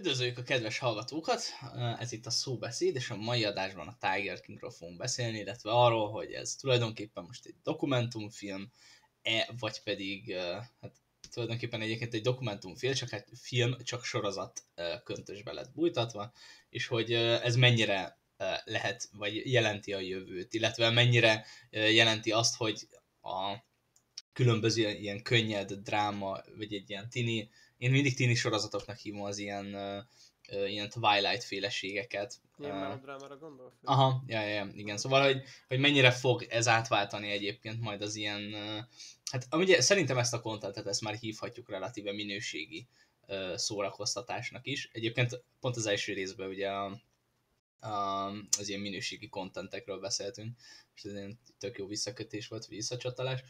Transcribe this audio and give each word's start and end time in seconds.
Üdvözöljük 0.00 0.38
a 0.38 0.42
kedves 0.42 0.78
hallgatókat! 0.78 1.42
Ez 1.98 2.12
itt 2.12 2.26
a 2.26 2.30
szóbeszéd, 2.30 2.94
és 2.94 3.10
a 3.10 3.16
mai 3.16 3.44
adásban 3.44 3.88
a 3.88 3.96
Tiger 4.00 4.40
Kingről 4.40 4.70
fogunk 4.70 4.98
beszélni, 4.98 5.38
illetve 5.38 5.70
arról, 5.70 6.10
hogy 6.10 6.32
ez 6.32 6.54
tulajdonképpen 6.54 7.24
most 7.24 7.46
egy 7.46 7.54
dokumentumfilm, 7.62 8.70
e, 9.22 9.48
vagy 9.58 9.82
pedig, 9.82 10.34
hát 10.80 10.92
tulajdonképpen 11.30 11.80
egyébként 11.80 12.14
egy 12.14 12.22
dokumentumfilm, 12.22 12.92
csak 12.92 13.08
hát 13.08 13.28
film, 13.34 13.76
csak 13.82 14.04
sorozat 14.04 14.64
köntösbe 15.04 15.52
lett 15.52 15.72
bújtatva, 15.72 16.32
és 16.68 16.86
hogy 16.86 17.12
ez 17.12 17.56
mennyire 17.56 18.18
lehet, 18.64 19.08
vagy 19.12 19.52
jelenti 19.52 19.92
a 19.92 19.98
jövőt, 19.98 20.54
illetve 20.54 20.90
mennyire 20.90 21.46
jelenti 21.70 22.32
azt, 22.32 22.56
hogy 22.56 22.88
a 23.22 23.56
különböző 24.32 24.90
ilyen 24.90 25.22
könnyed 25.22 25.72
dráma, 25.72 26.40
vagy 26.56 26.74
egy 26.74 26.90
ilyen 26.90 27.10
tini 27.10 27.50
én 27.80 27.90
mindig 27.90 28.14
tini 28.14 28.34
sorozatoknak 28.34 28.96
hívom 28.96 29.22
az 29.22 29.38
ilyen, 29.38 29.74
uh, 29.74 30.70
ilyen 30.70 30.88
Twilight 30.88 31.44
féleségeket. 31.44 32.40
Ilyen 32.58 32.74
uh, 32.74 32.80
melodrámára 32.80 33.36
gondolsz? 33.36 33.74
Aha, 33.82 34.24
ja, 34.26 34.40
ja, 34.40 34.70
igen. 34.74 34.96
Szóval, 34.96 35.22
hogy, 35.22 35.42
hogy 35.68 35.78
mennyire 35.78 36.10
fog 36.10 36.42
ez 36.42 36.68
átváltani 36.68 37.30
egyébként 37.30 37.80
majd 37.80 38.02
az 38.02 38.14
ilyen, 38.14 38.42
uh, 38.52 38.78
hát 39.30 39.46
ugye 39.50 39.80
szerintem 39.80 40.18
ezt 40.18 40.34
a 40.34 40.40
kontentet, 40.40 40.86
ezt 40.86 41.00
már 41.00 41.14
hívhatjuk 41.14 41.70
relatíve 41.70 42.12
minőségi 42.12 42.86
uh, 43.26 43.56
szórakoztatásnak 43.56 44.66
is. 44.66 44.90
Egyébként 44.92 45.42
pont 45.60 45.76
az 45.76 45.86
első 45.86 46.12
részben 46.12 46.48
ugye 46.48 46.68
a, 46.68 47.00
a, 47.80 48.26
az 48.58 48.68
ilyen 48.68 48.80
minőségi 48.80 49.28
kontentekről 49.28 50.00
beszéltünk, 50.00 50.56
és 50.94 51.02
ez 51.02 51.12
egy 51.12 51.36
tök 51.58 51.78
jó 51.78 51.86
visszakötés 51.86 52.48
volt, 52.48 52.66
visszacsatolás. 52.66 53.40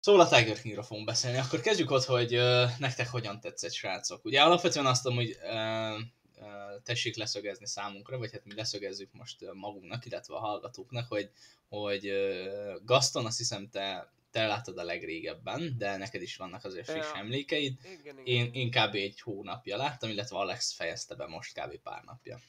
Szóval 0.00 0.20
a 0.20 0.28
Tiger 0.28 0.60
Kingről 0.60 0.82
fogunk 0.82 1.06
beszélni. 1.06 1.38
Akkor 1.38 1.60
kezdjük 1.60 1.90
ott, 1.90 2.04
hogy 2.04 2.36
uh, 2.36 2.78
nektek 2.78 3.08
hogyan 3.08 3.40
tetszett, 3.40 3.72
srácok. 3.72 4.24
Ugye 4.24 4.42
alapvetően 4.42 4.86
azt 4.86 5.04
mondom, 5.04 5.24
hogy 5.24 5.36
uh, 5.42 5.98
uh, 6.46 6.82
tessék 6.82 7.16
leszögezni 7.16 7.66
számunkra, 7.66 8.18
vagy 8.18 8.32
hát 8.32 8.44
mi 8.44 8.54
leszögezzük 8.54 9.12
most 9.12 9.36
magunknak, 9.52 10.06
illetve 10.06 10.34
a 10.34 10.38
hallgatóknak, 10.38 11.08
hogy, 11.08 11.30
hogy 11.68 12.10
uh, 12.10 12.84
Gaston 12.84 13.26
azt 13.26 13.38
hiszem 13.38 13.68
te 13.70 14.12
te 14.30 14.46
láttad 14.46 14.78
a 14.78 14.84
legrégebben, 14.84 15.74
de 15.78 15.96
neked 15.96 16.22
is 16.22 16.36
vannak 16.36 16.64
azért 16.64 16.90
friss 16.90 17.12
ja. 17.12 17.18
emlékeid. 17.18 17.78
Igen, 17.84 18.18
igen. 18.18 18.24
Én, 18.24 18.52
én 18.52 18.70
kb. 18.70 18.94
egy 18.94 19.20
hónapja 19.20 19.76
láttam, 19.76 20.10
illetve 20.10 20.36
Alex 20.36 20.72
fejezte 20.72 21.14
be 21.14 21.26
most 21.26 21.60
kb. 21.60 21.76
pár 21.76 22.04
napja. 22.04 22.40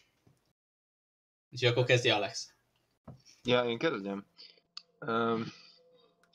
Úgyhogy 1.52 1.70
akkor 1.70 1.84
kezdje 1.86 2.16
Alex. 2.16 2.54
Ja, 3.44 3.70
én 3.70 3.78
kezdjem. 3.78 4.26
Um, 5.00 5.54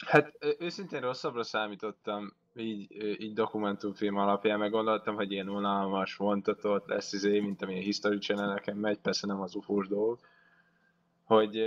Hát 0.07 0.33
őszintén 0.59 1.01
rosszabbra 1.01 1.43
számítottam 1.43 2.33
így, 2.57 3.03
így 3.23 3.33
dokumentumfilm 3.33 4.17
alapján, 4.17 4.59
meg 4.59 4.71
gondoltam, 4.71 5.15
hogy 5.15 5.33
ilyen 5.33 5.49
unalmas, 5.49 6.17
vontatott 6.17 6.87
lesz 6.87 7.13
izé, 7.13 7.41
mint 7.41 7.63
amilyen 7.63 7.83
History 7.83 8.19
channel 8.19 8.63
megy, 8.75 8.99
persze 8.99 9.27
nem 9.27 9.41
az 9.41 9.55
ufós 9.55 9.89
dolog, 9.89 10.19
hogy, 11.25 11.63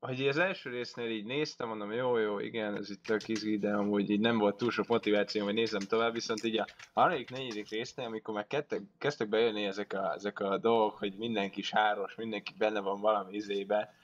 hogy 0.00 0.28
az 0.28 0.36
első 0.36 0.70
résznél 0.70 1.10
így 1.10 1.24
néztem, 1.24 1.68
mondom, 1.68 1.92
jó, 1.92 2.16
jó, 2.16 2.38
igen, 2.38 2.76
ez 2.76 2.90
itt 2.90 3.02
tök 3.02 3.28
izgi, 3.28 3.58
de 3.58 3.74
amúgy 3.74 4.10
így 4.10 4.20
nem 4.20 4.38
volt 4.38 4.56
túl 4.56 4.70
sok 4.70 4.86
motiváció, 4.86 5.44
hogy 5.44 5.54
nézem 5.54 5.80
tovább, 5.80 6.12
viszont 6.12 6.44
így 6.44 6.58
a 6.58 6.66
harmadik, 6.92 7.30
negyedik 7.30 7.68
résznél, 7.68 8.06
amikor 8.06 8.34
már 8.34 8.46
kettek, 8.46 8.80
kezdtek 8.98 9.28
bejönni 9.28 9.64
ezek 9.64 9.92
a, 9.92 10.12
ezek 10.12 10.40
a 10.40 10.58
dolgok, 10.58 10.98
hogy 10.98 11.14
mindenki 11.16 11.62
sáros, 11.62 12.14
mindenki 12.14 12.54
benne 12.58 12.80
van 12.80 13.00
valami 13.00 13.34
izébe, 13.34 13.94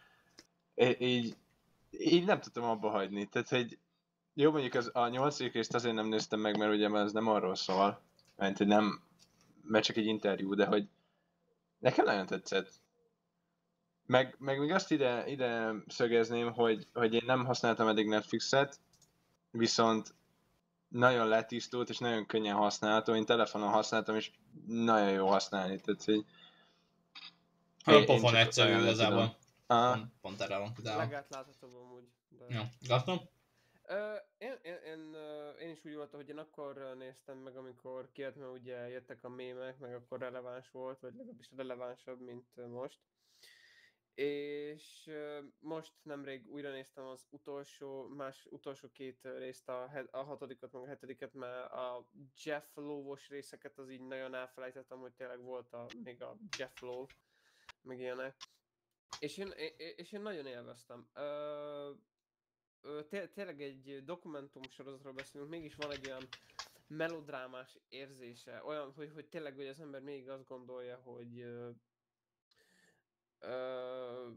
így 0.98 1.36
így 1.98 2.24
nem 2.24 2.40
tudtam 2.40 2.64
abba 2.64 2.90
hagyni. 2.90 3.26
Tehát, 3.26 3.48
hogy 3.48 3.78
jó, 4.34 4.50
mondjuk 4.50 4.74
az, 4.74 4.90
a 4.92 5.08
nyolcadik 5.08 5.52
részt 5.52 5.74
azért 5.74 5.94
nem 5.94 6.06
néztem 6.06 6.40
meg, 6.40 6.58
mert 6.58 6.72
ugye 6.72 6.88
ez 6.88 7.12
nem 7.12 7.28
arról 7.28 7.54
szól, 7.54 8.00
mert 8.36 8.58
nem, 8.58 9.02
mert 9.62 9.84
csak 9.84 9.96
egy 9.96 10.06
interjú, 10.06 10.54
de 10.54 10.66
hogy 10.66 10.88
nekem 11.78 12.04
nagyon 12.04 12.26
tetszett. 12.26 12.72
Meg, 14.06 14.36
meg 14.38 14.58
még 14.58 14.70
azt 14.72 14.90
ide, 14.90 15.26
ide 15.26 15.72
szögezném, 15.86 16.52
hogy, 16.52 16.86
hogy 16.92 17.14
én 17.14 17.22
nem 17.26 17.44
használtam 17.44 17.88
eddig 17.88 18.06
Netflixet, 18.06 18.80
viszont 19.50 20.14
nagyon 20.88 21.28
letisztult 21.28 21.88
és 21.88 21.98
nagyon 21.98 22.26
könnyen 22.26 22.56
használható. 22.56 23.14
Én 23.14 23.24
telefonon 23.24 23.68
használtam, 23.68 24.16
és 24.16 24.30
nagyon 24.66 25.10
jó 25.10 25.26
használni. 25.26 25.80
Tehát, 25.80 26.04
hogy... 26.04 26.24
Olyan 27.86 28.04
pofon 28.04 28.34
egyszerű 28.34 28.80
igazából. 28.80 29.36
Pont, 29.66 30.12
pont 30.20 30.40
erre 30.40 30.58
van 30.58 30.74
kutatva. 30.74 30.98
Legátláthatóbb 30.98 31.74
amúgy. 31.74 32.12
De... 32.28 32.44
Ja, 32.48 32.68
Gaston? 32.86 33.18
Uh, 33.88 34.20
én, 34.38 34.58
én, 34.62 34.76
én, 34.84 35.14
uh, 35.14 35.62
én, 35.62 35.70
is 35.70 35.84
úgy 35.84 35.94
voltam, 35.94 36.20
hogy 36.20 36.28
én 36.28 36.38
akkor 36.38 36.94
néztem 36.98 37.38
meg, 37.38 37.56
amikor 37.56 38.12
kijött, 38.12 38.36
mert 38.36 38.52
ugye 38.52 38.88
jöttek 38.88 39.24
a 39.24 39.28
mémek, 39.28 39.78
meg 39.78 39.94
akkor 39.94 40.18
releváns 40.18 40.70
volt, 40.70 41.00
vagy 41.00 41.14
legalábbis 41.14 41.50
relevánsabb, 41.56 42.20
mint 42.20 42.66
most. 42.68 43.00
És 44.14 45.06
uh, 45.06 45.44
most 45.58 45.92
nemrég 46.02 46.46
újra 46.50 46.70
néztem 46.70 47.06
az 47.06 47.26
utolsó, 47.30 48.08
más 48.08 48.46
utolsó 48.50 48.88
két 48.92 49.28
részt, 49.38 49.68
a, 49.68 49.90
a 50.10 50.22
hatodikat, 50.22 50.72
meg 50.72 50.82
a 50.82 50.86
hetediket, 50.86 51.34
mert 51.34 51.72
a 51.72 52.08
Jeff 52.44 52.66
Lowe-os 52.74 53.28
részeket 53.28 53.78
az 53.78 53.90
így 53.90 54.06
nagyon 54.06 54.34
elfelejtettem, 54.34 54.98
hogy 54.98 55.12
tényleg 55.12 55.40
volt 55.40 55.72
a, 55.72 55.86
még 56.04 56.22
a 56.22 56.36
Jeff 56.58 56.80
Lowe, 56.80 57.06
meg 57.82 57.98
ilyenek. 57.98 58.36
És 59.18 59.36
én, 59.38 59.50
és 59.76 60.12
én 60.12 60.20
nagyon 60.20 60.46
élveztem. 60.46 61.10
Ö, 61.14 61.92
té- 63.08 63.32
tényleg 63.32 63.62
egy 63.62 64.04
dokumentum 64.04 64.68
sorozatról 64.68 65.12
beszélünk, 65.12 65.50
mégis 65.50 65.74
van 65.74 65.90
egy 65.90 66.06
olyan 66.06 66.36
melodrámás 66.86 67.78
érzése, 67.88 68.64
olyan, 68.64 68.92
hogy, 68.92 69.12
hogy 69.12 69.28
tényleg 69.28 69.54
hogy 69.54 69.66
az 69.66 69.80
ember 69.80 70.02
még 70.02 70.28
azt 70.28 70.46
gondolja, 70.48 70.96
hogy 71.00 71.38
ö, 71.40 71.70
ö, 73.38 74.30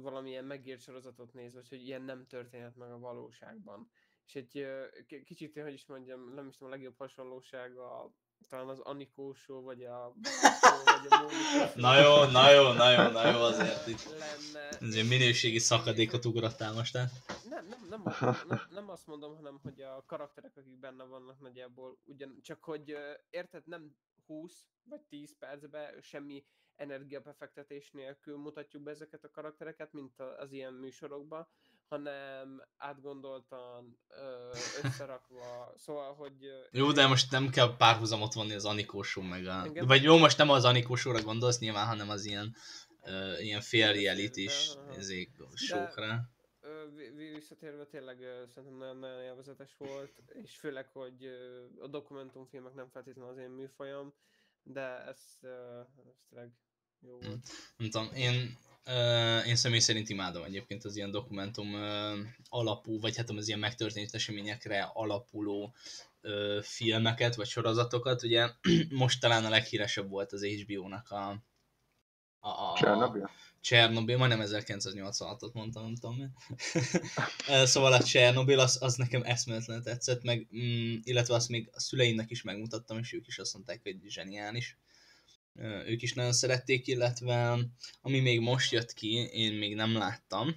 valamilyen 0.00 0.44
megírt 0.44 0.80
sorozatot 0.80 1.32
néz, 1.32 1.54
vagy 1.54 1.68
hogy 1.68 1.82
ilyen 1.82 2.02
nem 2.02 2.26
történhet 2.26 2.76
meg 2.76 2.90
a 2.92 2.98
valóságban. 2.98 3.90
És 4.26 4.34
egy 4.34 4.58
ö, 4.58 4.88
kicsit, 5.24 5.58
hogy 5.58 5.72
is 5.72 5.86
mondjam, 5.86 6.32
nem 6.34 6.48
is 6.48 6.56
tudom, 6.56 6.72
a 6.72 6.76
legjobb 6.76 6.96
hasonlóság 6.96 7.76
a 7.78 8.14
talán 8.48 8.68
az 8.68 8.78
Anikó 8.78 9.32
show, 9.32 9.62
vagy 9.62 9.84
a... 9.84 10.12
vagy 10.84 11.06
a 11.10 11.70
na 11.74 11.98
jó, 12.00 12.24
na 12.24 12.50
jó, 12.50 12.72
na 12.72 12.90
jó, 12.90 13.10
na 13.10 13.30
jó, 13.30 13.40
azért 13.40 13.86
itt. 13.86 14.04
Lenne. 14.04 14.68
Ez 14.68 14.94
egy 14.94 15.08
minőségi 15.08 15.58
szakadékot 15.58 16.24
ugrottál 16.24 16.72
most, 16.72 16.92
nem, 16.92 17.06
nem, 17.48 17.64
nem, 17.88 18.02
nem, 18.48 18.60
nem 18.70 18.90
azt 18.90 19.06
mondom, 19.06 19.36
hanem 19.36 19.60
hogy 19.62 19.80
a 19.80 20.04
karakterek, 20.06 20.56
akik 20.56 20.78
benne 20.78 21.04
vannak 21.04 21.40
nagyjából 21.40 21.98
ugyan, 22.04 22.38
csak 22.42 22.64
hogy 22.64 22.96
érted, 23.30 23.62
nem 23.66 23.96
20 24.26 24.66
vagy 24.84 25.00
10 25.00 25.38
percben 25.38 26.00
semmi 26.00 26.44
energiabefektetés 26.76 27.90
nélkül 27.90 28.36
mutatjuk 28.36 28.82
be 28.82 28.90
ezeket 28.90 29.24
a 29.24 29.30
karaktereket, 29.30 29.92
mint 29.92 30.20
az 30.20 30.52
ilyen 30.52 30.72
műsorokban, 30.72 31.48
hanem 31.90 32.62
átgondoltan, 32.76 33.98
összerakva, 34.82 35.72
szóval, 35.76 36.14
hogy... 36.14 36.34
Jó, 36.70 36.92
de 36.92 37.06
most 37.06 37.30
nem 37.30 37.50
kell 37.50 37.76
párhuzamot 37.76 38.32
vonni 38.32 38.54
az 38.54 38.64
Anikósó 38.64 39.22
meg 39.22 39.46
a... 39.46 39.62
Engem... 39.64 39.86
Vagy 39.86 40.02
jó, 40.02 40.18
most 40.18 40.38
nem 40.38 40.50
az 40.50 40.64
Anikósóra 40.64 41.22
gondolsz 41.22 41.58
nyilván, 41.58 41.86
hanem 41.86 42.10
az 42.10 42.24
ilyen, 42.24 42.54
uh, 43.02 43.44
ilyen 43.44 43.60
fél 43.60 43.92
reality 43.92 44.36
is 44.36 44.76
sókra. 45.54 46.30
Visszatérve 47.34 47.84
tényleg 47.84 48.18
szerintem 48.48 48.78
nagyon, 48.78 48.96
nagyon 48.96 49.22
élvezetes 49.22 49.76
volt, 49.78 50.22
és 50.42 50.56
főleg, 50.56 50.88
hogy 50.92 51.24
a 51.80 51.86
dokumentumfilmek 51.86 52.74
nem 52.74 52.88
feltétlenül 52.88 53.30
az 53.30 53.38
én 53.38 53.50
műfajom, 53.50 54.14
de 54.62 55.04
ez, 55.06 55.18
ez 55.40 56.18
tényleg 56.28 56.52
jó 57.00 57.18
volt. 57.18 57.48
Nem 57.76 57.90
tudom, 57.90 58.08
én 58.14 58.58
én 59.46 59.56
személy 59.56 59.78
szerint 59.78 60.08
imádom 60.08 60.44
egyébként 60.44 60.84
az 60.84 60.96
ilyen 60.96 61.10
dokumentum 61.10 61.74
alapú, 62.48 63.00
vagy 63.00 63.16
hát 63.16 63.30
az 63.30 63.46
ilyen 63.46 63.58
megtörtént 63.58 64.14
eseményekre 64.14 64.90
alapuló 64.92 65.74
filmeket, 66.62 67.34
vagy 67.34 67.46
sorozatokat. 67.46 68.22
Ugye 68.22 68.50
most 68.90 69.20
talán 69.20 69.44
a 69.44 69.48
leghíresebb 69.48 70.08
volt 70.08 70.32
az 70.32 70.44
HBO-nak 70.44 71.10
a, 71.10 71.42
a, 72.38 72.48
a 72.48 72.76
Csernobyl? 72.78 73.30
Csernobyl, 73.60 74.16
majdnem 74.16 74.40
1986-ot 74.44 75.52
mondtam, 75.52 75.82
nem 75.82 75.94
tudom 75.94 76.34
Szóval 77.64 77.92
a 77.92 78.02
Csernobyl, 78.02 78.58
az, 78.58 78.82
az 78.82 78.94
nekem 78.94 79.22
eszméletlen 79.24 79.82
tetszett, 79.82 80.22
meg, 80.22 80.48
mm, 80.56 80.96
illetve 81.02 81.34
azt 81.34 81.48
még 81.48 81.68
a 81.72 81.80
szüleimnek 81.80 82.30
is 82.30 82.42
megmutattam, 82.42 82.98
és 82.98 83.12
ők 83.12 83.26
is 83.26 83.38
azt 83.38 83.54
mondták, 83.54 83.80
hogy 83.82 83.96
zseniális 84.06 84.78
ők 85.86 86.02
is 86.02 86.12
nagyon 86.14 86.32
szerették, 86.32 86.86
illetve 86.86 87.58
ami 88.00 88.20
még 88.20 88.40
most 88.40 88.72
jött 88.72 88.92
ki, 88.92 89.12
én 89.32 89.52
még 89.52 89.74
nem 89.74 89.96
láttam, 89.96 90.54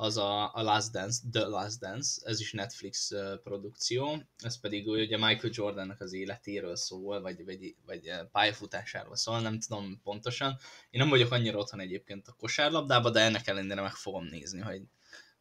az 0.00 0.16
a, 0.16 0.54
a 0.54 0.62
Last 0.62 0.90
Dance, 0.90 1.20
The 1.32 1.46
Last 1.46 1.78
Dance, 1.78 2.20
ez 2.24 2.40
is 2.40 2.52
Netflix 2.52 3.12
produkció, 3.42 4.22
ez 4.38 4.60
pedig 4.60 4.88
ugye 4.88 5.16
Michael 5.16 5.52
Jordannak 5.52 6.00
az 6.00 6.12
életéről 6.12 6.76
szól, 6.76 7.20
vagy, 7.20 7.44
vagy, 7.44 7.74
vagy 7.86 8.10
pályafutásáról 8.32 9.16
szól, 9.16 9.40
nem 9.40 9.60
tudom 9.60 10.00
pontosan. 10.02 10.58
Én 10.90 11.00
nem 11.00 11.08
vagyok 11.08 11.32
annyira 11.32 11.58
otthon 11.58 11.80
egyébként 11.80 12.28
a 12.28 12.32
kosárlabdába, 12.38 13.10
de 13.10 13.20
ennek 13.20 13.46
ellenére 13.46 13.80
meg 13.80 13.94
fogom 13.94 14.24
nézni, 14.24 14.60
hogy, 14.60 14.82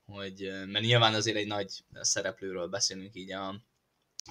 hogy 0.06 0.50
mert 0.65 0.85
nyilván 0.85 1.13
azért 1.13 1.38
egy 1.38 1.47
nagy 1.47 1.83
szereplőről 1.92 2.68
beszélünk 2.68 3.15
így 3.15 3.31
a, 3.31 3.62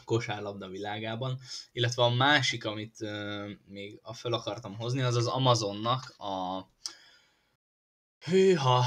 kosárlabda 0.05 0.69
világában, 0.69 1.39
illetve 1.73 2.03
a 2.03 2.09
másik, 2.11 2.65
amit 2.65 2.99
még 3.67 3.99
a 4.03 4.15
fel 4.15 4.33
akartam 4.33 4.77
hozni, 4.77 5.01
az 5.01 5.15
az 5.15 5.27
Amazonnak 5.27 6.15
a 6.19 6.63
hűha, 8.19 8.85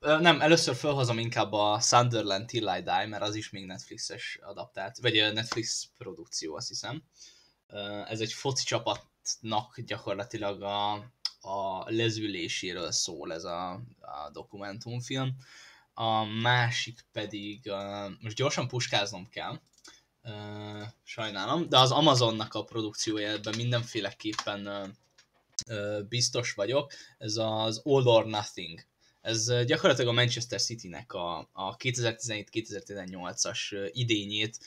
nem, 0.00 0.40
először 0.40 0.74
felhozom 0.74 1.18
inkább 1.18 1.52
a 1.52 1.80
Sunderland 1.80 2.46
Till 2.46 2.76
I 2.78 2.82
Die, 2.82 3.06
mert 3.06 3.22
az 3.22 3.34
is 3.34 3.50
még 3.50 3.66
Netflixes 3.66 4.38
adaptált, 4.42 4.98
vagy 4.98 5.32
Netflix 5.32 5.88
produkció, 5.98 6.56
azt 6.56 6.68
hiszem. 6.68 7.02
Ez 8.08 8.20
egy 8.20 8.32
foci 8.32 8.64
csapatnak 8.64 9.80
gyakorlatilag 9.80 10.62
a, 10.62 10.92
a 11.40 11.84
lezüléséről 11.86 12.92
szól 12.92 13.32
ez 13.32 13.44
a, 13.44 13.70
a 14.00 14.30
dokumentumfilm. 14.32 15.36
A 15.94 16.24
másik 16.24 17.04
pedig, 17.12 17.72
most 18.20 18.36
gyorsan 18.36 18.68
puskáznom 18.68 19.28
kell, 19.28 19.60
sajnálom, 21.02 21.68
de 21.68 21.78
az 21.78 21.90
Amazonnak 21.90 22.54
a 22.54 22.64
produkciója 22.64 23.30
ebben 23.30 23.54
mindenféleképpen 23.56 24.92
biztos 26.08 26.52
vagyok, 26.52 26.92
ez 27.18 27.36
az 27.36 27.80
All 27.84 28.06
or 28.06 28.26
Nothing. 28.26 28.80
Ez 29.20 29.64
gyakorlatilag 29.64 30.10
a 30.10 30.14
Manchester 30.14 30.60
City-nek 30.60 31.12
a, 31.12 31.48
a 31.52 31.76
2017-2018-as 31.76 33.90
idényét 33.92 34.58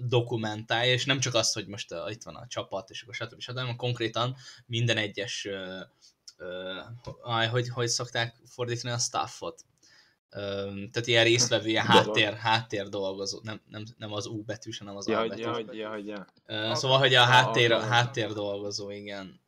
dokumentálja, 0.00 0.92
és 0.92 1.04
nem 1.04 1.20
csak 1.20 1.34
az, 1.34 1.52
hogy 1.52 1.66
most 1.66 1.92
uh, 1.92 2.10
itt 2.10 2.22
van 2.22 2.36
a 2.36 2.46
csapat, 2.46 2.90
és 2.90 3.02
akkor 3.02 3.14
stb. 3.14 3.40
stb. 3.40 3.58
hanem 3.58 3.76
konkrétan 3.76 4.36
minden 4.66 4.96
egyes, 4.96 5.44
uh, 5.44 5.80
uh, 7.22 7.46
hogy, 7.46 7.68
hogy 7.68 7.88
szokták 7.88 8.36
fordítani 8.46 8.94
a 8.94 8.98
staffot, 8.98 9.64
tehát 10.34 11.06
ilyen 11.06 11.24
résztvevő, 11.24 11.68
ilyen 11.68 11.84
háttér, 11.84 12.34
háttér 12.34 12.88
dolgozó, 12.88 13.38
nem, 13.42 13.60
nem, 13.68 13.84
nem 13.98 14.12
az 14.12 14.26
U 14.26 14.42
betűs, 14.42 14.78
hanem 14.78 14.96
az 14.96 15.08
ja, 15.08 15.18
A 15.18 15.26
betűs. 15.26 15.44
Ja, 15.44 15.62
ja, 15.72 15.96
ja, 15.96 16.26
ja. 16.46 16.74
Szóval, 16.74 16.98
hogy 16.98 17.14
a 17.14 17.22
háttér, 17.22 17.72
a 17.72 17.80
háttér 17.80 18.32
dolgozó, 18.32 18.90
igen. 18.90 19.40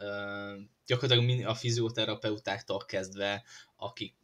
Gyakorlatilag 0.87 1.47
a 1.47 1.55
fizioterapeutáktól 1.55 2.85
kezdve, 2.85 3.43
akik 3.77 4.15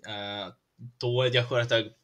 tól 0.99 1.29
gyakorlatilag 1.29 1.97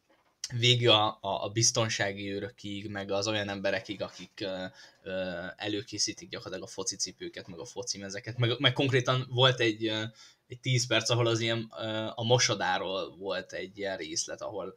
végig 0.56 0.88
a, 0.88 1.18
a, 1.20 1.48
biztonsági 1.48 2.32
őrökig, 2.32 2.88
meg 2.90 3.10
az 3.10 3.28
olyan 3.28 3.48
emberekig, 3.48 4.02
akik 4.02 4.40
ö, 4.40 4.64
ö, 5.02 5.46
előkészítik 5.56 6.28
gyakorlatilag 6.28 6.68
a 6.68 6.72
focicipőket, 6.72 7.48
meg 7.48 7.58
a 7.58 7.64
focimezeket, 7.64 8.38
meg, 8.38 8.58
meg 8.58 8.72
konkrétan 8.72 9.26
volt 9.30 9.60
egy, 9.60 9.86
egy 10.46 10.60
10 10.60 10.86
perc, 10.86 11.10
ahol 11.10 11.26
az 11.26 11.40
ilyen 11.40 11.62
a 12.14 12.22
mosodáról 12.22 13.16
volt 13.16 13.52
egy 13.52 13.78
ilyen 13.78 13.96
részlet, 13.96 14.42
ahol 14.42 14.74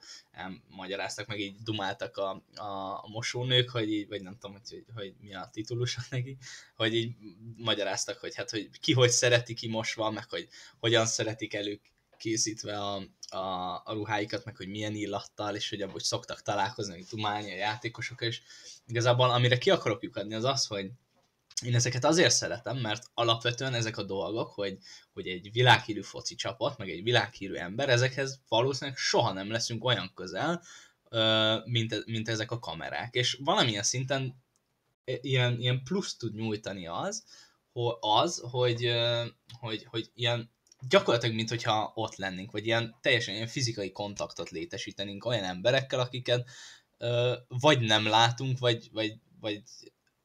magyaráztak, 0.67 1.27
meg 1.27 1.39
így 1.39 1.55
dumáltak 1.63 2.17
a, 2.17 2.43
a, 2.55 2.63
a 3.03 3.07
mosónők, 3.07 3.69
hogy 3.69 3.91
így, 3.91 4.07
vagy 4.07 4.21
nem 4.21 4.37
tudom, 4.39 4.61
hogy, 4.69 4.85
hogy, 4.95 5.13
mi 5.19 5.33
a 5.33 5.49
titulusa 5.51 6.01
neki, 6.09 6.37
hogy 6.75 6.95
így 6.95 7.15
magyaráztak, 7.57 8.17
hogy 8.17 8.35
hát, 8.35 8.49
hogy 8.49 8.69
ki 8.79 8.93
hogy 8.93 9.09
szereti 9.09 9.53
kimosva, 9.53 10.11
meg 10.11 10.29
hogy 10.29 10.47
hogyan 10.79 11.05
szeretik 11.05 11.53
elők 11.53 11.90
készítve 12.21 12.79
a, 12.79 13.03
a, 13.29 13.75
a 13.83 13.93
ruháikat, 13.93 14.45
meg 14.45 14.55
hogy 14.55 14.67
milyen 14.67 14.95
illattal, 14.95 15.55
és 15.55 15.69
hogy 15.69 15.81
abban 15.81 15.99
szoktak 15.99 16.41
találkozni, 16.41 16.93
hogy 16.93 17.05
dumálni 17.09 17.51
a 17.51 17.55
játékosok, 17.55 18.21
és 18.21 18.41
igazából 18.87 19.29
amire 19.29 19.57
ki 19.57 19.69
akarok 19.69 20.03
lyukadni 20.03 20.33
az 20.33 20.43
az, 20.43 20.65
hogy 20.65 20.91
én 21.65 21.75
ezeket 21.75 22.05
azért 22.05 22.33
szeretem, 22.33 22.77
mert 22.77 23.03
alapvetően 23.13 23.73
ezek 23.73 23.97
a 23.97 24.03
dolgok, 24.03 24.49
hogy, 24.49 24.77
hogy 25.13 25.27
egy 25.27 25.51
világhírű 25.51 26.01
foci 26.01 26.35
csapat, 26.35 26.77
meg 26.77 26.89
egy 26.89 27.03
világhírű 27.03 27.53
ember, 27.53 27.89
ezekhez 27.89 28.41
valószínűleg 28.47 28.97
soha 28.97 29.33
nem 29.33 29.51
leszünk 29.51 29.83
olyan 29.83 30.11
közel, 30.15 30.63
mint, 31.65 32.05
mint 32.05 32.29
ezek 32.29 32.51
a 32.51 32.59
kamerák. 32.59 33.13
És 33.13 33.37
valamilyen 33.43 33.83
szinten 33.83 34.43
ilyen, 35.03 35.59
ilyen 35.59 35.83
plusz 35.83 36.17
tud 36.17 36.35
nyújtani 36.35 36.87
az, 36.87 37.23
az, 37.99 38.43
hogy, 38.51 38.91
hogy, 39.59 39.85
hogy 39.89 40.11
ilyen 40.13 40.51
gyakorlatilag, 40.89 41.35
mint 41.35 41.49
hogyha 41.49 41.91
ott 41.95 42.15
lennénk, 42.15 42.51
vagy 42.51 42.65
ilyen 42.65 42.95
teljesen 43.01 43.35
ilyen 43.35 43.47
fizikai 43.47 43.91
kontaktot 43.91 44.49
létesítenénk 44.49 45.25
olyan 45.25 45.43
emberekkel, 45.43 45.99
akiket 45.99 46.49
vagy 47.47 47.79
nem 47.79 48.07
látunk, 48.07 48.59
vagy, 48.59 48.89
vagy, 48.91 49.13
vagy 49.39 49.63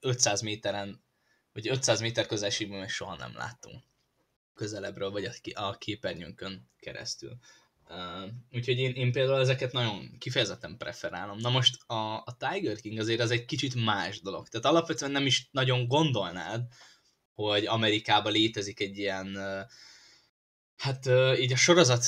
500 0.00 0.40
méteren 0.40 1.04
hogy 1.56 1.68
500 1.68 2.00
méter 2.00 2.26
közelségben 2.26 2.80
még 2.80 2.88
soha 2.88 3.16
nem 3.16 3.32
láttunk 3.36 3.82
közelebbről, 4.54 5.10
vagy 5.10 5.28
a 5.54 5.78
képernyőnkön 5.78 6.68
keresztül. 6.78 7.36
Uh, 7.88 8.30
úgyhogy 8.52 8.78
én, 8.78 8.92
én 8.92 9.12
például 9.12 9.40
ezeket 9.40 9.72
nagyon 9.72 10.16
kifejezetten 10.18 10.76
preferálom. 10.76 11.38
Na 11.38 11.50
most 11.50 11.82
a, 11.86 12.16
a 12.16 12.36
Tiger 12.38 12.76
King 12.76 12.98
azért 12.98 13.20
az 13.20 13.30
egy 13.30 13.44
kicsit 13.44 13.84
más 13.84 14.20
dolog. 14.20 14.48
Tehát 14.48 14.66
alapvetően 14.66 15.10
nem 15.10 15.26
is 15.26 15.48
nagyon 15.50 15.86
gondolnád, 15.86 16.66
hogy 17.34 17.66
Amerikában 17.66 18.32
létezik 18.32 18.80
egy 18.80 18.98
ilyen, 18.98 19.26
uh, 19.26 19.60
hát 20.76 21.06
így 21.38 21.52
a 21.52 21.56
sorozat 21.56 22.04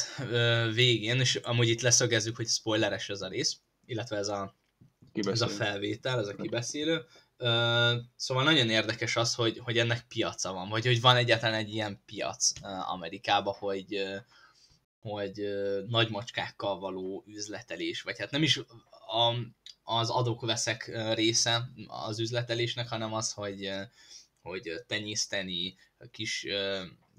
végén, 0.74 1.20
és 1.20 1.34
amúgy 1.34 1.68
itt 1.68 1.80
leszögezzük, 1.80 2.36
hogy 2.36 2.46
spoileres 2.46 3.08
ez 3.08 3.20
a 3.20 3.28
rész, 3.28 3.56
illetve 3.86 4.16
ez 4.16 4.28
a, 4.28 4.54
ez 5.12 5.40
a 5.40 5.48
felvétel, 5.48 6.18
ez 6.18 6.26
a 6.26 6.34
kibeszélő, 6.34 7.04
szóval 8.16 8.44
nagyon 8.44 8.70
érdekes 8.70 9.16
az, 9.16 9.34
hogy, 9.34 9.58
hogy 9.58 9.78
ennek 9.78 10.06
piaca 10.08 10.52
van, 10.52 10.68
vagy 10.68 10.86
hogy 10.86 11.00
van 11.00 11.16
egyáltalán 11.16 11.58
egy 11.58 11.74
ilyen 11.74 12.02
piac 12.06 12.52
Amerikában, 12.86 13.54
hogy, 13.54 14.02
hogy 15.00 15.48
nagy 15.86 16.10
macskákkal 16.10 16.78
való 16.78 17.24
üzletelés, 17.26 18.02
vagy 18.02 18.18
hát 18.18 18.30
nem 18.30 18.42
is 18.42 18.56
a, 18.56 19.34
az 19.82 20.10
adók-veszek 20.10 21.12
része 21.14 21.70
az 21.86 22.18
üzletelésnek, 22.20 22.88
hanem 22.88 23.14
az, 23.14 23.32
hogy, 23.32 23.70
hogy 24.42 24.72
tenyészteni 24.86 25.76
kis, 26.10 26.46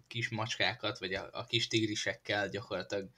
kis 0.09 0.29
macskákat, 0.29 0.99
vagy 0.99 1.13
a, 1.13 1.29
a 1.31 1.45
kis 1.45 1.67
tigrisekkel 1.67 2.49
gyakorlatilag 2.49 3.09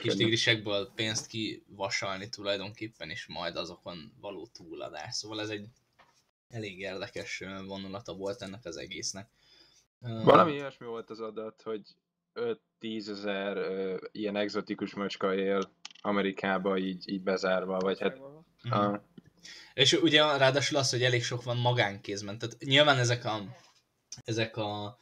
kis 0.00 0.14
tigrisekből 0.14 0.92
pénzt 0.94 1.26
kivasalni 1.26 2.28
tulajdonképpen, 2.28 3.10
és 3.10 3.26
majd 3.26 3.56
azokon 3.56 4.12
való 4.20 4.46
túladás. 4.46 5.14
Szóval 5.14 5.40
ez 5.40 5.48
egy 5.48 5.66
elég 6.48 6.78
érdekes 6.78 7.42
vonulata 7.66 8.14
volt 8.14 8.42
ennek 8.42 8.64
az 8.64 8.76
egésznek. 8.76 9.28
Valami 10.00 10.52
ilyesmi 10.52 10.86
volt 10.86 11.10
az 11.10 11.20
adat, 11.20 11.62
hogy 11.62 11.82
5-10 12.34 13.08
ezer 13.08 13.56
uh, 13.56 13.98
ilyen 14.12 14.36
egzotikus 14.36 14.94
macska 14.94 15.34
él 15.34 15.72
Amerikába 16.00 16.78
így, 16.78 17.08
így 17.08 17.22
bezárva, 17.22 17.78
vagy 17.78 18.00
hát... 18.00 18.18
Uh-huh. 18.64 19.00
És 19.74 19.92
ugye 19.92 20.36
ráadásul 20.36 20.78
az, 20.78 20.90
hogy 20.90 21.02
elég 21.02 21.24
sok 21.24 21.42
van 21.42 21.56
magánkézben, 21.56 22.38
tehát 22.38 22.58
nyilván 22.58 22.98
ezek 22.98 23.24
a, 23.24 23.42
ezek 24.24 24.56
a 24.56 24.98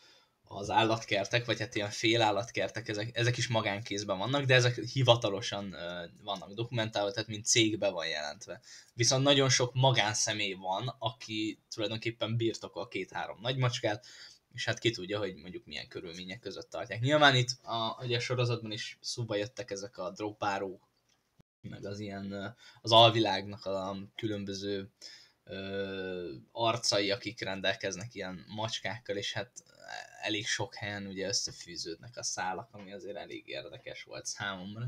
az 0.52 0.70
állatkertek, 0.70 1.44
vagy 1.44 1.58
hát 1.58 1.74
ilyen 1.74 1.90
félállatkertek, 1.90 2.88
ezek, 2.88 3.16
ezek 3.16 3.36
is 3.36 3.48
magánkézben 3.48 4.18
vannak, 4.18 4.44
de 4.44 4.54
ezek 4.54 4.78
hivatalosan 4.78 5.64
uh, 5.64 6.24
vannak 6.24 6.52
dokumentálva, 6.52 7.10
tehát 7.10 7.28
mint 7.28 7.46
cégbe 7.46 7.90
van 7.90 8.06
jelentve. 8.06 8.60
Viszont 8.94 9.22
nagyon 9.22 9.48
sok 9.48 9.74
magánszemély 9.74 10.52
van, 10.52 10.94
aki 10.98 11.58
tulajdonképpen 11.74 12.36
birtokol 12.36 12.88
két-három 12.88 13.38
nagymacskát, 13.40 14.06
és 14.54 14.64
hát 14.64 14.78
ki 14.78 14.90
tudja, 14.90 15.18
hogy 15.18 15.34
mondjuk 15.34 15.64
milyen 15.64 15.88
körülmények 15.88 16.38
között 16.38 16.70
tartják. 16.70 17.00
Nyilván 17.00 17.34
itt 17.34 17.50
a, 17.62 17.98
ugye 18.02 18.16
a 18.16 18.20
sorozatban 18.20 18.72
is 18.72 18.98
szóba 19.00 19.36
jöttek 19.36 19.70
ezek 19.70 19.98
a 19.98 20.10
drogbárók, 20.10 20.88
meg 21.60 21.84
az 21.84 22.00
ilyen, 22.00 22.56
az 22.82 22.92
alvilágnak 22.92 23.64
a 23.66 23.96
különböző 24.16 24.90
ö, 25.44 26.32
arcai, 26.52 27.10
akik 27.10 27.40
rendelkeznek 27.40 28.14
ilyen 28.14 28.44
macskákkal, 28.48 29.16
és 29.16 29.32
hát 29.32 29.50
elég 30.22 30.46
sok 30.46 30.74
helyen 30.74 31.06
ugye 31.06 31.26
összefűződnek 31.26 32.16
a 32.16 32.22
szálak, 32.22 32.68
ami 32.72 32.92
azért 32.92 33.16
elég 33.16 33.48
érdekes 33.48 34.02
volt 34.02 34.26
számomra. 34.26 34.86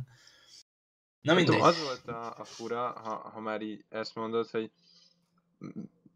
Na 1.21 1.35
mindegy. 1.35 1.61
Az 1.61 1.83
volt 1.83 2.07
a, 2.09 2.39
a 2.39 2.45
fura, 2.45 2.91
ha, 2.91 3.15
ha 3.15 3.41
már 3.41 3.61
így 3.61 3.85
ezt 3.89 4.15
mondod, 4.15 4.51
hogy 4.51 4.71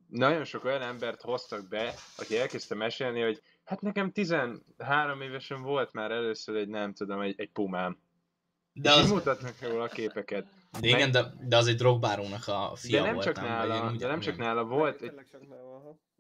nagyon 0.08 0.44
sok 0.44 0.64
olyan 0.64 0.82
embert 0.82 1.22
hoztak 1.22 1.68
be, 1.68 1.94
aki 2.16 2.38
elkezdte 2.38 2.74
mesélni, 2.74 3.20
hogy 3.20 3.42
hát 3.64 3.80
nekem 3.80 4.12
13 4.12 5.20
évesen 5.20 5.62
volt 5.62 5.92
már 5.92 6.10
először 6.10 6.56
egy, 6.56 6.68
nem 6.68 6.92
tudom, 6.92 7.20
egy, 7.20 7.34
egy 7.36 7.50
pumám. 7.50 7.98
De 8.72 8.90
és 8.90 8.96
az... 8.96 9.10
mutatnak 9.10 9.60
róla 9.60 9.82
a 9.82 9.88
képeket. 9.88 10.46
De 10.80 10.88
igen, 10.88 11.10
de, 11.10 11.34
de 11.40 11.56
az 11.56 11.66
egy 11.66 11.76
drogbárónak 11.76 12.48
a 12.48 12.72
fia 12.74 12.98
de 13.00 13.04
nem 13.06 13.14
volt. 13.14 13.26
Csak 13.26 13.36
nála, 13.40 13.92
de 13.92 14.06
nem 14.06 14.20
csak 14.20 14.36
nála 14.36 14.64
volt. 14.64 15.02
Egy, 15.02 15.12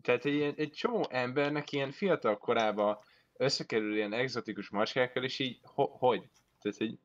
tehát 0.02 0.24
egy, 0.24 0.54
egy 0.56 0.70
csomó 0.70 1.06
embernek 1.10 1.72
ilyen 1.72 1.90
fiatal 1.90 2.38
korában 2.38 2.98
összekerül 3.36 3.94
ilyen 3.94 4.12
egzotikus 4.12 4.70
macskákkal, 4.70 5.24
és 5.24 5.38
így 5.38 5.58
ho, 5.62 5.86
hogy? 5.86 6.28
Tehát, 6.60 6.78
hogy... 6.78 6.98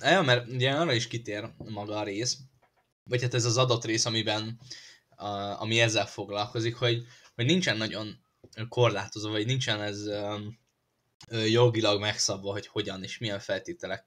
Ja, 0.00 0.22
mert 0.22 0.48
ugye 0.48 0.72
arra 0.72 0.92
is 0.92 1.06
kitér 1.06 1.50
maga 1.56 1.98
a 1.98 2.02
rész, 2.02 2.38
vagy 3.04 3.22
hát 3.22 3.34
ez 3.34 3.44
az 3.44 3.56
adott 3.56 3.84
rész, 3.84 4.04
amiben, 4.04 4.58
a, 5.08 5.28
ami 5.60 5.80
ezzel 5.80 6.06
foglalkozik, 6.06 6.76
hogy, 6.76 7.04
hogy 7.34 7.44
nincsen 7.44 7.76
nagyon 7.76 8.26
korlátozó, 8.68 9.30
vagy 9.30 9.46
nincsen 9.46 9.82
ez 9.82 10.06
um, 10.06 10.58
jogilag 11.46 12.00
megszabva, 12.00 12.52
hogy 12.52 12.66
hogyan 12.66 13.02
és 13.02 13.18
milyen 13.18 13.38
feltételek 13.38 14.06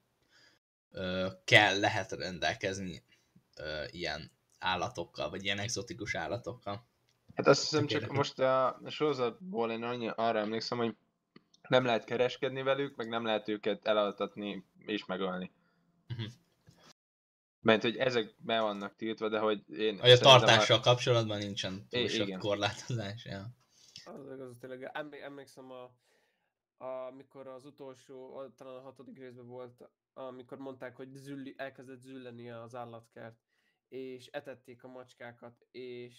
uh, 0.91 1.31
kell, 1.43 1.79
lehet 1.79 2.11
rendelkezni 2.11 3.03
uh, 3.59 3.93
ilyen 3.93 4.31
állatokkal, 4.59 5.29
vagy 5.29 5.43
ilyen 5.43 5.59
exotikus 5.59 6.15
állatokkal. 6.15 6.89
Hát 7.35 7.47
azt 7.47 7.61
hiszem 7.61 7.85
csak 7.87 8.11
most 8.11 8.39
a 8.39 8.79
sorozatból 8.87 9.71
én 9.71 9.83
annyi, 9.83 10.07
arra 10.15 10.39
emlékszem, 10.39 10.77
hogy 10.77 10.95
nem 11.67 11.85
lehet 11.85 12.03
kereskedni 12.03 12.61
velük, 12.61 12.95
meg 12.95 13.09
nem 13.09 13.25
lehet 13.25 13.47
őket 13.47 13.85
elaltatni 13.87 14.65
és 14.77 15.05
megölni. 15.05 15.51
Mhm. 16.07 16.25
Mert 17.61 17.81
hogy 17.81 17.97
ezek 17.97 18.35
be 18.37 18.59
vannak 18.59 18.95
tiltva, 18.95 19.29
de 19.29 19.39
hogy 19.39 19.79
én... 19.79 19.97
Vagy 19.97 20.11
a 20.11 20.17
tartással 20.17 20.79
kapcsolatban 20.79 21.37
nincsen 21.37 21.87
túl 21.89 22.01
I- 22.01 22.07
sok 22.07 22.27
igen. 22.27 22.39
korlátozás. 22.39 23.25
Ja. 23.25 23.47
Az 24.05 24.31
igaz, 24.33 24.57
tényleg. 24.59 24.89
Emlé- 24.93 25.21
emlékszem, 25.21 25.71
a, 25.71 25.83
a, 26.77 26.85
amikor 26.85 27.47
az 27.47 27.65
utolsó, 27.65 28.35
a- 28.37 28.53
talán 28.55 28.75
a 28.75 28.81
hatodik 28.81 29.17
részben 29.17 29.47
volt, 29.47 29.89
amikor 30.13 30.57
mondták, 30.57 30.95
hogy 30.95 31.09
zülli, 31.13 31.53
elkezdett 31.57 32.01
zülleni 32.01 32.49
az 32.49 32.75
állatkert, 32.75 33.37
és 33.89 34.27
etették 34.27 34.83
a 34.83 34.87
macskákat, 34.87 35.65
és 35.71 36.17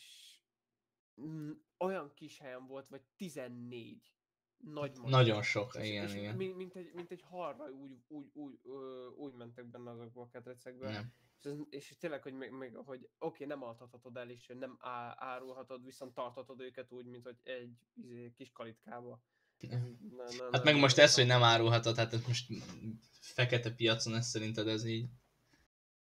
olyan 1.79 2.13
kis 2.15 2.39
helyen 2.39 2.67
volt, 2.67 2.89
vagy 2.89 3.03
14 3.17 4.13
nagy 4.57 4.91
macska. 4.91 5.09
Nagyon 5.09 5.43
sok, 5.43 5.75
És, 5.81 5.89
igen, 5.89 6.05
és 6.07 6.15
igen. 6.15 6.37
Mint, 6.37 6.57
mint, 6.57 6.77
egy, 6.77 6.93
mint 6.95 7.11
egy 7.11 7.23
harra 7.23 7.71
úgy, 7.71 7.99
úgy, 8.09 8.31
úgy, 8.33 8.59
ö, 8.63 9.09
úgy 9.17 9.33
mentek 9.35 9.67
benne 9.67 9.91
azokba 9.91 10.23
a 10.23 10.29
ketrecekbe. 10.29 10.91
Nem. 10.91 11.13
És, 11.39 11.51
ez, 11.51 11.57
és 11.71 11.97
tényleg, 11.99 12.23
hogy, 12.23 12.33
még, 12.33 12.51
még, 12.51 12.75
hogy 12.75 13.09
oké, 13.19 13.45
nem 13.45 13.63
altathatod 13.63 14.17
el, 14.17 14.31
és 14.31 14.53
nem 14.59 14.77
á, 14.81 15.15
árulhatod, 15.19 15.85
viszont 15.85 16.15
tartatod 16.15 16.61
őket 16.61 16.93
úgy, 16.93 17.07
mint 17.07 17.25
hogy 17.25 17.37
egy 17.43 17.77
izé, 17.95 18.33
kis 18.37 18.51
kalitkába. 18.53 19.23
Így 19.59 19.71
na- 19.71 20.25
na- 20.39 20.49
Hát 20.53 20.65
meg 20.65 20.77
most 20.77 20.99
ez, 20.99 21.15
hogy 21.15 21.27
nem 21.27 21.43
árulhatod, 21.43 21.97
hát 21.97 22.13
ez 22.13 22.27
most 22.27 22.53
fekete 23.21 23.71
piacon, 23.75 24.15
ez 24.15 24.27
szerinted 24.27 24.69
ez 24.69 24.85
így 24.85 25.09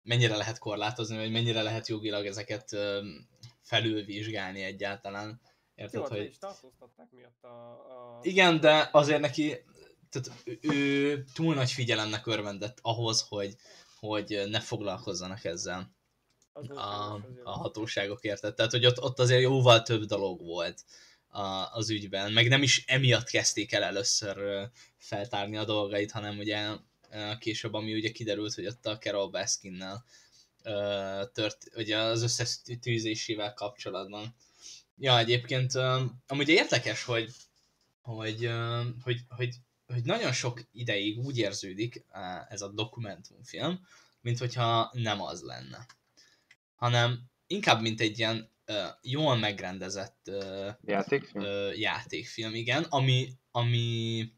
mennyire 0.03 0.37
lehet 0.37 0.59
korlátozni, 0.59 1.17
vagy 1.17 1.31
mennyire 1.31 1.63
lehet 1.63 1.89
jogilag 1.89 2.27
ezeket 2.27 2.77
felülvizsgálni 3.69 4.63
egyáltalán. 4.63 5.41
Jó, 5.75 5.85
Érted, 5.85 6.01
le 6.01 6.09
hogy... 6.09 6.37
tartóztatták 6.39 7.11
miatt 7.11 7.45
a... 7.45 7.49
a... 7.49 8.19
Igen, 8.23 8.61
de 8.61 8.89
azért 8.93 9.21
neki, 9.21 9.57
tehát 10.11 10.45
ő, 10.61 11.25
túl 11.35 11.55
nagy 11.55 11.71
figyelemnek 11.71 12.27
örvendett 12.27 12.79
ahhoz, 12.83 13.27
hogy, 13.29 13.57
hogy 13.99 14.43
ne 14.51 14.61
foglalkozzanak 14.61 15.45
ezzel 15.45 15.97
a, 16.53 17.21
a 17.45 17.51
hatóságok, 17.51 18.25
érted? 18.25 18.55
Tehát, 18.55 18.71
hogy 18.71 18.87
ott, 18.87 19.03
ott 19.03 19.19
azért 19.19 19.41
jóval 19.41 19.83
több 19.83 20.05
dolog 20.05 20.41
volt 20.41 20.85
a, 21.29 21.43
az 21.73 21.91
ügyben, 21.91 22.33
meg 22.33 22.49
nem 22.49 22.63
is 22.63 22.85
emiatt 22.87 23.29
kezdték 23.29 23.73
el 23.73 23.83
először 23.83 24.69
feltárni 24.97 25.57
a 25.57 25.65
dolgait, 25.65 26.11
hanem 26.11 26.39
ugye 26.39 26.69
később, 27.39 27.75
ami 27.75 27.95
ugye 27.95 28.11
kiderült, 28.11 28.55
hogy 28.55 28.67
ott 28.67 28.87
a 28.87 28.99
Carol 28.99 29.29
Baskinnel 29.29 30.05
tört, 31.33 31.71
ugye 31.77 31.97
az 31.97 32.23
összes 32.23 32.61
tűzésével 32.81 33.55
kapcsolatban. 33.55 34.35
Ja, 34.97 35.19
egyébként 35.19 35.75
amúgy 36.27 36.49
érdekes, 36.49 37.05
hogy, 37.05 37.33
hogy, 38.03 38.51
hogy, 39.03 39.21
hogy, 39.29 39.55
hogy 39.87 40.03
nagyon 40.05 40.33
sok 40.33 40.63
ideig 40.73 41.19
úgy 41.19 41.39
érződik 41.39 42.05
ez 42.49 42.63
a 42.63 42.69
dokumentumfilm, 42.69 43.81
mint 44.21 44.39
hogyha 44.39 44.91
nem 44.93 45.23
az 45.23 45.43
lenne 45.43 45.87
hanem 46.79 47.21
inkább 47.47 47.81
mint 47.81 48.01
egy 48.01 48.19
ilyen 48.19 48.51
jól 49.03 49.37
megrendezett 49.37 50.31
Játékfilm? 50.85 51.45
játékfilm, 51.75 52.55
igen, 52.55 52.83
ami, 52.83 53.33
ami, 53.51 54.33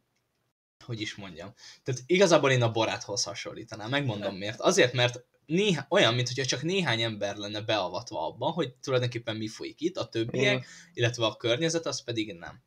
hogy 0.84 1.00
is 1.00 1.14
mondjam. 1.14 1.54
Tehát 1.82 2.02
igazából 2.06 2.50
én 2.50 2.62
a 2.62 2.70
Boráthoz 2.70 3.24
hasonlítanám, 3.24 3.90
megmondom 3.90 4.36
miért. 4.36 4.60
Azért, 4.60 4.92
mert 4.92 5.24
néha, 5.50 5.86
olyan, 5.88 6.14
mintha 6.14 6.44
csak 6.44 6.62
néhány 6.62 7.02
ember 7.02 7.36
lenne 7.36 7.60
beavatva 7.60 8.26
abba, 8.26 8.46
hogy 8.50 8.74
tulajdonképpen 8.74 9.36
mi 9.36 9.48
folyik 9.48 9.80
itt, 9.80 9.96
a 9.96 10.08
többiek, 10.08 10.54
Igen. 10.54 10.64
illetve 10.92 11.26
a 11.26 11.36
környezet, 11.36 11.86
az 11.86 12.02
pedig 12.04 12.32
nem. 12.38 12.62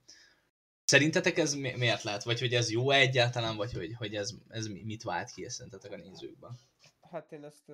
Szerintetek 0.86 1.38
ez 1.38 1.54
mi- 1.54 1.76
miért 1.78 2.04
lehet? 2.04 2.24
Vagy 2.24 2.40
hogy 2.40 2.54
ez 2.54 2.72
jó 2.72 2.90
egyáltalán, 2.92 3.56
vagy 3.56 3.74
hogy, 3.74 3.94
hogy 3.98 4.16
ez, 4.16 4.32
ez 4.48 4.68
mi- 4.68 4.84
mit 4.84 5.04
vált 5.04 5.32
ki 5.32 5.50
szerintetek 5.50 5.92
a 5.92 5.98
nézőkben? 5.98 6.60
Hát 7.12 7.32
én 7.32 7.44
ezt 7.44 7.72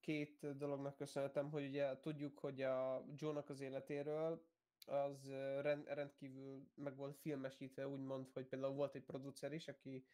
két 0.00 0.56
dolognak 0.56 0.96
köszönhetem, 0.96 1.50
hogy 1.50 1.66
ugye 1.66 2.00
tudjuk, 2.00 2.38
hogy 2.38 2.62
a 2.62 3.04
Joe-nak 3.16 3.48
az 3.48 3.60
életéről 3.60 4.42
az 4.86 5.30
rend, 5.60 5.86
rendkívül 5.86 6.68
meg 6.74 6.96
volt 6.96 7.18
filmesítve, 7.20 7.88
úgymond, 7.88 8.26
hogy 8.32 8.44
például 8.44 8.74
volt 8.74 8.94
egy 8.94 9.02
producer 9.02 9.52
is, 9.52 9.68
aki 9.68 10.04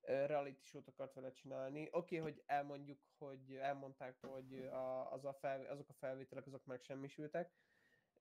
reality 0.00 0.64
show-t 0.64 0.88
akart 0.88 1.14
vele 1.14 1.30
csinálni. 1.30 1.88
Oké, 1.90 2.18
okay, 2.18 2.18
hogy 2.18 2.42
elmondjuk, 2.46 2.98
hogy 3.18 3.54
elmondták, 3.54 4.16
hogy 4.20 4.66
a, 4.66 5.12
az 5.12 5.24
a 5.24 5.32
fel, 5.32 5.64
azok 5.66 5.88
a 5.88 5.92
felvételek 5.92 6.46
azok 6.46 6.64
megsemmisültek, 6.64 7.52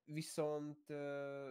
viszont 0.03 0.89
ö, 0.89 1.49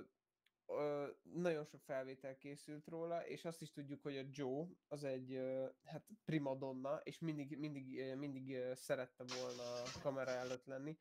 ö, 0.66 1.06
nagyon 1.22 1.64
sok 1.64 1.80
felvétel 1.80 2.36
készült 2.36 2.86
róla, 2.86 3.26
és 3.26 3.44
azt 3.44 3.62
is 3.62 3.70
tudjuk, 3.70 4.02
hogy 4.02 4.16
a 4.16 4.28
Joe 4.30 4.66
az 4.88 5.04
egy 5.04 5.32
ö, 5.32 5.66
hát 5.84 6.06
primadonna, 6.24 7.00
és 7.04 7.18
mindig, 7.18 7.58
mindig, 7.58 8.14
mindig 8.16 8.58
szerette 8.74 9.24
volna 9.38 9.82
a 9.82 10.00
kamera 10.02 10.30
előtt 10.30 10.64
lenni, 10.66 10.98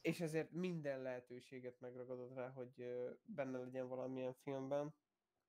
és 0.00 0.20
ezért 0.20 0.50
minden 0.50 1.02
lehetőséget 1.02 1.80
megragadott 1.80 2.34
rá, 2.34 2.48
hogy 2.48 2.86
benne 3.24 3.58
legyen 3.58 3.88
valamilyen 3.88 4.34
filmben. 4.34 4.94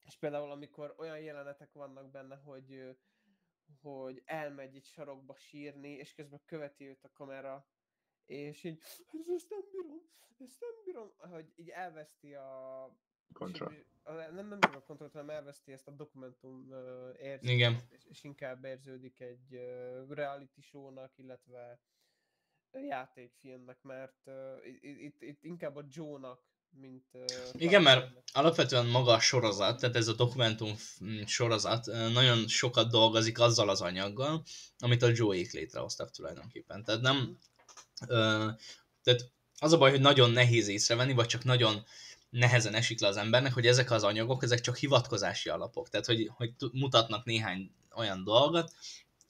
És 0.08 0.18
például 0.18 0.52
amikor 0.52 0.94
olyan 0.98 1.20
jelenetek 1.20 1.74
vannak 1.74 2.12
benne, 2.12 2.36
hogy 2.36 2.98
hogy 3.82 4.22
elmegy 4.26 4.76
egy 4.76 4.86
sarokba 4.86 5.36
sírni, 5.36 5.90
és 5.90 6.14
közben 6.14 6.42
követi 6.46 6.88
őt 6.88 7.04
a 7.04 7.12
kamera, 7.12 7.68
és 8.26 8.64
így, 8.64 8.82
"Hát 8.82 9.28
ezt 9.36 9.50
nem 9.50 9.62
bírom, 9.72 10.02
ezt 10.38 10.60
nem 10.60 10.84
bírom, 10.86 11.14
hogy 11.18 11.52
így 11.56 11.70
elveszti 11.70 12.34
a 12.34 12.98
Kontroll. 13.34 13.72
és- 13.72 13.86
a- 14.04 14.12
Nem, 14.12 14.48
nem 14.48 14.60
csak 14.60 14.76
a 14.76 14.82
kontrollt, 14.84 15.14
hanem 15.14 15.30
elveszti 15.30 15.72
ezt 15.72 15.88
a 15.88 15.92
dokumentum 15.92 16.72
érzést, 17.20 17.54
Igen. 17.54 17.76
és, 17.90 18.06
és 18.06 18.24
inkább 18.24 18.64
érződik 18.64 19.20
egy 19.20 19.52
reality 20.10 20.60
show-nak, 20.62 21.18
illetve 21.18 21.80
játékfilmnek, 22.72 23.82
mert 23.82 24.28
ö, 24.28 24.64
i- 24.64 24.80
i- 24.82 25.04
itt, 25.06 25.22
itt 25.22 25.44
inkább 25.44 25.76
a 25.76 25.86
Joe-nak, 25.90 26.46
mint... 26.72 27.04
ö, 27.12 27.26
Igen, 27.52 27.82
mert 27.82 28.12
alapvetően 28.34 28.86
maga 28.86 29.12
a 29.12 29.20
sorozat, 29.20 29.80
tehát 29.80 29.96
ez 29.96 30.08
a 30.08 30.14
dokumentum 30.14 30.76
mm, 31.04 31.22
sorozat 31.26 31.86
nagyon 32.14 32.48
sokat 32.48 32.90
dolgozik 32.90 33.40
azzal 33.40 33.70
az 33.70 33.82
anyaggal, 33.82 34.44
amit 34.80 35.04
a 35.04 35.12
Joe-ék 35.14 35.52
létrehoztak 35.52 36.12
tulajdonképpen. 36.12 36.84
Tehát 36.84 37.02
nem... 37.02 37.38
Ö, 38.08 38.48
tehát 39.04 39.32
az 39.60 39.74
a 39.74 39.78
baj, 39.78 39.90
hogy 39.90 40.02
nagyon 40.02 40.32
nehéz 40.32 40.68
észrevenni, 40.68 41.14
vagy 41.14 41.26
csak 41.28 41.44
nagyon 41.44 41.86
nehezen 42.30 42.74
esik 42.74 43.00
le 43.00 43.08
az 43.08 43.18
embernek, 43.18 43.54
hogy 43.54 43.66
ezek 43.66 43.92
az 43.92 44.04
anyagok, 44.04 44.44
ezek 44.44 44.62
csak 44.62 44.78
hivatkozási 44.78 45.50
alapok. 45.50 45.90
Tehát, 45.90 46.06
hogy, 46.06 46.30
hogy 46.34 46.54
mutatnak 46.72 47.26
néhány 47.26 47.72
olyan 47.96 48.24
dolgot, 48.24 48.74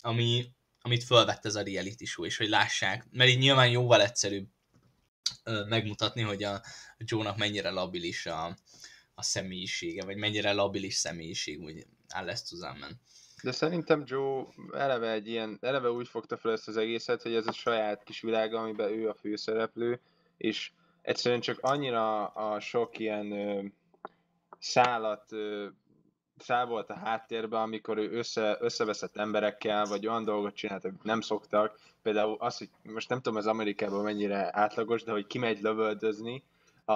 ami, 0.02 0.52
amit 0.82 1.04
fölvett 1.04 1.46
ez 1.46 1.56
a 1.56 1.62
reality 1.62 2.06
show, 2.06 2.26
és 2.26 2.38
hogy 2.38 2.50
lássák. 2.50 3.08
Mert 3.12 3.30
így 3.30 3.38
nyilván 3.38 3.70
jóval 3.70 4.02
egyszerűbb 4.02 4.48
megmutatni, 5.68 6.22
hogy 6.22 6.44
a 6.44 6.62
Joe-nak 6.98 7.38
mennyire 7.38 7.70
labilis 7.70 8.26
a, 8.26 8.46
a 9.16 9.24
személyisége, 9.24 10.06
vagy 10.06 10.18
mennyire 10.18 10.54
labilis 10.54 10.96
személyiség, 10.96 11.62
úgy 11.62 11.86
áll 12.08 12.30
ezt 12.30 12.48
zusammen. 12.48 13.00
De 13.44 13.52
szerintem 13.52 14.04
Joe 14.06 14.46
eleve 14.72 15.12
egy 15.12 15.28
ilyen, 15.28 15.58
eleve 15.62 15.92
úgy 15.92 16.08
fogta 16.08 16.38
fel 16.38 16.52
ezt 16.52 16.68
az 16.68 16.78
egészet, 16.78 17.22
hogy 17.22 17.36
ez 17.36 17.48
a 17.48 17.52
saját 17.52 18.04
kis 18.04 18.22
világa, 18.22 18.60
amiben 18.60 18.92
ő 18.92 19.10
a 19.10 19.14
főszereplő, 19.14 20.00
és 20.38 20.72
egyszerűen 21.02 21.42
csak 21.42 21.60
annyira 21.60 22.28
a 22.28 22.60
sok 22.60 23.00
ilyen 23.00 23.32
ö, 23.32 23.64
szálat 24.60 25.32
ö, 25.32 25.68
szál 26.40 26.66
volt 26.66 26.90
a 26.90 26.96
háttérben, 26.96 27.62
amikor 27.62 27.98
ő 27.98 28.12
össze, 28.12 28.58
összeveszett 28.60 29.18
emberekkel, 29.18 29.86
vagy 29.86 30.08
olyan 30.08 30.24
dolgot 30.24 30.56
csinált, 30.56 30.86
amit 30.86 31.04
nem 31.04 31.22
szoktak. 31.22 31.80
Például 32.02 32.36
az, 32.40 32.58
hogy 32.58 32.70
most 32.84 33.10
nem 33.10 33.22
tudom 33.22 33.38
az 33.38 33.48
Amerikában 33.48 34.04
mennyire 34.04 34.50
átlagos, 34.52 35.04
de 35.04 35.12
hogy 35.12 35.28
kimegy 35.28 35.62
lövöldözni 35.62 36.44
a, 36.86 36.94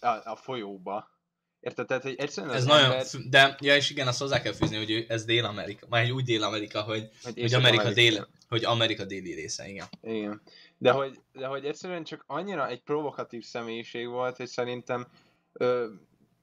a, 0.00 0.20
a 0.24 0.36
folyóba. 0.36 1.12
Érted? 1.60 1.86
Tehát, 1.86 2.02
hogy 2.02 2.14
egyszerűen 2.14 2.52
az 2.52 2.58
Ez 2.58 2.64
nagyon, 2.64 2.84
ember, 2.84 3.04
fü- 3.04 3.28
de 3.28 3.56
ja, 3.60 3.76
és 3.76 3.90
igen, 3.90 4.06
azt 4.06 4.20
hozzá 4.20 4.40
kell 4.40 4.52
fűzni, 4.52 4.76
hogy 4.76 5.04
ez 5.08 5.24
Dél-Amerika, 5.24 5.86
már 5.88 6.10
úgy 6.10 6.24
Dél-Amerika, 6.24 6.80
hogy, 6.82 7.00
hogy 7.00 7.10
hogy 7.22 7.38
Észak-Amerika- 7.38 7.84
Amerika 7.84 8.00
dél, 8.00 8.28
hogy 8.48 8.64
Amerika 8.64 9.04
déli 9.04 9.34
része, 9.34 9.68
igen. 9.68 9.86
Igen. 10.02 10.42
De 10.78 10.90
hogy, 10.90 11.20
de 11.32 11.46
hogy 11.46 11.64
egyszerűen 11.64 12.04
csak 12.04 12.24
annyira 12.26 12.68
egy 12.68 12.82
provokatív 12.82 13.44
személyiség 13.44 14.08
volt, 14.08 14.36
hogy 14.36 14.46
szerintem 14.46 15.06
ö, 15.52 15.86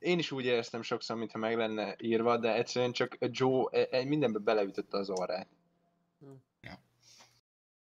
én 0.02 0.20
is 0.20 0.32
úgy 0.32 0.46
éreztem 0.46 0.82
sokszor, 0.82 1.16
mintha 1.16 1.38
meg 1.38 1.58
lenne 1.58 1.96
írva, 2.00 2.38
de 2.38 2.54
egyszerűen 2.54 2.92
csak 2.92 3.18
Joe 3.20 3.70
e- 3.72 3.88
e- 3.92 4.04
mindenbe 4.04 4.40
beleütötte 4.40 4.98
az 4.98 5.10
orrát. 5.10 5.48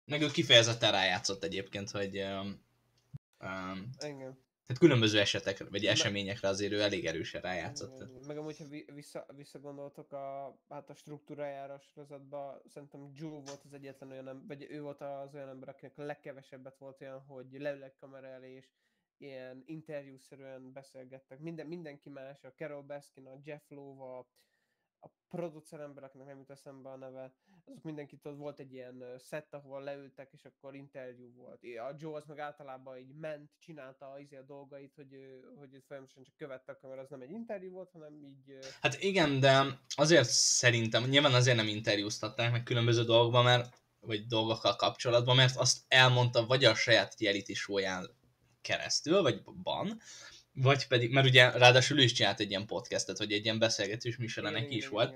Meg 0.05 0.23
ő 0.23 0.27
kifejezetten 0.27 0.93
rájátszott 0.93 1.45
egyébként, 1.45 1.91
hogy 1.91 2.19
um, 2.19 2.61
um, 3.41 3.91
Engem. 3.99 4.43
Tehát 4.67 4.83
különböző 4.83 5.21
esetekre, 5.21 5.65
vagy 5.71 5.87
eseményekre 5.87 6.49
azért 6.49 6.73
ő 6.73 6.81
elég 6.81 7.07
erősen 7.07 7.41
rájátszott. 7.41 8.27
Meg 8.27 8.39
amúgy, 8.39 8.59
ha 8.59 8.65
vissza, 8.95 9.27
visszagondoltok 9.37 10.13
a, 10.13 10.59
hát 10.69 10.91
a 10.91 10.95
struktúrájára 10.95 11.75
a 11.75 11.79
sorozatban, 11.79 12.63
szerintem 12.73 13.11
Joe 13.15 13.31
volt 13.31 13.61
az 13.65 13.73
egyetlen 13.73 14.11
olyan, 14.11 14.45
vagy 14.47 14.67
ő 14.71 14.81
volt 14.81 15.01
az 15.01 15.35
olyan 15.35 15.49
ember, 15.49 15.69
akinek 15.69 15.99
a 15.99 16.03
legkevesebbet 16.03 16.79
volt 16.79 17.01
olyan, 17.01 17.21
hogy 17.21 17.47
leülek 17.51 17.95
kamera 18.01 18.27
elé, 18.27 18.55
és 18.55 18.67
ilyen 19.19 19.63
interjúszerűen 19.67 20.73
beszélgettek. 20.73 21.39
Minden, 21.39 21.67
mindenki 21.67 22.09
más, 22.09 22.45
a 22.45 22.53
Carol 22.57 22.83
Baskin, 22.83 23.27
a 23.27 23.41
Jeff 23.45 23.63
Lowe, 23.69 24.05
a, 24.05 24.19
a 25.01 25.11
producer 25.29 25.81
ember, 25.81 26.05
akinek 26.05 26.27
nem 26.27 26.39
jut 26.39 26.51
eszembe 26.51 26.89
a 26.89 26.97
neve, 26.97 27.35
azok 27.65 27.83
mindenki 27.83 28.19
ott 28.23 28.37
volt 28.37 28.59
egy 28.59 28.73
ilyen 28.73 29.05
szett, 29.19 29.55
ahol 29.55 29.83
leültek, 29.83 30.33
és 30.33 30.45
akkor 30.45 30.75
interjú 30.75 31.33
volt. 31.35 31.61
A 31.63 31.95
Joe 31.99 32.17
az 32.17 32.25
meg 32.27 32.39
általában 32.39 32.99
így 32.99 33.15
ment, 33.15 33.51
csinálta 33.59 34.19
izé 34.19 34.37
a 34.37 34.43
dolgait, 34.43 34.95
hogy, 34.95 35.43
hogy 35.59 35.83
folyamatosan 35.87 36.25
csak 36.25 36.37
követte 36.37 36.79
mert 36.83 37.01
az 37.01 37.09
nem 37.09 37.21
egy 37.21 37.31
interjú 37.31 37.71
volt, 37.71 37.91
hanem 37.91 38.23
így... 38.23 38.59
Hát 38.81 39.03
igen, 39.03 39.41
de 39.41 39.63
azért 39.97 40.29
szerintem, 40.29 41.05
nyilván 41.05 41.35
azért 41.35 41.57
nem 41.57 41.69
interjúztatták 41.69 42.51
meg 42.51 42.63
különböző 42.63 43.05
dolgokban, 43.05 43.45
mert 43.45 43.83
vagy 44.01 44.27
dolgokkal 44.27 44.77
kapcsolatban, 44.77 45.37
mert 45.37 45.57
azt 45.57 45.79
elmondta 45.89 46.47
vagy 46.47 46.65
a 46.65 46.75
saját 46.75 47.21
reality 47.21 47.53
show 47.53 47.79
keresztül, 48.65 49.23
vagy 49.23 49.43
ban, 49.63 50.01
vagy 50.53 50.87
pedig, 50.87 51.11
mert 51.11 51.27
ugye 51.27 51.51
ráadásul 51.51 51.99
ő 51.99 52.03
is 52.03 52.13
csinált 52.13 52.41
egy 52.41 52.51
ilyen 52.51 52.67
podcastet, 52.67 53.19
vagy 53.19 53.33
egy 53.33 53.45
ilyen 53.45 53.59
beszélgetős 53.59 54.17
műsora 54.17 54.51
neki 54.51 54.77
is 54.77 54.89
volt, 54.89 55.15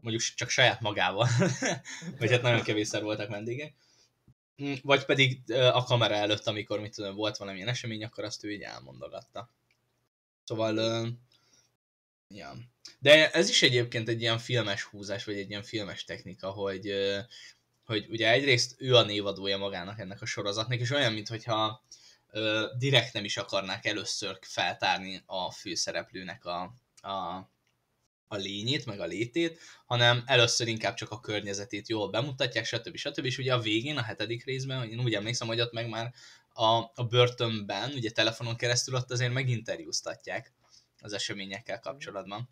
mondjuk 0.00 0.22
csak 0.22 0.48
saját 0.48 0.80
magával, 0.80 1.28
vagy 2.18 2.30
hát 2.30 2.42
nagyon 2.42 2.62
kevésszer 2.62 3.02
voltak 3.02 3.28
vendégek. 3.28 3.74
Hm, 4.56 4.72
vagy 4.82 5.04
pedig 5.04 5.52
a 5.52 5.84
kamera 5.84 6.14
előtt, 6.14 6.46
amikor 6.46 6.80
mit 6.80 6.94
tudom, 6.94 7.14
volt 7.14 7.36
valamilyen 7.36 7.68
esemény, 7.68 8.04
akkor 8.04 8.24
azt 8.24 8.44
ő 8.44 8.52
így 8.52 8.62
elmondogatta. 8.62 9.50
Szóval, 10.44 11.06
ja. 12.28 12.56
De 12.98 13.30
ez 13.30 13.48
is 13.48 13.62
egyébként 13.62 14.08
egy 14.08 14.20
ilyen 14.20 14.38
filmes 14.38 14.82
húzás, 14.82 15.24
vagy 15.24 15.38
egy 15.38 15.50
ilyen 15.50 15.62
filmes 15.62 16.04
technika, 16.04 16.50
hogy, 16.50 16.94
hogy 17.84 18.06
ugye 18.08 18.30
egyrészt 18.30 18.74
ő 18.78 18.94
a 18.94 19.02
névadója 19.02 19.56
magának 19.56 19.98
ennek 19.98 20.22
a 20.22 20.26
sorozatnak, 20.26 20.80
és 20.80 20.90
olyan, 20.90 21.12
mintha 21.12 21.84
direkt 22.78 23.12
nem 23.12 23.24
is 23.24 23.36
akarnák 23.36 23.86
először 23.86 24.38
feltárni 24.40 25.22
a 25.26 25.50
főszereplőnek 25.50 26.44
a, 26.44 26.74
a, 27.00 27.12
a 28.26 28.36
lényét, 28.36 28.86
meg 28.86 29.00
a 29.00 29.04
létét, 29.04 29.58
hanem 29.86 30.22
először 30.26 30.68
inkább 30.68 30.94
csak 30.94 31.10
a 31.10 31.20
környezetét 31.20 31.88
jól 31.88 32.10
bemutatják, 32.10 32.64
stb. 32.64 32.96
stb. 32.96 33.24
És 33.24 33.38
ugye 33.38 33.54
a 33.54 33.60
végén, 33.60 33.96
a 33.96 34.02
hetedik 34.02 34.44
részben, 34.44 34.88
én 34.90 35.00
úgy 35.00 35.14
emlékszem, 35.14 35.46
hogy 35.46 35.60
ott 35.60 35.72
meg 35.72 35.88
már 35.88 36.12
a, 36.52 36.64
a 36.94 37.04
börtönben, 37.08 37.92
ugye 37.92 38.10
telefonon 38.10 38.56
keresztül 38.56 38.94
ott 38.94 39.10
azért 39.10 39.32
meginterjúztatják 39.32 40.52
az 41.00 41.12
eseményekkel 41.12 41.80
kapcsolatban. 41.80 42.48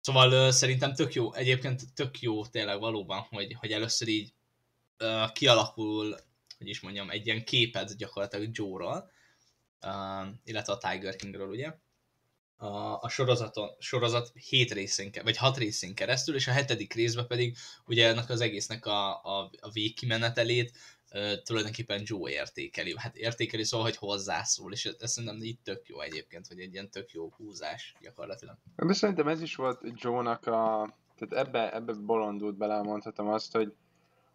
Szóval 0.00 0.32
uh, 0.32 0.50
szerintem 0.50 0.94
tök 0.94 1.14
jó, 1.14 1.34
egyébként 1.34 1.94
tök 1.94 2.20
jó 2.20 2.46
tényleg 2.46 2.78
valóban, 2.78 3.26
hogy, 3.30 3.56
hogy 3.58 3.72
először 3.72 4.08
így 4.08 4.32
uh, 4.98 5.32
kialakul 5.32 6.16
hogy 6.58 6.68
is 6.68 6.80
mondjam, 6.80 7.10
egy 7.10 7.26
ilyen 7.26 7.44
képet 7.44 7.96
gyakorlatilag 7.96 8.48
Joe-ról, 8.52 9.10
uh, 9.86 10.26
illetve 10.44 10.72
a 10.72 10.78
Tiger 10.78 11.16
Kingről, 11.16 11.48
ugye, 11.48 11.74
a, 12.56 12.98
a 13.00 13.08
sorozaton, 13.08 13.70
sorozat 13.78 14.32
hét 14.48 14.72
részén, 14.72 15.10
vagy 15.22 15.36
hat 15.36 15.56
részén 15.56 15.94
keresztül, 15.94 16.34
és 16.34 16.48
a 16.48 16.52
hetedik 16.52 16.92
részben 16.92 17.26
pedig 17.26 17.56
ugye 17.86 18.08
ennek 18.08 18.30
az 18.30 18.40
egésznek 18.40 18.86
a, 18.86 19.24
a, 19.24 19.50
a 19.60 19.70
végkimenetelét 19.70 20.72
tulajdonképpen 21.42 22.02
Joe 22.04 22.30
értékeli. 22.30 22.94
Hát 22.96 23.16
értékeli 23.16 23.64
szóval, 23.64 23.86
hogy 23.86 23.96
hozzászól, 23.96 24.72
és 24.72 24.84
ez 24.98 25.12
szerintem 25.12 25.42
így 25.42 25.58
tök 25.62 25.86
jó 25.86 26.00
egyébként, 26.00 26.46
hogy 26.46 26.60
egy 26.60 26.72
ilyen 26.72 26.90
tök 26.90 27.10
jó 27.10 27.30
húzás 27.36 27.94
gyakorlatilag. 28.00 28.56
De 28.76 28.92
szerintem 28.92 29.28
ez 29.28 29.42
is 29.42 29.54
volt 29.54 29.80
Joe-nak 29.94 30.46
a... 30.46 30.94
Tehát 31.16 31.46
ebbe, 31.46 31.74
ebbe 31.74 31.92
bolondult 31.92 32.56
bele, 32.56 32.82
mondhatom 32.82 33.28
azt, 33.28 33.52
hogy, 33.52 33.74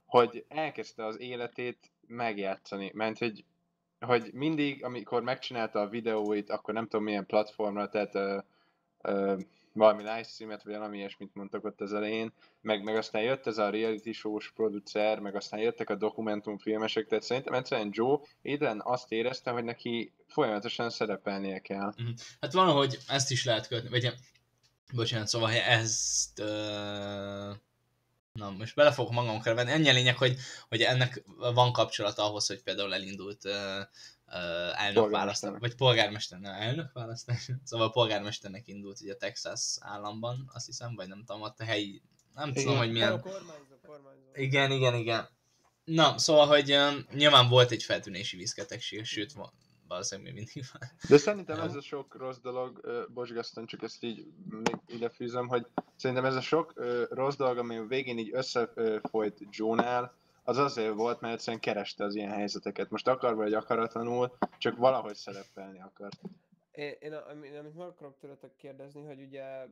hogy 0.05 0.45
elkezdte 0.47 1.05
az 1.05 1.19
életét 1.19 1.91
megjátszani, 2.09 2.91
mert 2.93 3.17
hogy, 3.17 3.45
hogy 3.99 4.29
mindig, 4.33 4.83
amikor 4.83 5.23
megcsinálta 5.23 5.79
a 5.79 5.89
videóit, 5.89 6.49
akkor 6.49 6.73
nem 6.73 6.87
tudom 6.87 7.03
milyen 7.05 7.25
platformra, 7.25 7.89
tehát 7.89 8.15
ö, 8.15 8.37
ö, 9.01 9.37
valami 9.73 10.01
livestreamet, 10.03 10.63
vagy 10.63 10.73
valami 10.73 10.97
ilyesmit 10.97 11.35
mondtak 11.35 11.65
ott 11.65 11.81
az 11.81 11.93
elején, 11.93 12.33
meg, 12.61 12.83
meg 12.83 12.95
aztán 12.95 13.21
jött 13.21 13.47
ez 13.47 13.57
a 13.57 13.69
reality 13.69 14.11
show-s 14.11 14.51
producer, 14.51 15.19
meg 15.19 15.35
aztán 15.35 15.59
jöttek 15.59 15.89
a 15.89 15.95
dokumentumfilmesek, 15.95 17.07
tehát 17.07 17.23
szerintem 17.23 17.53
egyszerűen 17.53 17.89
Joe 17.91 18.19
éden 18.41 18.81
azt 18.83 19.11
érezte, 19.11 19.51
hogy 19.51 19.63
neki 19.63 20.13
folyamatosan 20.27 20.89
szerepelnie 20.89 21.59
kell. 21.59 21.93
Mhm. 21.97 22.09
Hát 22.41 22.53
van, 22.53 22.71
hogy 22.71 22.97
ezt 23.07 23.31
is 23.31 23.45
lehet 23.45 23.67
kötni, 23.67 23.89
vagy 23.89 24.13
bocsánat, 24.93 25.27
szóval 25.27 25.51
ezt 25.51 26.39
uh, 26.39 27.55
Na, 28.33 28.49
most 28.49 28.75
bele 28.75 28.91
fogok 28.91 29.11
magamkra 29.11 29.53
venni. 29.53 29.71
Ennyi 29.71 29.89
a 29.89 29.93
lényeg, 29.93 30.17
hogy, 30.17 30.37
hogy 30.69 30.81
ennek 30.81 31.23
van 31.53 31.71
kapcsolata 31.71 32.23
ahhoz, 32.23 32.47
hogy 32.47 32.63
például 32.63 32.93
elindult 32.93 33.45
uh, 33.45 33.53
uh, 34.27 34.83
elnökválasztás, 34.83 35.51
vagy 35.59 35.75
polgármester, 35.75 36.39
nem 36.39 36.53
elnökválasztás, 36.53 37.49
szóval 37.63 37.87
a 37.87 37.91
polgármesternek 37.91 38.67
indult 38.67 39.01
ugye 39.01 39.15
Texas 39.15 39.77
államban, 39.79 40.51
azt 40.53 40.65
hiszem, 40.65 40.95
vagy 40.95 41.07
nem 41.07 41.23
tudom, 41.25 41.41
ott 41.41 41.59
a 41.59 41.63
helyi, 41.63 42.01
nem 42.33 42.49
igen. 42.49 42.63
tudom, 42.63 42.77
hogy 42.77 42.91
milyen... 42.91 43.11
A 43.11 43.19
kormányzó, 43.19 43.75
kormányzó. 43.85 44.29
Igen, 44.33 44.71
igen, 44.71 44.95
igen. 44.95 45.29
Na, 45.83 46.17
szóval, 46.17 46.47
hogy 46.47 46.73
um, 46.73 47.05
nyilván 47.11 47.49
volt 47.49 47.71
egy 47.71 47.83
feltűnési 47.83 48.37
vízketegség, 48.37 49.05
sőt, 49.05 49.33
valószínűleg 49.89 50.33
még 50.33 50.43
mindig 50.43 50.71
van. 50.71 50.89
De 51.09 51.17
szerintem 51.17 51.59
ez 51.59 51.75
a 51.75 51.81
sok 51.81 52.15
rossz 52.15 52.37
dolog, 52.37 52.81
bocs 53.13 53.33
Gaston, 53.33 53.65
csak 53.65 53.81
ezt 53.81 54.03
így 54.03 54.27
még 54.49 54.77
ide 54.87 55.09
fűzöm, 55.09 55.47
hogy 55.47 55.67
szerintem 55.95 56.25
ez 56.25 56.35
a 56.35 56.41
sok 56.41 56.73
rossz 57.09 57.35
dolog, 57.35 57.57
ami 57.57 57.77
a 57.77 57.85
végén 57.85 58.17
így 58.17 58.29
összefolyt 58.33 59.39
Joe-nál, 59.49 60.17
az 60.43 60.57
azért 60.57 60.93
volt, 60.93 61.21
mert 61.21 61.33
egyszerűen 61.33 61.61
kereste 61.61 62.03
az 62.03 62.15
ilyen 62.15 62.31
helyzeteket. 62.31 62.89
Most 62.89 63.07
akar 63.07 63.35
vagy 63.35 63.53
akaratlanul, 63.53 64.37
csak 64.57 64.77
valahogy 64.77 65.15
szerepelni 65.15 65.81
akart. 65.81 66.19
Én, 66.71 66.95
én 66.99 67.13
amit 67.13 67.77
meg 67.77 67.87
akarok 67.87 68.17
tőletek 68.19 68.55
kérdezni, 68.55 69.05
hogy 69.05 69.21
ugye 69.21 69.67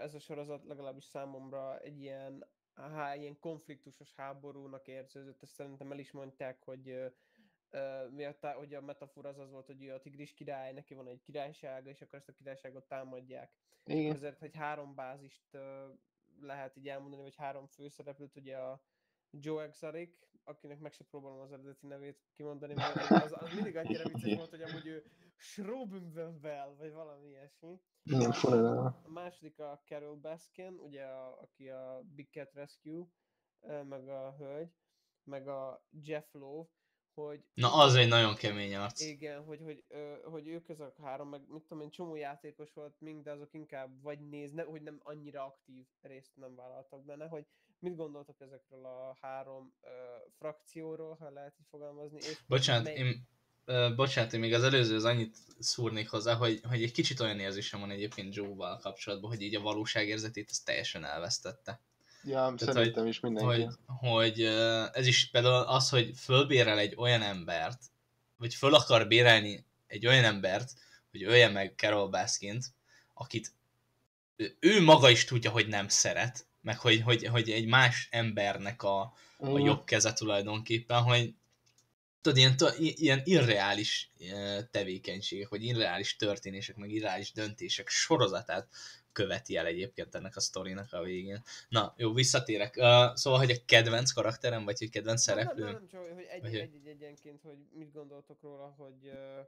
ez 0.00 0.14
a 0.14 0.18
sorozat 0.18 0.64
legalábbis 0.68 1.04
számomra 1.04 1.78
egy 1.78 2.00
ilyen, 2.00 2.46
há, 2.74 3.14
ilyen 3.14 3.38
konfliktusos 3.40 4.14
háborúnak 4.16 4.86
érződött, 4.86 5.42
ezt 5.42 5.54
szerintem 5.54 5.92
el 5.92 5.98
is 5.98 6.10
mondták, 6.10 6.58
hogy 6.64 6.88
Uh, 6.88 7.12
miatt 8.10 8.46
hogy 8.46 8.74
a 8.74 8.80
metafora 8.80 9.28
az 9.28 9.38
az 9.38 9.50
volt, 9.50 9.66
hogy 9.66 9.88
a 9.88 10.00
tigris 10.00 10.32
király, 10.34 10.72
neki 10.72 10.94
van 10.94 11.08
egy 11.08 11.20
királysága, 11.20 11.90
és 11.90 12.00
akkor 12.00 12.18
ezt 12.18 12.28
a 12.28 12.32
királyságot 12.32 12.88
támadják. 12.88 13.52
Igen. 13.84 14.12
Ezért, 14.12 14.38
hogy 14.38 14.56
három 14.56 14.94
bázist 14.94 15.58
lehet 16.40 16.76
így 16.76 16.88
elmondani, 16.88 17.22
vagy 17.22 17.36
három 17.36 17.66
főszereplőt, 17.66 18.36
ugye 18.36 18.56
a 18.56 18.82
Joe 19.30 19.62
Exotic, 19.62 20.28
akinek 20.44 20.80
meg 20.80 20.92
se 20.92 21.04
próbálom 21.04 21.40
az 21.40 21.52
eredeti 21.52 21.86
nevét 21.86 22.24
kimondani, 22.32 22.74
mert 22.74 23.10
az, 23.10 23.32
az 23.32 23.54
mindig 23.54 23.76
annyira 23.76 24.08
vicces 24.08 24.36
volt, 24.36 24.50
hogy 24.50 24.62
amúgy 24.62 24.86
ő 24.86 25.04
Schrobenbel, 25.36 26.74
vagy 26.74 26.92
valami 26.92 27.28
ilyesmi. 27.28 27.80
Igen, 28.02 28.30
a, 28.30 29.02
második 29.06 29.58
a 29.58 29.82
Carol 29.84 30.16
Baskin, 30.16 30.78
ugye 30.78 31.04
a, 31.04 31.40
aki 31.40 31.68
a 31.68 32.02
Big 32.14 32.30
Cat 32.30 32.52
Rescue, 32.52 33.06
meg 33.84 34.08
a 34.08 34.34
hölgy, 34.38 34.72
meg 35.24 35.48
a 35.48 35.86
Jeff 35.90 36.32
Lowe, 36.32 36.68
hogy... 37.24 37.40
Na, 37.54 37.74
az 37.74 37.94
egy 37.94 38.08
nagyon 38.08 38.34
kemény 38.34 38.74
arc. 38.74 39.00
Igen, 39.00 39.44
hogy, 39.44 39.60
hogy, 39.62 39.84
ö, 39.88 40.14
hogy 40.24 40.48
ők 40.48 40.68
azok 40.68 40.96
három, 41.02 41.28
meg 41.28 41.40
mit 41.48 41.62
tudom 41.62 41.82
én, 41.82 41.90
csomó 41.90 42.16
játékos 42.16 42.72
volt 42.72 42.94
mind, 42.98 43.22
de 43.24 43.30
azok 43.30 43.54
inkább 43.54 44.02
vagy 44.02 44.28
nézne, 44.28 44.62
hogy 44.62 44.82
nem 44.82 45.00
annyira 45.02 45.44
aktív 45.44 45.84
részt 46.00 46.32
nem 46.34 46.54
vállaltak 46.54 47.04
benne, 47.04 47.26
hogy 47.26 47.46
mit 47.78 47.96
gondoltok 47.96 48.40
ezekről 48.40 48.84
a 48.84 49.16
három 49.20 49.72
ö, 49.82 49.88
frakcióról, 50.38 51.16
ha 51.20 51.30
lehet 51.30 51.54
így 51.60 51.66
fogalmazni? 51.70 52.18
És 52.18 52.38
bocsánat, 52.46 52.84
mely... 52.84 52.94
én, 52.94 53.28
ö, 53.64 53.94
bocsánat, 53.96 54.32
én 54.32 54.40
még 54.40 54.54
az 54.54 54.62
előző 54.62 54.94
az 54.94 55.04
annyit 55.04 55.36
szúrnék 55.58 56.08
hozzá, 56.08 56.34
hogy, 56.34 56.60
hogy 56.68 56.82
egy 56.82 56.92
kicsit 56.92 57.20
olyan 57.20 57.38
érzésem 57.38 57.80
van 57.80 57.90
egyébként 57.90 58.34
Joe-val 58.34 58.78
kapcsolatban, 58.78 59.30
hogy 59.30 59.42
így 59.42 59.54
a 59.54 59.60
valóságérzetét 59.60 60.50
ezt 60.50 60.64
teljesen 60.64 61.04
elvesztette. 61.04 61.80
Ja, 62.28 62.54
Tehát, 62.56 62.74
szerintem 62.74 63.02
hogy, 63.02 63.12
is 63.12 63.20
mindenki. 63.20 63.62
Hogy, 63.62 63.74
hogy 63.86 64.42
ez 64.92 65.06
is 65.06 65.30
például 65.30 65.54
az, 65.54 65.88
hogy 65.88 66.12
fölbérel 66.16 66.78
egy 66.78 66.94
olyan 66.96 67.22
embert, 67.22 67.78
vagy 68.36 68.54
föl 68.54 68.74
akar 68.74 69.06
bérelni 69.06 69.64
egy 69.86 70.06
olyan 70.06 70.24
embert, 70.24 70.72
hogy 71.10 71.22
ölje 71.22 71.48
meg 71.48 71.72
Carol 71.76 72.08
Baskint, 72.08 72.64
akit 73.14 73.52
ő 74.60 74.82
maga 74.82 75.10
is 75.10 75.24
tudja, 75.24 75.50
hogy 75.50 75.68
nem 75.68 75.88
szeret, 75.88 76.46
meg 76.60 76.78
hogy, 76.78 77.00
hogy, 77.00 77.26
hogy 77.26 77.50
egy 77.50 77.66
más 77.66 78.08
embernek 78.10 78.82
a, 78.82 79.00
a 79.38 79.58
jobb 79.58 79.84
keze 79.84 80.12
tulajdonképpen, 80.12 81.02
hogy 81.02 81.34
tudod, 82.20 82.38
ilyen, 82.38 82.56
ilyen 82.78 83.20
irreális 83.24 84.10
tevékenységek, 84.70 85.48
vagy 85.48 85.64
irreális 85.64 86.16
történések, 86.16 86.76
meg 86.76 86.90
irreális 86.90 87.32
döntések 87.32 87.88
sorozatát 87.88 88.68
követi 89.18 89.56
el 89.56 89.66
egyébként 89.66 90.14
ennek 90.14 90.36
a 90.36 90.40
sztorinak 90.40 90.92
a 90.92 91.02
végén. 91.02 91.42
Na, 91.68 91.94
jó, 91.96 92.12
visszatérek. 92.12 92.76
Uh, 92.76 93.14
szóval, 93.14 93.38
hogy 93.38 93.50
a 93.50 93.64
kedvenc 93.66 94.10
karakterem, 94.10 94.64
vagy 94.64 94.78
hogy 94.78 94.90
kedvenc 94.90 95.22
szereplő? 95.22 95.64
Nem, 95.64 95.72
nem, 95.72 95.80
nem, 95.80 95.88
csak 95.88 96.00
hogy 96.00 96.26
egy, 96.28 96.44
egy, 96.44 96.74
egy, 96.74 96.86
egyenként, 96.86 97.42
hogy 97.42 97.58
mit 97.72 97.92
gondoltok 97.92 98.42
róla, 98.42 98.74
hogy, 98.76 99.04
uh, 99.04 99.46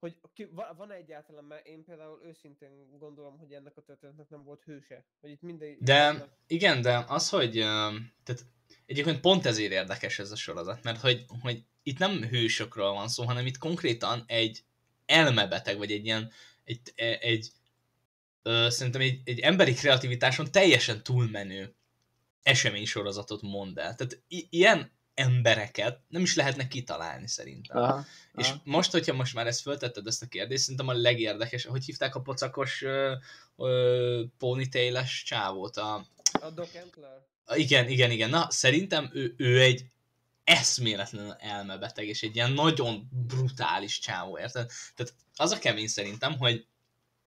hogy 0.00 0.16
ki, 0.34 0.48
van 0.76 0.90
egyáltalán, 0.90 1.44
mert 1.44 1.66
én 1.66 1.84
például 1.84 2.20
őszintén 2.24 2.98
gondolom, 2.98 3.38
hogy 3.38 3.52
ennek 3.52 3.76
a 3.76 3.82
történetnek 3.82 4.28
nem 4.28 4.44
volt 4.44 4.62
hőse. 4.64 5.04
Hogy 5.20 5.30
itt 5.30 5.42
minden... 5.42 5.76
De 5.80 6.28
igen, 6.46 6.82
de 6.82 7.04
az, 7.08 7.28
hogy 7.28 7.52
tehát 8.24 8.44
egyébként 8.86 9.20
pont 9.20 9.46
ezért 9.46 9.72
érdekes 9.72 10.18
ez 10.18 10.30
a 10.30 10.36
sorozat, 10.36 10.82
mert 10.82 11.00
hogy, 11.00 11.24
hogy 11.42 11.64
itt 11.82 11.98
nem 11.98 12.22
hősökről 12.22 12.90
van 12.90 13.08
szó, 13.08 13.24
hanem 13.24 13.46
itt 13.46 13.58
konkrétan 13.58 14.24
egy 14.26 14.64
elmebeteg, 15.06 15.78
vagy 15.78 15.92
egy 15.92 16.04
ilyen, 16.04 16.30
egy, 16.64 16.80
e- 16.94 17.18
egy 17.20 17.50
ö, 18.46 18.70
szerintem 18.70 19.00
egy, 19.00 19.20
egy 19.24 19.38
emberi 19.38 19.72
kreativitáson 19.74 20.50
teljesen 20.50 21.02
túlmenő 21.02 21.74
eseménysorozatot 22.42 23.42
mond 23.42 23.78
el. 23.78 23.94
Tehát 23.94 24.22
i- 24.28 24.46
ilyen 24.50 24.92
embereket 25.14 26.00
nem 26.08 26.22
is 26.22 26.34
lehetne 26.34 26.68
kitalálni 26.68 27.28
szerintem. 27.28 27.82
Aha, 27.82 28.04
És 28.34 28.48
aha. 28.48 28.60
most, 28.64 28.90
hogyha 28.90 29.14
most 29.14 29.34
már 29.34 29.46
ezt 29.46 29.60
föltetted 29.60 30.06
ezt 30.06 30.22
a 30.22 30.26
kérdést, 30.26 30.62
szerintem 30.62 30.88
a 30.88 30.92
legérdekes, 30.92 31.64
hogy 31.64 31.84
hívták 31.84 32.14
a 32.14 32.20
pocakos 32.20 32.82
ö, 32.82 33.14
ö, 33.56 34.22
ponytail-es 34.38 35.22
csávót? 35.22 35.76
A, 35.76 36.06
A 36.40 36.50
Doc 36.50 36.68
a, 37.44 37.56
igen, 37.56 37.88
igen, 37.88 38.10
igen. 38.10 38.30
Na, 38.30 38.46
szerintem 38.50 39.10
ő, 39.12 39.34
ő 39.36 39.60
egy 39.60 39.84
eszméletlen 40.44 41.36
elmebeteg, 41.38 42.06
és 42.06 42.22
egy 42.22 42.34
ilyen 42.34 42.52
nagyon 42.52 43.08
brutális 43.26 43.98
csávó, 43.98 44.38
érted? 44.38 44.70
Tehát 44.94 45.14
az 45.36 45.50
a 45.50 45.58
kemény 45.58 45.86
szerintem, 45.86 46.38
hogy 46.38 46.66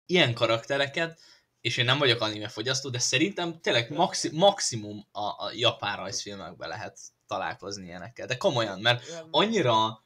ilyen 0.07 0.33
karaktereket, 0.33 1.19
és 1.61 1.77
én 1.77 1.85
nem 1.85 1.97
vagyok 1.97 2.21
anime 2.21 2.47
fogyasztó, 2.47 2.89
de 2.89 2.99
szerintem 2.99 3.59
tényleg 3.61 3.91
maxi, 3.91 4.29
maximum 4.33 5.07
a, 5.11 5.21
a 5.21 5.51
japán 5.53 5.97
rajzfilmekben 5.97 6.69
lehet 6.69 6.99
találkozni 7.27 7.85
ilyenekkel. 7.85 8.27
De 8.27 8.37
komolyan, 8.37 8.79
mert 8.79 9.03
annyira 9.31 10.05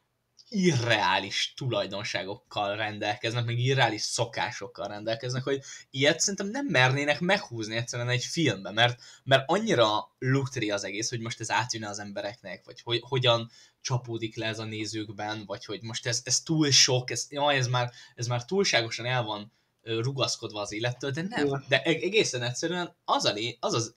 irreális 0.53 1.53
tulajdonságokkal 1.57 2.75
rendelkeznek, 2.75 3.45
meg 3.45 3.59
irreális 3.59 4.01
szokásokkal 4.01 4.87
rendelkeznek, 4.87 5.43
hogy 5.43 5.61
ilyet 5.89 6.19
szerintem 6.19 6.47
nem 6.47 6.65
mernének 6.65 7.19
meghúzni 7.19 7.75
egyszerűen 7.75 8.09
egy 8.09 8.23
filmbe, 8.23 8.71
mert, 8.71 9.01
mert 9.23 9.43
annyira 9.45 10.15
luktri 10.19 10.71
az 10.71 10.83
egész, 10.83 11.09
hogy 11.09 11.19
most 11.19 11.39
ez 11.39 11.51
átjön 11.51 11.85
az 11.85 11.99
embereknek, 11.99 12.65
vagy 12.65 12.81
hogy, 12.81 12.99
hogyan 13.07 13.49
csapódik 13.81 14.35
le 14.35 14.45
ez 14.45 14.59
a 14.59 14.63
nézőkben, 14.63 15.45
vagy 15.45 15.65
hogy 15.65 15.81
most 15.81 16.07
ez, 16.07 16.21
ez 16.23 16.41
túl 16.41 16.71
sok, 16.71 17.11
ez, 17.11 17.25
jaj, 17.29 17.57
ez, 17.57 17.67
már, 17.67 17.91
ez 18.15 18.27
már 18.27 18.45
túlságosan 18.45 19.05
el 19.05 19.23
van 19.23 19.51
rugaszkodva 19.84 20.62
az 20.62 20.72
élettől, 20.72 21.12
de 21.12 21.22
nem. 21.22 21.46
Ja. 21.46 21.63
De 21.67 21.82
eg- 21.82 22.04
egészen 22.04 22.41
egyszerűen 22.41 22.96
az 23.06 23.26
a, 23.26 23.32
lé, 23.32 23.58
az, 23.60 23.74
az, 23.74 23.96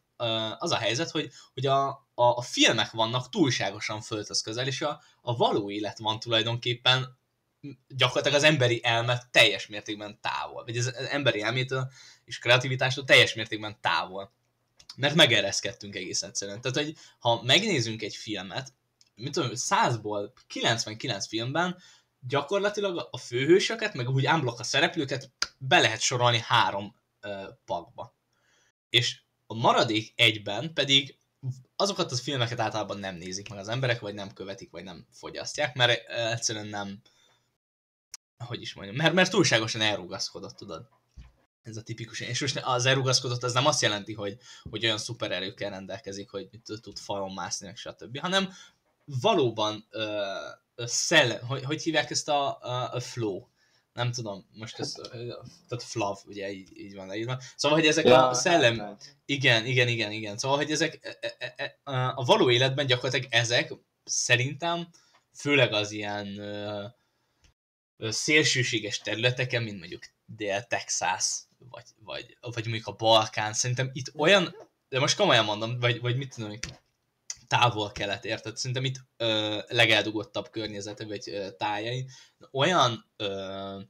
az 0.59 0.70
a 0.70 0.77
helyzet, 0.77 1.11
hogy, 1.11 1.31
hogy 1.55 1.66
a, 1.66 1.88
a, 2.14 2.25
a 2.25 2.42
filmek 2.42 2.90
vannak 2.90 3.29
túlságosan 3.29 4.01
földhöz 4.01 4.40
közel, 4.40 4.66
és 4.66 4.83
a, 4.83 5.01
a 5.20 5.37
való 5.37 5.70
élet 5.70 5.99
van 5.99 6.18
tulajdonképpen 6.20 7.18
gyakorlatilag 7.88 8.37
az 8.38 8.44
emberi 8.44 8.81
elmet 8.83 9.29
teljes 9.31 9.66
mértékben 9.66 10.18
távol, 10.20 10.64
vagy 10.64 10.77
az 10.77 10.94
emberi 10.94 11.42
elmétől 11.42 11.90
és 12.25 12.38
kreativitástól 12.38 13.05
teljes 13.05 13.35
mértékben 13.35 13.81
távol. 13.81 14.33
Mert 14.97 15.14
megereszkedtünk 15.14 15.94
egész 15.94 16.23
egyszerűen. 16.23 16.61
Tehát, 16.61 16.77
hogy 16.77 16.97
ha 17.18 17.42
megnézünk 17.42 18.03
egy 18.03 18.14
filmet, 18.14 18.73
mit 19.14 19.33
tudom, 19.33 19.51
100-ból 19.55 20.31
99 20.47 21.27
filmben 21.27 21.77
gyakorlatilag 22.28 23.08
a 23.10 23.18
főhősöket, 23.18 23.94
meg 23.94 24.08
úgy 24.08 24.26
unblock 24.26 24.60
a 24.60 24.64
szereplőket 24.64 25.30
be 25.58 25.80
lehet 25.80 26.00
sorolni 26.00 26.38
három 26.46 26.96
ö, 27.20 27.42
pakba. 27.64 28.16
És 28.88 29.20
a 29.46 29.54
maradék 29.54 30.12
egyben 30.16 30.72
pedig 30.72 31.18
azokat 31.76 32.10
az 32.10 32.20
filmeket 32.20 32.60
általában 32.60 32.98
nem 32.98 33.14
nézik 33.14 33.48
meg 33.48 33.58
az 33.58 33.68
emberek, 33.68 34.00
vagy 34.00 34.14
nem 34.14 34.32
követik, 34.32 34.70
vagy 34.70 34.84
nem 34.84 35.06
fogyasztják, 35.10 35.74
mert 35.74 36.08
egyszerűen 36.08 36.66
nem, 36.66 37.00
hogy 38.44 38.60
is 38.60 38.74
mondjam, 38.74 38.96
mert, 38.96 39.14
mert 39.14 39.30
túlságosan 39.30 39.80
elrugaszkodott, 39.80 40.56
tudod? 40.56 40.88
Ez 41.62 41.76
a 41.76 41.82
tipikus. 41.82 42.20
És 42.20 42.40
most 42.40 42.60
az 42.62 42.87
elrugaszkodott, 42.87 43.42
az 43.42 43.52
nem 43.52 43.66
azt 43.66 43.82
jelenti, 43.82 44.12
hogy, 44.12 44.37
hogy 44.70 44.84
olyan 44.84 44.98
szupererőkkel 44.98 45.70
rendelkezik, 45.70 46.30
hogy 46.30 46.48
tud, 46.64 46.80
tud 46.80 46.98
falon 46.98 47.32
mászni, 47.32 47.66
meg 47.66 47.76
stb., 47.76 48.18
hanem 48.18 48.52
valóban 49.04 49.86
ö, 49.90 50.32
ö, 50.74 50.86
szellem, 50.86 51.46
hogy, 51.46 51.64
hogy 51.64 51.82
hívják 51.82 52.10
ezt 52.10 52.28
a, 52.28 52.58
a, 52.60 52.92
a 52.92 53.00
flow? 53.00 53.46
Nem 53.92 54.12
tudom, 54.12 54.46
most 54.52 54.78
ez, 54.78 54.92
tehát 55.68 55.84
flav, 55.84 56.18
ugye 56.26 56.52
így, 56.52 56.78
így 56.78 56.94
van 56.94 57.06
leírva. 57.06 57.40
Szóval, 57.56 57.78
hogy 57.78 57.86
ezek 57.86 58.04
Ja, 58.04 58.28
a 58.28 58.34
szellem, 58.34 58.78
hát, 58.78 59.16
igen, 59.24 59.66
igen, 59.66 59.88
igen, 59.88 60.12
igen. 60.12 60.38
Szóval, 60.38 60.56
hogy 60.56 60.70
ezek 60.70 61.18
e- 61.20 61.36
e- 61.38 61.54
e- 61.56 61.78
a 62.14 62.24
való 62.24 62.50
életben 62.50 62.86
gyakorlatilag 62.86 63.32
ezek 63.32 63.72
szerintem 64.04 64.88
főleg 65.32 65.72
az 65.72 65.90
ilyen 65.90 66.38
ö, 66.38 66.84
ö, 67.96 68.10
szélsőséges 68.10 68.98
területeken, 68.98 69.62
mint 69.62 69.78
mondjuk 69.78 70.02
Dél-Texas, 70.24 71.42
vagy, 71.58 71.84
vagy, 72.04 72.36
vagy 72.40 72.64
mondjuk 72.64 72.86
a 72.86 72.92
Balkán, 72.92 73.52
szerintem 73.52 73.90
itt 73.92 74.12
olyan, 74.14 74.56
de 74.88 75.00
most 75.00 75.16
komolyan 75.16 75.44
mondom, 75.44 75.80
vagy, 75.80 76.00
vagy 76.00 76.16
mit 76.16 76.34
tudom, 76.34 76.58
távol-kelet, 77.58 78.24
érted? 78.24 78.56
Szerintem 78.56 78.84
itt 78.84 78.96
ö, 79.16 79.58
legeldugottabb 79.68 80.50
környezete, 80.50 81.04
vagy 81.04 81.28
ö, 81.28 81.50
tájai, 81.50 82.06
olyan 82.52 83.04
ö, 83.16 83.80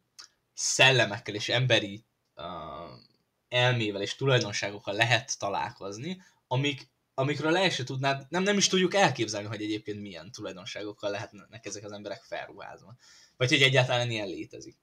szellemekkel 0.55 1.35
és 1.35 1.49
emberi 1.49 2.05
ö, 2.35 2.43
elmével 3.49 4.03
és 4.03 4.17
tulajdonságokkal 4.17 4.95
lehet 4.95 5.39
találkozni, 5.39 6.23
amik, 6.47 6.89
amikről 7.15 7.53
le 7.53 7.71
se 7.71 7.85
tudnád, 7.85 8.27
nem, 8.29 8.43
nem 8.43 8.57
is 8.57 8.69
tudjuk 8.69 8.95
elképzelni, 8.95 9.49
hogy 9.49 9.63
egyébként 9.63 10.01
milyen 10.01 10.31
tulajdonságokkal 10.33 11.11
lehetnek 11.11 11.67
ezek 11.67 11.85
az 11.85 11.93
emberek 11.93 12.23
felruházva. 12.23 12.97
Vagy 13.37 13.49
hogy 13.49 13.63
egyáltalán 13.63 14.11
ilyen 14.11 14.29
létezik. 14.29 14.77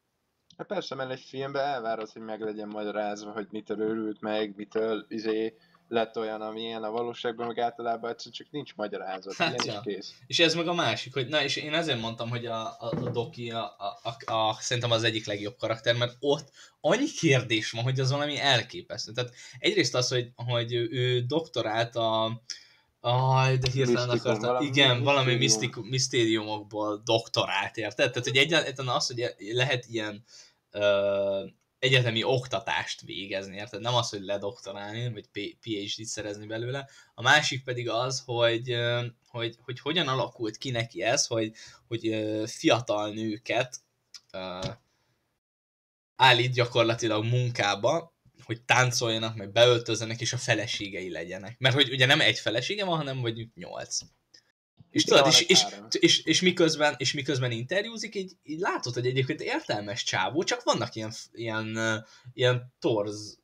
Hát 0.57 0.67
persze, 0.67 0.95
mert 0.95 1.11
egy 1.11 1.25
filmben 1.27 1.65
elvárod, 1.65 2.09
hogy 2.09 2.21
meg 2.21 2.41
legyen 2.41 2.67
magyarázva, 2.67 3.31
hogy 3.31 3.47
mitől 3.49 3.81
őrült 3.81 4.21
meg, 4.21 4.55
mitől 4.55 5.05
izé 5.09 5.55
lett 5.91 6.17
olyan, 6.17 6.41
amilyen 6.41 6.83
a 6.83 6.91
valóságban, 6.91 7.47
meg 7.47 7.59
általában 7.59 8.09
egyszerűen 8.09 8.35
csak 8.35 8.47
nincs 8.51 8.75
magyarázat. 8.75 9.33
Hát 9.33 9.63
Ilyen 9.63 9.75
ja. 9.75 9.81
is 9.85 9.95
kész. 9.95 10.13
És 10.27 10.39
ez 10.39 10.53
meg 10.53 10.67
a 10.67 10.73
másik, 10.73 11.13
hogy 11.13 11.27
na, 11.27 11.43
és 11.43 11.55
én 11.55 11.73
ezért 11.73 11.99
mondtam, 11.99 12.29
hogy 12.29 12.45
a, 12.45 12.65
a, 12.65 12.75
a 12.79 13.09
Doki 13.09 13.51
a, 13.51 13.63
a, 13.63 13.99
a, 14.25 14.33
a, 14.33 14.57
szerintem 14.59 14.91
az 14.91 15.03
egyik 15.03 15.25
legjobb 15.25 15.57
karakter, 15.57 15.95
mert 15.95 16.15
ott 16.19 16.51
annyi 16.81 17.05
kérdés 17.05 17.71
van, 17.71 17.83
hogy 17.83 17.99
az 17.99 18.11
valami 18.11 18.39
elképesztő. 18.39 19.11
Tehát 19.11 19.33
egyrészt 19.59 19.95
az, 19.95 20.07
hogy, 20.07 20.31
hogy 20.35 20.73
ő, 20.73 21.21
doktorált 21.21 21.95
a 21.95 22.41
Aj, 23.03 23.57
de 23.57 23.69
hirtelen 23.71 24.07
Misztikum, 24.07 24.31
akartam. 24.31 24.49
valami 24.49 24.65
Igen, 24.65 25.03
valami 25.03 25.35
misztérium. 25.35 25.71
misztik, 25.71 25.91
misztériumokból 25.91 27.01
doktorált, 27.05 27.77
érted? 27.77 28.11
Tehát, 28.11 28.27
hogy 28.27 28.37
egyáltalán 28.37 28.95
az, 28.95 29.07
hogy 29.07 29.35
lehet 29.53 29.85
ilyen 29.85 30.23
ö, 30.71 31.43
egyetemi 31.81 32.23
oktatást 32.23 33.01
végezni, 33.01 33.55
érted? 33.55 33.81
Nem 33.81 33.95
az, 33.95 34.09
hogy 34.09 34.21
ledoktorálni, 34.21 35.11
vagy 35.13 35.27
PhD-t 35.59 36.05
szerezni 36.05 36.45
belőle. 36.45 36.89
A 37.13 37.21
másik 37.21 37.63
pedig 37.63 37.89
az, 37.89 38.21
hogy, 38.25 38.75
hogy, 39.27 39.57
hogy 39.61 39.79
hogyan 39.79 40.07
alakult 40.07 40.57
ki 40.57 40.71
neki 40.71 41.01
ez, 41.01 41.27
hogy, 41.27 41.53
hogy 41.87 42.23
fiatal 42.45 43.13
nőket 43.13 43.77
állít 46.15 46.53
gyakorlatilag 46.53 47.23
munkába, 47.23 48.15
hogy 48.43 48.61
táncoljanak, 48.61 49.35
meg 49.35 49.51
beöltözzenek, 49.51 50.21
és 50.21 50.33
a 50.33 50.37
feleségei 50.37 51.11
legyenek. 51.11 51.59
Mert 51.59 51.75
hogy 51.75 51.91
ugye 51.91 52.05
nem 52.05 52.21
egy 52.21 52.39
felesége 52.39 52.85
van, 52.85 52.97
hanem 52.97 53.17
mondjuk 53.17 53.53
nyolc. 53.55 53.99
És 54.91 55.03
tudod, 55.03 55.27
és, 55.27 55.41
és, 55.41 55.65
és, 55.99 56.23
és, 56.23 56.41
miközben, 56.41 56.95
és 56.97 57.13
miközben 57.13 57.51
interjúzik, 57.51 58.15
így, 58.15 58.31
így 58.43 58.59
látod, 58.59 58.93
hogy 58.93 59.05
egyébként 59.05 59.41
értelmes 59.41 60.03
csávó, 60.03 60.43
csak 60.43 60.63
vannak 60.63 60.95
ilyen, 60.95 61.11
ilyen, 61.33 61.77
ilyen 62.33 62.73
torz, 62.79 63.39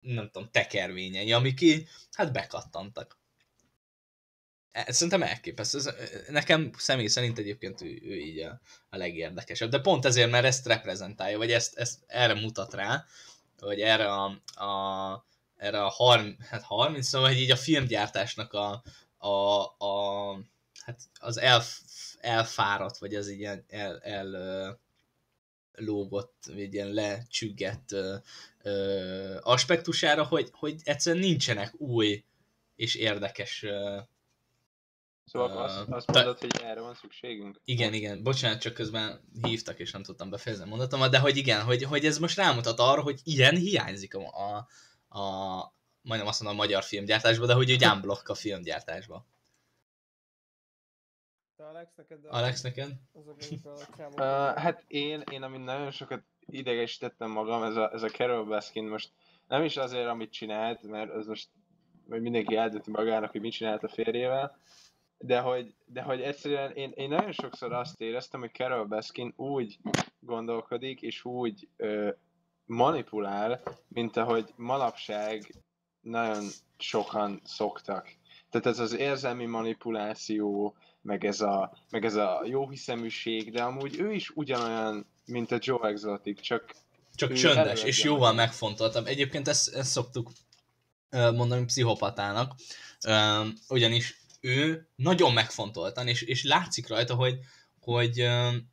nem 0.00 0.30
tudom, 0.30 0.48
tekervényei, 0.50 1.32
amik 1.32 1.60
így, 1.60 1.88
hát 2.12 2.32
bekattantak. 2.32 3.18
E- 4.72 4.92
Szerintem 4.92 5.22
elképesztő. 5.22 5.78
Ez, 5.78 5.90
nekem 6.28 6.70
személy 6.76 7.06
szerint 7.06 7.38
egyébként 7.38 7.80
ő, 7.80 8.00
ő 8.02 8.16
így 8.16 8.38
a, 8.38 8.60
a 8.88 8.96
legérdekesebb. 8.96 9.70
De 9.70 9.80
pont 9.80 10.04
ezért, 10.04 10.30
mert 10.30 10.44
ezt 10.44 10.66
reprezentálja, 10.66 11.38
vagy 11.38 11.52
ezt, 11.52 11.76
ezt 11.76 11.98
erre 12.06 12.34
mutat 12.34 12.74
rá, 12.74 13.04
vagy 13.58 13.80
erre 13.80 14.12
a, 14.12 14.24
a 14.64 15.24
erre 15.56 15.84
a 15.84 15.88
30, 15.88 16.46
hát 16.46 16.62
30, 16.62 17.06
szóval 17.06 17.28
hogy 17.28 17.40
így 17.40 17.50
a 17.50 17.56
filmgyártásnak 17.56 18.52
a, 18.52 18.82
a, 19.20 19.62
a 19.62 20.34
hát 20.84 21.00
az 21.20 21.38
elf, 21.38 21.80
elfáradt, 22.20 22.98
vagy 22.98 23.14
az 23.14 23.28
ilyen 23.28 23.64
el, 23.68 23.98
el 23.98 24.80
lógott, 25.72 26.44
vagy 26.46 26.74
ilyen 26.74 26.92
lecsüggett 26.92 27.92
ö, 27.92 28.16
ö, 28.62 29.38
aspektusára, 29.42 30.24
hogy, 30.24 30.48
hogy 30.52 30.80
egyszerűen 30.84 31.24
nincsenek 31.24 31.80
új 31.80 32.24
és 32.76 32.94
érdekes 32.94 33.62
ö, 33.62 33.98
Szóval 35.24 35.50
Ö, 35.50 35.60
azt, 35.60 35.88
azt 35.88 36.10
mondod, 36.10 36.38
hogy 36.38 36.50
erre 36.62 36.80
van 36.80 36.94
szükségünk? 36.94 37.60
Igen, 37.64 37.92
igen, 37.92 38.22
bocsánat, 38.22 38.60
csak 38.60 38.74
közben 38.74 39.20
hívtak, 39.42 39.78
és 39.78 39.90
nem 39.90 40.02
tudtam 40.02 40.30
befejezni 40.30 40.64
a 40.64 40.68
mondatomat, 40.68 41.10
de 41.10 41.18
hogy 41.18 41.36
igen, 41.36 41.62
hogy, 41.62 41.82
hogy 41.82 42.04
ez 42.04 42.18
most 42.18 42.36
rámutat 42.36 42.78
arra, 42.78 43.02
hogy 43.02 43.20
ilyen 43.24 43.56
hiányzik 43.56 44.14
a, 44.14 44.20
a, 44.20 44.66
a 45.18 45.74
majdnem 46.02 46.28
azt 46.28 46.42
mondom 46.42 46.60
a 46.60 46.62
magyar 46.62 46.82
filmgyártásban, 46.82 47.46
de 47.46 47.54
hogy 47.54 47.72
úgy 47.72 47.84
unblock 47.84 48.28
a 48.28 48.34
filmgyártásban. 48.34 49.26
De 51.56 51.64
a 51.64 51.68
Alex, 51.68 51.94
neked. 51.96 52.18
Alex, 52.28 52.62
neked? 52.62 52.92
Azok, 53.12 53.38
a. 53.64 54.22
Uh, 54.22 54.56
hát 54.64 54.84
én, 54.86 55.22
én 55.30 55.42
amit 55.42 55.64
nagyon 55.64 55.90
sokat 55.90 56.22
idegesítettem 56.46 57.30
magam, 57.30 57.62
ez 57.62 57.76
a, 57.76 57.92
ez 57.92 58.02
a 58.02 58.08
Carol 58.08 58.44
Baskin 58.44 58.84
most 58.84 59.12
nem 59.48 59.62
is 59.62 59.76
azért, 59.76 60.08
amit 60.08 60.32
csinált, 60.32 60.82
mert 60.82 61.10
az 61.10 61.26
most 61.26 61.48
hogy 62.10 62.22
mindenki 62.22 62.56
eldönti 62.56 62.90
magának, 62.90 63.30
hogy 63.30 63.40
mit 63.40 63.52
csinált 63.52 63.82
a 63.82 63.88
férjével, 63.88 64.56
de 65.18 65.40
hogy, 65.40 65.74
de 65.84 66.02
hogy 66.02 66.20
egyszerűen 66.20 66.72
én, 66.72 66.92
én 66.94 67.08
nagyon 67.08 67.32
sokszor 67.32 67.72
azt 67.72 68.00
éreztem, 68.00 68.40
hogy 68.40 68.52
Carol 68.52 68.84
Baskin 68.84 69.32
úgy 69.36 69.78
gondolkodik, 70.20 71.02
és 71.02 71.24
úgy 71.24 71.68
ö, 71.76 72.10
manipulál, 72.64 73.62
mint 73.88 74.16
ahogy 74.16 74.52
manapság 74.56 75.54
nagyon 76.00 76.48
sokan 76.78 77.40
szoktak. 77.44 78.08
Tehát 78.50 78.66
ez 78.66 78.78
az 78.78 78.96
érzelmi 78.96 79.46
manipuláció, 79.46 80.76
meg 81.02 81.24
ez 81.24 81.40
a, 81.40 81.76
meg 81.90 82.04
ez 82.04 82.14
a 82.14 82.42
jó 82.44 82.68
hiszeműség, 82.68 83.52
de 83.52 83.62
amúgy 83.62 83.98
ő 83.98 84.12
is 84.12 84.30
ugyanolyan, 84.30 85.06
mint 85.26 85.52
a 85.52 85.58
Joe 85.60 85.88
Exotic, 85.88 86.40
csak 86.40 86.74
Csak 87.14 87.32
csöndes, 87.32 87.82
és 87.82 88.02
jóval 88.02 88.32
megfontoltam. 88.32 89.06
Egyébként 89.06 89.48
ezt, 89.48 89.74
ezt 89.74 89.90
szoktuk 89.90 90.32
mondani 91.10 91.64
pszichopatának, 91.64 92.54
ugyanis 93.68 94.20
ő 94.40 94.88
nagyon 94.96 95.32
megfontoltan, 95.32 96.08
és, 96.08 96.22
és 96.22 96.44
látszik 96.44 96.88
rajta, 96.88 97.14
hogy, 97.14 97.38
hogy, 97.80 98.28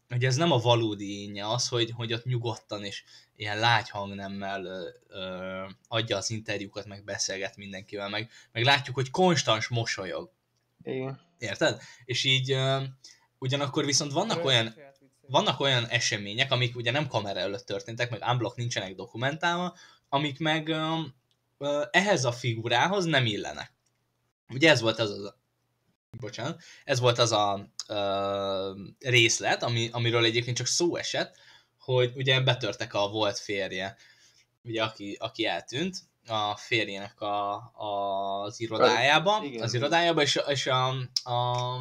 hogy 0.09 0.25
ez 0.25 0.35
nem 0.35 0.51
a 0.51 0.57
valódi 0.57 1.21
énje 1.21 1.49
az, 1.49 1.67
hogy, 1.67 1.91
hogy 1.91 2.13
ott 2.13 2.25
nyugodtan 2.25 2.83
és 2.83 3.03
ilyen 3.37 3.59
lágy 3.59 3.89
hangnemmel 3.89 4.65
ö, 4.65 4.89
ö, 5.07 5.65
adja 5.87 6.17
az 6.17 6.29
interjúkat, 6.29 6.85
meg 6.85 7.03
beszélget 7.03 7.57
mindenkivel, 7.57 8.09
meg, 8.09 8.29
meg 8.51 8.63
látjuk, 8.63 8.95
hogy 8.95 9.09
konstans 9.09 9.67
mosolyog. 9.67 10.31
igen. 10.83 11.19
Érted? 11.37 11.81
És 12.05 12.23
így 12.23 12.51
ö, 12.51 12.83
ugyanakkor 13.39 13.85
viszont 13.85 14.11
vannak 14.11 14.45
olyan, 14.45 14.75
vannak 15.27 15.59
olyan 15.59 15.85
események, 15.85 16.51
amik 16.51 16.75
ugye 16.75 16.91
nem 16.91 17.07
kamera 17.07 17.39
előtt 17.39 17.65
történtek, 17.65 18.09
meg 18.09 18.23
unblock 18.27 18.57
nincsenek 18.57 18.95
dokumentálva, 18.95 19.75
amik 20.09 20.39
meg 20.39 20.67
ö, 20.67 20.99
ö, 21.57 21.83
ehhez 21.91 22.25
a 22.25 22.31
figurához 22.31 23.05
nem 23.05 23.25
illenek. 23.25 23.71
Ugye 24.53 24.69
ez 24.69 24.81
volt 24.81 24.99
az 24.99 25.09
az 25.09 25.33
bocsánat, 26.19 26.61
ez 26.83 26.99
volt 26.99 27.17
az 27.17 27.31
a 27.31 27.71
ö, 27.87 28.81
részlet, 28.99 29.63
ami, 29.63 29.89
amiről 29.91 30.25
egyébként 30.25 30.57
csak 30.57 30.67
szó 30.67 30.95
esett, 30.95 31.35
hogy 31.93 32.11
ugye 32.15 32.41
betörtek 32.41 32.93
a 32.93 33.09
volt 33.09 33.37
férje, 33.37 33.97
ugye 34.63 34.83
aki, 34.83 35.17
aki 35.19 35.45
eltűnt, 35.45 35.97
a 36.27 36.55
férjének 36.55 37.21
a, 37.21 37.53
a, 37.73 38.41
az 38.41 38.59
irodájába, 38.59 39.41
Igen. 39.43 39.61
az 39.61 39.73
irodájába, 39.73 40.21
és, 40.21 40.39
és 40.47 40.67
a, 40.67 40.87
a 41.23 41.79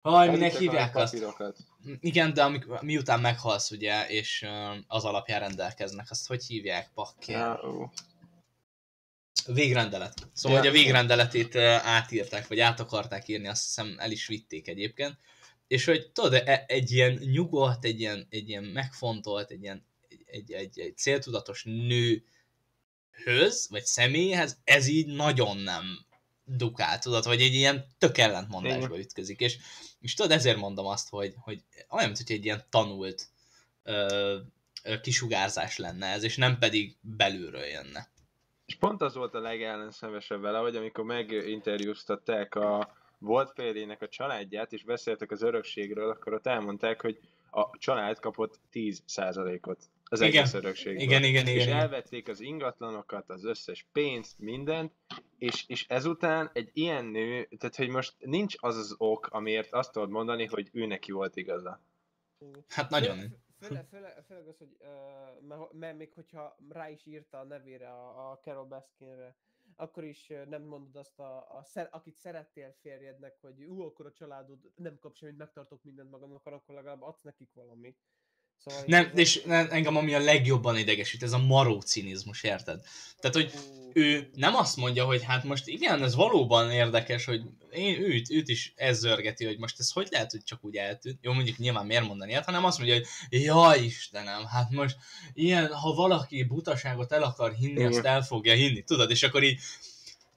Haj, 0.00 0.30
minek 0.30 0.56
hívják 0.56 0.96
azt? 0.96 1.12
papírokat. 1.12 1.56
Igen, 2.00 2.34
de 2.34 2.42
amik, 2.42 2.66
miután 2.80 3.20
meghalsz, 3.20 3.70
ugye, 3.70 4.06
és 4.06 4.46
az 4.86 5.04
alapján 5.04 5.40
rendelkeznek, 5.40 6.10
azt 6.10 6.26
hogy 6.26 6.44
hívják, 6.44 6.90
pakké? 6.94 7.32
Ja, 7.32 7.60
ó. 7.64 7.90
Végrendelet. 9.46 10.14
Szóval, 10.32 10.58
Ja, 10.58 10.64
hogy 10.64 10.76
a 10.76 10.82
végrendeletét 10.82 11.56
átírták, 11.56 12.48
vagy 12.48 12.60
át 12.60 12.80
akarták 12.80 13.28
írni, 13.28 13.48
azt 13.48 13.64
hiszem 13.64 13.96
el 13.98 14.10
is 14.10 14.26
vitték 14.26 14.68
egyébként. 14.68 15.18
És 15.68 15.84
hogy 15.84 16.10
tudod, 16.10 16.32
e- 16.32 16.64
egy 16.68 16.90
ilyen 16.90 17.12
nyugodt, 17.12 17.84
egy 17.84 18.00
ilyen, 18.00 18.26
egy 18.30 18.48
ilyen 18.48 18.64
megfontolt, 18.64 19.50
egy 19.50 19.62
ilyen 19.62 19.86
egy, 20.30 20.52
egy, 20.52 20.78
egy, 20.78 20.96
céltudatos 20.96 21.64
nőhöz, 21.64 22.26
vagy 23.70 23.84
személyhez, 23.84 24.60
ez 24.64 24.86
így 24.86 25.06
nagyon 25.06 25.56
nem 25.56 26.06
dukál, 26.44 26.98
tudod, 26.98 27.24
vagy 27.24 27.40
egy 27.40 27.54
ilyen 27.54 27.86
tök 27.98 28.18
ellentmondásba 28.18 28.98
ütközik. 28.98 29.40
És, 29.40 29.58
és 30.00 30.14
tudod, 30.14 30.30
ezért 30.30 30.58
mondom 30.58 30.86
azt, 30.86 31.08
hogy, 31.08 31.34
hogy 31.40 31.62
olyan, 31.88 32.06
mint 32.06 32.26
hogy 32.26 32.36
egy 32.36 32.44
ilyen 32.44 32.64
tanult 32.70 33.28
ö, 33.82 34.36
ö, 34.82 35.00
kisugárzás 35.00 35.76
lenne 35.76 36.06
ez, 36.06 36.22
és 36.22 36.36
nem 36.36 36.58
pedig 36.58 36.96
belülről 37.00 37.64
jönne. 37.64 38.08
És 38.66 38.74
pont 38.74 39.02
az 39.02 39.14
volt 39.14 39.34
a 39.34 39.40
legellenszenvesebb 39.40 40.40
vele, 40.40 40.58
hogy 40.58 40.76
amikor 40.76 41.04
meginterjúztatták 41.04 42.54
a 42.54 42.97
volt 43.18 43.52
férjének 43.52 44.02
a 44.02 44.08
családját, 44.08 44.72
és 44.72 44.82
beszéltek 44.82 45.30
az 45.30 45.42
örökségről, 45.42 46.10
akkor 46.10 46.32
ott 46.32 46.46
elmondták, 46.46 47.00
hogy 47.00 47.18
a 47.50 47.70
család 47.78 48.18
kapott 48.18 48.60
10%-ot 48.72 49.90
az 50.04 50.20
Igen. 50.20 50.32
egész 50.32 50.54
örökségből. 50.54 51.02
Igen, 51.02 51.24
igen, 51.24 51.46
és 51.46 51.52
igen. 51.52 51.66
igen. 51.66 51.78
elvették 51.78 52.28
az 52.28 52.40
ingatlanokat, 52.40 53.30
az 53.30 53.44
összes 53.44 53.86
pénzt, 53.92 54.38
mindent, 54.38 54.92
és, 55.38 55.64
és 55.66 55.86
ezután 55.88 56.50
egy 56.52 56.70
ilyen 56.72 57.04
nő, 57.04 57.48
tehát 57.58 57.76
hogy 57.76 57.88
most 57.88 58.14
nincs 58.18 58.54
az 58.58 58.76
az 58.76 58.94
ok, 58.98 59.26
amiért 59.26 59.72
azt 59.72 59.92
tudod 59.92 60.10
mondani, 60.10 60.44
hogy 60.44 60.68
ő 60.72 60.86
neki 60.86 61.12
volt 61.12 61.36
igaza. 61.36 61.80
Hát 62.68 62.90
nagyon. 62.90 63.18
Főleg, 63.60 63.86
főleg, 63.90 64.24
főleg 64.26 64.46
az, 64.46 64.58
hogy 64.58 64.76
uh, 64.80 65.48
mert, 65.48 65.72
mert 65.72 65.96
még 65.96 66.12
hogyha 66.14 66.56
rá 66.68 66.90
is 66.90 67.06
írta 67.06 67.38
a 67.38 67.44
nevére 67.44 67.88
a, 67.88 68.30
a 68.30 68.38
Carol 68.42 68.64
Baskinre, 68.64 69.36
akkor 69.80 70.04
is 70.04 70.26
nem 70.48 70.62
mondod 70.62 70.96
azt, 70.96 71.18
a, 71.18 71.56
a 71.56 71.62
szer, 71.62 71.88
akit 71.90 72.16
szerettél 72.16 72.72
férjednek, 72.72 73.38
hogy 73.40 73.64
ú, 73.64 73.80
akkor 73.80 74.06
a 74.06 74.12
családod 74.12 74.72
nem 74.74 74.98
kap 74.98 75.14
semmit, 75.14 75.36
megtartok 75.36 75.82
mindent 75.82 76.10
magamnak, 76.10 76.46
akkor 76.46 76.74
legalább 76.74 77.02
adsz 77.02 77.22
nekik 77.22 77.52
valamit. 77.52 77.98
Szóval 78.64 78.82
Nem, 78.86 79.10
és 79.14 79.42
nem- 79.42 79.68
engem 79.70 79.96
ami 79.96 80.14
a 80.14 80.18
legjobban 80.18 80.78
idegesít, 80.78 81.22
ez 81.22 81.32
a 81.32 81.38
maró 81.38 81.80
cinizmus, 81.80 82.42
érted? 82.42 82.80
Tehát, 83.20 83.36
hogy 83.36 83.52
ő 83.92 84.30
nem 84.34 84.54
azt 84.54 84.76
mondja, 84.76 85.04
hogy 85.04 85.22
hát 85.24 85.44
most 85.44 85.66
igen, 85.66 86.02
ez 86.02 86.14
valóban 86.14 86.70
érdekes, 86.70 87.24
hogy 87.24 87.40
én 87.70 88.02
őt, 88.02 88.30
őt 88.30 88.48
is 88.48 88.72
ez 88.76 88.98
zörgeti, 88.98 89.44
hogy 89.44 89.58
most 89.58 89.78
ez 89.78 89.90
hogy 89.90 90.08
lehet, 90.10 90.30
hogy 90.30 90.42
csak 90.42 90.64
úgy 90.64 90.76
eltűnt. 90.76 91.18
Jó, 91.22 91.32
mondjuk 91.32 91.56
nyilván 91.56 91.86
miért 91.86 92.06
mondani 92.06 92.30
ilyet, 92.30 92.44
hanem 92.44 92.64
azt 92.64 92.78
mondja, 92.78 92.96
hogy 92.96 93.06
jaj 93.42 93.78
Istenem, 93.78 94.44
hát 94.44 94.70
most 94.70 94.96
ilyen, 95.34 95.72
ha 95.72 95.94
valaki 95.94 96.42
butaságot 96.42 97.12
el 97.12 97.22
akar 97.22 97.52
hinni, 97.52 97.72
Igen. 97.72 97.86
azt 97.86 98.04
el 98.04 98.22
fogja 98.22 98.54
hinni, 98.54 98.82
tudod, 98.82 99.10
és 99.10 99.22
akkor 99.22 99.42
így, 99.42 99.60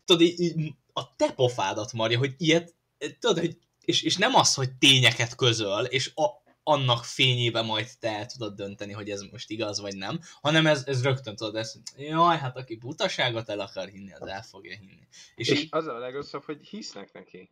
tudod, 0.05 0.21
így, 0.21 0.39
így 0.39 0.73
a 0.93 1.15
te 1.15 1.31
pofádat 1.31 1.93
marja, 1.93 2.17
hogy 2.17 2.33
ilyet, 2.37 2.73
tudod, 3.19 3.39
hogy, 3.39 3.57
és, 3.85 4.01
és 4.01 4.17
nem 4.17 4.35
az, 4.35 4.53
hogy 4.53 4.71
tényeket 4.71 5.35
közöl, 5.35 5.85
és 5.85 6.11
a, 6.15 6.25
annak 6.71 7.05
fényében 7.05 7.65
majd 7.65 7.87
te 7.99 8.09
el 8.09 8.25
tudod 8.25 8.55
dönteni, 8.55 8.91
hogy 8.91 9.09
ez 9.09 9.21
most 9.21 9.49
igaz 9.49 9.79
vagy 9.79 9.95
nem, 9.95 10.19
hanem 10.41 10.67
ez, 10.67 10.83
ez 10.85 11.03
rögtön 11.03 11.35
tudod, 11.35 11.55
ez, 11.55 11.73
jaj, 11.97 12.37
hát 12.37 12.57
aki 12.57 12.75
butaságot 12.75 13.49
el 13.49 13.59
akar 13.59 13.87
hinni, 13.87 14.13
az 14.13 14.27
el 14.27 14.43
fogja 14.43 14.77
hinni. 14.77 15.07
És, 15.35 15.49
És 15.49 15.59
így, 15.59 15.67
az 15.71 15.87
a 15.87 15.97
legrosszabb, 15.97 16.43
hogy 16.43 16.67
hisznek 16.67 17.11
neki. 17.11 17.49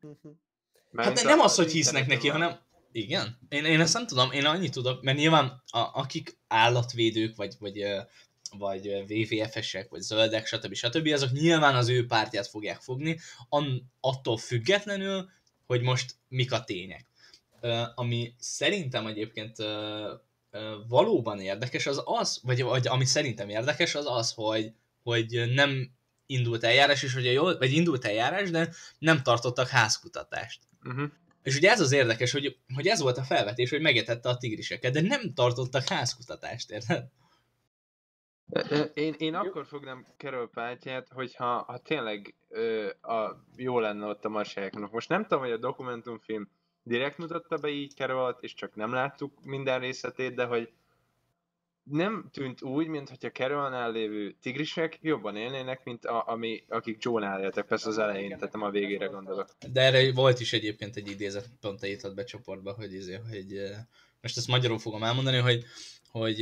mhm. 0.00 0.12
hát 0.22 0.92
Mármint 0.92 1.18
de 1.18 1.28
nem 1.28 1.40
az, 1.40 1.54
hogy 1.54 1.72
hisznek 1.72 2.06
neki, 2.06 2.28
van. 2.28 2.40
hanem 2.40 2.58
igen, 2.92 3.38
én, 3.48 3.64
én 3.64 3.80
ezt 3.80 3.94
nem 3.94 4.06
tudom, 4.06 4.32
én 4.32 4.44
annyit 4.44 4.72
tudok, 4.72 5.02
mert 5.02 5.18
nyilván 5.18 5.62
a, 5.66 5.78
akik 5.78 6.38
állatvédők, 6.48 7.36
vagy, 7.36 7.54
vagy, 7.58 7.84
vagy 8.58 8.88
WWF-esek, 9.08 9.88
vagy 9.88 10.00
zöldek, 10.00 10.46
stb. 10.46 10.74
stb. 10.74 11.06
azok 11.06 11.30
nyilván 11.30 11.74
az 11.74 11.88
ő 11.88 12.06
pártját 12.06 12.46
fogják 12.46 12.80
fogni, 12.80 13.18
an, 13.48 13.92
attól 14.00 14.36
függetlenül, 14.36 15.30
hogy 15.66 15.82
most 15.82 16.14
mik 16.28 16.52
a 16.52 16.64
tények. 16.64 17.06
Ami 17.94 18.34
szerintem 18.38 19.06
egyébként 19.06 19.56
valóban 20.88 21.40
érdekes, 21.40 21.86
az 21.86 22.02
az, 22.04 22.40
vagy, 22.42 22.62
vagy 22.62 22.86
ami 22.86 23.04
szerintem 23.04 23.48
érdekes, 23.48 23.94
az 23.94 24.06
az, 24.06 24.32
hogy, 24.32 24.72
hogy 25.02 25.44
nem 25.54 25.90
indult 26.26 26.64
eljárás, 26.64 27.02
és 27.02 27.14
hogy 27.14 27.26
a 27.26 27.30
jól, 27.30 27.58
vagy 27.58 27.72
indult 27.72 28.04
eljárás, 28.04 28.50
de 28.50 28.68
nem 28.98 29.22
tartottak 29.22 29.68
házkutatást. 29.68 30.60
Uh-huh. 30.84 31.10
És 31.42 31.56
ugye 31.56 31.70
ez 31.70 31.80
az 31.80 31.92
érdekes, 31.92 32.32
hogy, 32.32 32.56
hogy 32.74 32.86
ez 32.86 33.00
volt 33.00 33.18
a 33.18 33.22
felvetés, 33.22 33.70
hogy 33.70 33.80
megetette 33.80 34.28
a 34.28 34.36
tigriseket, 34.36 34.92
de 34.92 35.00
nem 35.00 35.34
tartottak 35.34 35.88
házkutatást, 35.88 36.70
érted? 36.70 37.08
Én, 38.94 39.14
én 39.18 39.34
akkor 39.34 39.66
fognám 39.66 40.06
Carol 40.16 40.50
pártját, 40.50 41.08
hogyha 41.12 41.62
ha 41.62 41.78
tényleg 41.78 42.34
ö, 42.48 42.88
a, 43.02 43.44
jó 43.56 43.78
lenne 43.78 44.06
ott 44.06 44.24
a 44.24 44.28
marsáknak. 44.28 44.92
Most 44.92 45.08
nem 45.08 45.22
tudom, 45.22 45.40
hogy 45.40 45.52
a 45.52 45.56
dokumentumfilm 45.56 46.50
direkt 46.86 47.18
mutatta 47.18 47.56
be 47.56 47.68
így 47.68 47.94
Carolt, 47.94 48.42
és 48.42 48.54
csak 48.54 48.74
nem 48.74 48.92
láttuk 48.92 49.44
minden 49.44 49.80
részletét, 49.80 50.34
de 50.34 50.44
hogy 50.44 50.72
nem 51.82 52.28
tűnt 52.32 52.62
úgy, 52.62 52.86
mintha 52.86 53.30
Carolnál 53.30 53.92
lévő 53.92 54.34
tigrisek 54.40 54.98
jobban 55.00 55.36
élnének, 55.36 55.84
mint 55.84 56.04
a, 56.04 56.28
ami, 56.28 56.64
akik 56.68 57.02
Joe-nál 57.04 57.42
éltek, 57.42 57.66
persze 57.66 57.88
az 57.88 57.98
elején, 57.98 58.36
tehát 58.36 58.52
nem 58.52 58.62
a 58.62 58.70
végére 58.70 59.06
gondolok. 59.06 59.48
De 59.72 59.80
erre 59.80 60.12
volt 60.12 60.40
is 60.40 60.52
egyébként 60.52 60.96
egy 60.96 61.10
idézet, 61.10 61.48
pont 61.60 61.86
írtad 61.86 62.14
be 62.14 62.24
csoportba, 62.24 62.72
hogy, 62.72 62.92
izé, 62.92 63.20
hogy 63.30 63.56
eh, 63.56 63.78
most 64.20 64.36
ezt 64.36 64.48
magyarul 64.48 64.78
fogom 64.78 65.02
elmondani, 65.02 65.38
hogy 65.38 65.64
hogy 66.18 66.36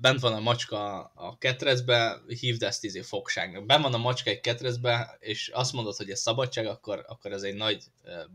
bent 0.00 0.20
van 0.20 0.32
a 0.32 0.40
macska 0.40 0.98
a 1.14 1.38
ketrecbe, 1.38 2.20
hívd 2.40 2.62
ezt 2.62 2.84
izé 2.84 3.00
fogságnak. 3.00 3.66
Bent 3.66 3.82
van 3.82 3.94
a 3.94 3.98
macska 3.98 4.30
egy 4.30 4.40
ketrecbe, 4.40 5.16
és 5.20 5.48
azt 5.48 5.72
mondod, 5.72 5.96
hogy 5.96 6.10
ez 6.10 6.20
szabadság, 6.20 6.66
akkor, 6.66 7.04
akkor 7.08 7.32
ez 7.32 7.42
egy 7.42 7.54
nagy 7.54 7.84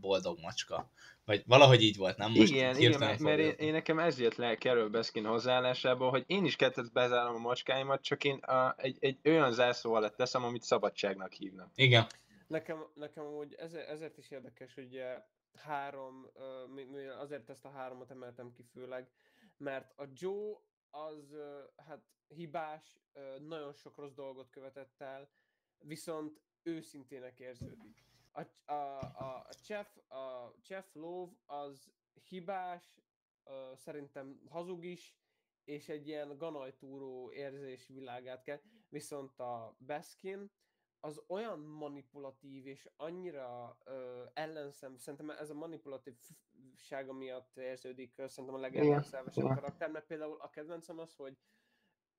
boldog 0.00 0.38
macska. 0.40 0.90
Vagy 1.24 1.42
valahogy 1.46 1.82
így 1.82 1.96
volt, 1.96 2.16
nem? 2.16 2.32
Most 2.32 2.52
igen, 2.52 2.76
igen, 2.76 2.98
mert, 2.98 3.18
mert 3.18 3.38
én, 3.38 3.54
én, 3.58 3.72
nekem 3.72 3.98
ez 3.98 4.18
jött 4.18 4.34
le 4.34 4.56
Carol 4.56 4.88
Baskin 4.88 5.24
hozzáállásából, 5.24 6.10
hogy 6.10 6.24
én 6.26 6.44
is 6.44 6.56
kettőt 6.56 6.92
bezárom 6.92 7.34
a 7.34 7.38
macskáimat, 7.38 8.02
csak 8.02 8.24
én 8.24 8.36
a, 8.36 8.74
egy, 8.78 8.96
egy 9.00 9.18
olyan 9.24 9.52
zászló 9.52 9.94
alatt 9.94 10.16
teszem, 10.16 10.44
amit 10.44 10.62
szabadságnak 10.62 11.32
hívnak. 11.32 11.70
Igen. 11.74 12.06
Nekem, 12.46 12.86
nekem 12.94 13.24
úgy 13.24 13.54
ezért, 13.58 13.88
ezért 13.88 14.18
is 14.18 14.30
érdekes, 14.30 14.74
hogy 14.74 14.84
ugye, 14.84 15.18
három, 15.56 16.26
azért 17.20 17.50
ezt 17.50 17.64
a 17.64 17.70
háromot 17.70 18.10
emeltem 18.10 18.52
ki 18.56 18.64
főleg, 18.72 19.08
mert 19.58 19.92
a 19.96 20.04
Joe 20.14 20.56
az 20.96 21.36
hát 21.76 22.04
hibás, 22.28 23.00
nagyon 23.38 23.72
sok 23.72 23.96
rossz 23.96 24.12
dolgot 24.12 24.50
követett 24.50 25.00
el, 25.00 25.30
viszont 25.78 26.40
őszintének 26.62 27.40
érződik. 27.40 28.04
A, 28.32 28.72
a, 28.72 28.98
a, 29.00 29.48
Chef, 29.52 29.96
a 30.10 30.54
Chef 30.62 30.94
Love 30.94 31.32
az 31.46 31.90
hibás, 32.28 33.00
szerintem 33.74 34.40
hazug 34.48 34.84
is, 34.84 35.16
és 35.64 35.88
egy 35.88 36.06
ilyen 36.06 36.36
ganajtúró 36.36 37.32
érzés 37.32 37.86
világát 37.86 38.42
kell, 38.42 38.60
viszont 38.88 39.40
a 39.40 39.76
Baskin 39.86 40.50
az 41.00 41.22
olyan 41.26 41.60
manipulatív 41.60 42.66
és 42.66 42.88
annyira 42.96 43.78
ö, 43.84 44.24
ellenszem, 44.32 44.96
szerintem 44.96 45.30
ez 45.30 45.50
a 45.50 45.54
manipulatívsága 46.76 47.12
miatt 47.12 47.56
érződik 47.56 48.12
szerintem 48.26 48.54
a 48.54 48.58
legellenszemesebb 48.58 49.44
karakter, 49.44 49.90
mert 49.90 50.06
például 50.06 50.36
a 50.40 50.50
kedvencem 50.50 50.98
az, 50.98 51.14
hogy 51.14 51.38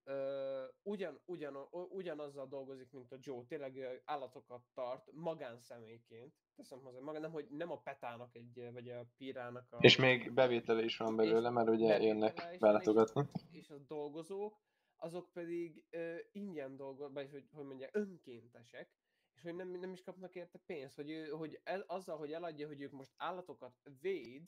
ö, 0.03 0.65
ugyan, 0.83 1.21
ugyan, 1.25 1.67
ugyanazzal 1.71 2.47
dolgozik, 2.47 2.91
mint 2.91 3.11
a 3.11 3.17
Joe, 3.19 3.43
tényleg 3.47 4.01
állatokat 4.05 4.61
tart 4.73 5.11
magánszemélyként, 5.11 6.33
teszem 6.55 6.79
hozzá 6.79 6.99
maga, 6.99 7.19
nem, 7.19 7.31
hogy 7.31 7.47
nem 7.49 7.71
a 7.71 7.79
petának 7.79 8.35
egy, 8.35 8.69
vagy 8.73 8.89
a 8.89 9.05
pirának 9.17 9.71
a... 9.71 9.77
És 9.79 9.95
még 9.95 10.33
bevétele 10.33 10.83
is 10.83 10.97
van 10.97 11.15
belőle, 11.15 11.49
mert 11.49 11.69
ugye 11.69 12.01
jönnek 12.01 12.57
belátogatni. 12.59 13.27
És 13.51 13.69
a 13.69 13.77
dolgozók, 13.77 14.61
azok 14.95 15.31
pedig 15.33 15.85
ö, 15.89 16.15
ingyen 16.31 16.75
dolgoznak, 16.75 17.13
vagy 17.13 17.31
hogy, 17.31 17.47
hogy 17.51 17.65
mondják, 17.65 17.95
önkéntesek, 17.95 18.89
és 19.37 19.43
hogy 19.43 19.55
nem, 19.55 19.69
nem 19.69 19.91
is 19.91 20.01
kapnak 20.01 20.35
érte 20.35 20.59
pénzt, 20.65 20.95
hogy, 20.95 21.09
ő, 21.09 21.29
hogy 21.29 21.59
el, 21.63 21.83
azzal, 21.87 22.17
hogy 22.17 22.31
eladja, 22.31 22.67
hogy 22.67 22.81
ők 22.81 22.91
most 22.91 23.11
állatokat 23.17 23.73
véd, 24.01 24.43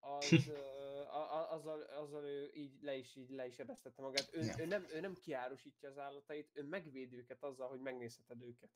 az, 0.00 0.32
ö, 0.48 0.98
a, 1.00 1.52
azzal, 1.52 1.80
azzal 1.80 2.24
ő 2.24 2.50
így 2.54 2.82
le 2.82 2.96
is, 2.96 3.16
így 3.16 3.30
le 3.30 3.46
is 3.46 3.58
ebesztette 3.58 4.02
magát. 4.02 4.28
Ő, 4.32 4.42
yeah. 4.42 4.60
ő, 4.60 4.66
nem, 4.66 4.86
ő 4.94 5.00
nem 5.00 5.14
kiárusítja 5.14 5.88
az 5.88 5.98
állatait, 5.98 6.50
ő 6.52 6.62
megvéd 6.64 7.12
őket 7.12 7.42
azzal, 7.42 7.68
hogy 7.68 7.80
megnézheted 7.80 8.42
őket. 8.42 8.70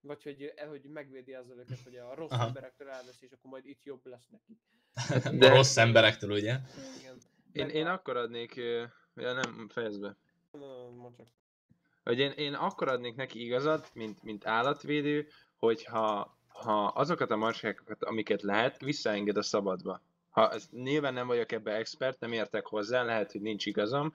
Vagy 0.00 0.22
hogy, 0.22 0.52
hogy 0.68 0.82
megvédi 0.82 1.34
azzal 1.34 1.58
őket, 1.58 1.78
hogy 1.80 1.96
a 1.96 2.14
rossz 2.14 2.30
Aha. 2.30 2.46
emberektől 2.46 2.88
elvesz, 2.88 3.22
és 3.22 3.30
akkor 3.30 3.50
majd 3.50 3.66
itt 3.66 3.84
jobb 3.84 4.06
lesz 4.06 4.28
neki. 4.28 4.58
De 5.38 5.46
a 5.46 5.54
rossz 5.54 5.76
emberektől, 5.76 6.30
ugye? 6.30 6.58
Igen. 6.98 7.18
Én, 7.52 7.68
én 7.68 7.86
akkor 7.86 8.16
adnék, 8.16 8.54
ja 9.14 9.32
nem, 9.32 9.68
fejezd 9.68 10.00
be. 10.00 10.16
csak. 11.16 11.26
Hogy 12.04 12.18
én, 12.18 12.30
én 12.30 12.54
akkor 12.54 12.88
adnék 12.88 13.16
neki 13.16 13.44
igazat, 13.44 13.90
mint, 13.94 14.22
mint 14.22 14.46
állatvédő, 14.46 15.28
hogyha 15.56 16.38
ha 16.48 16.86
azokat 16.86 17.30
a 17.30 17.36
marskákat, 17.36 18.04
amiket 18.04 18.42
lehet, 18.42 18.80
visszaenged 18.80 19.36
a 19.36 19.42
szabadba. 19.42 20.02
Ha 20.30 20.50
ez, 20.52 20.68
nyilván 20.72 21.14
nem 21.14 21.26
vagyok 21.26 21.52
ebbe 21.52 21.72
expert, 21.72 22.20
nem 22.20 22.32
értek 22.32 22.66
hozzá, 22.66 23.02
lehet, 23.02 23.32
hogy 23.32 23.40
nincs 23.40 23.66
igazam, 23.66 24.12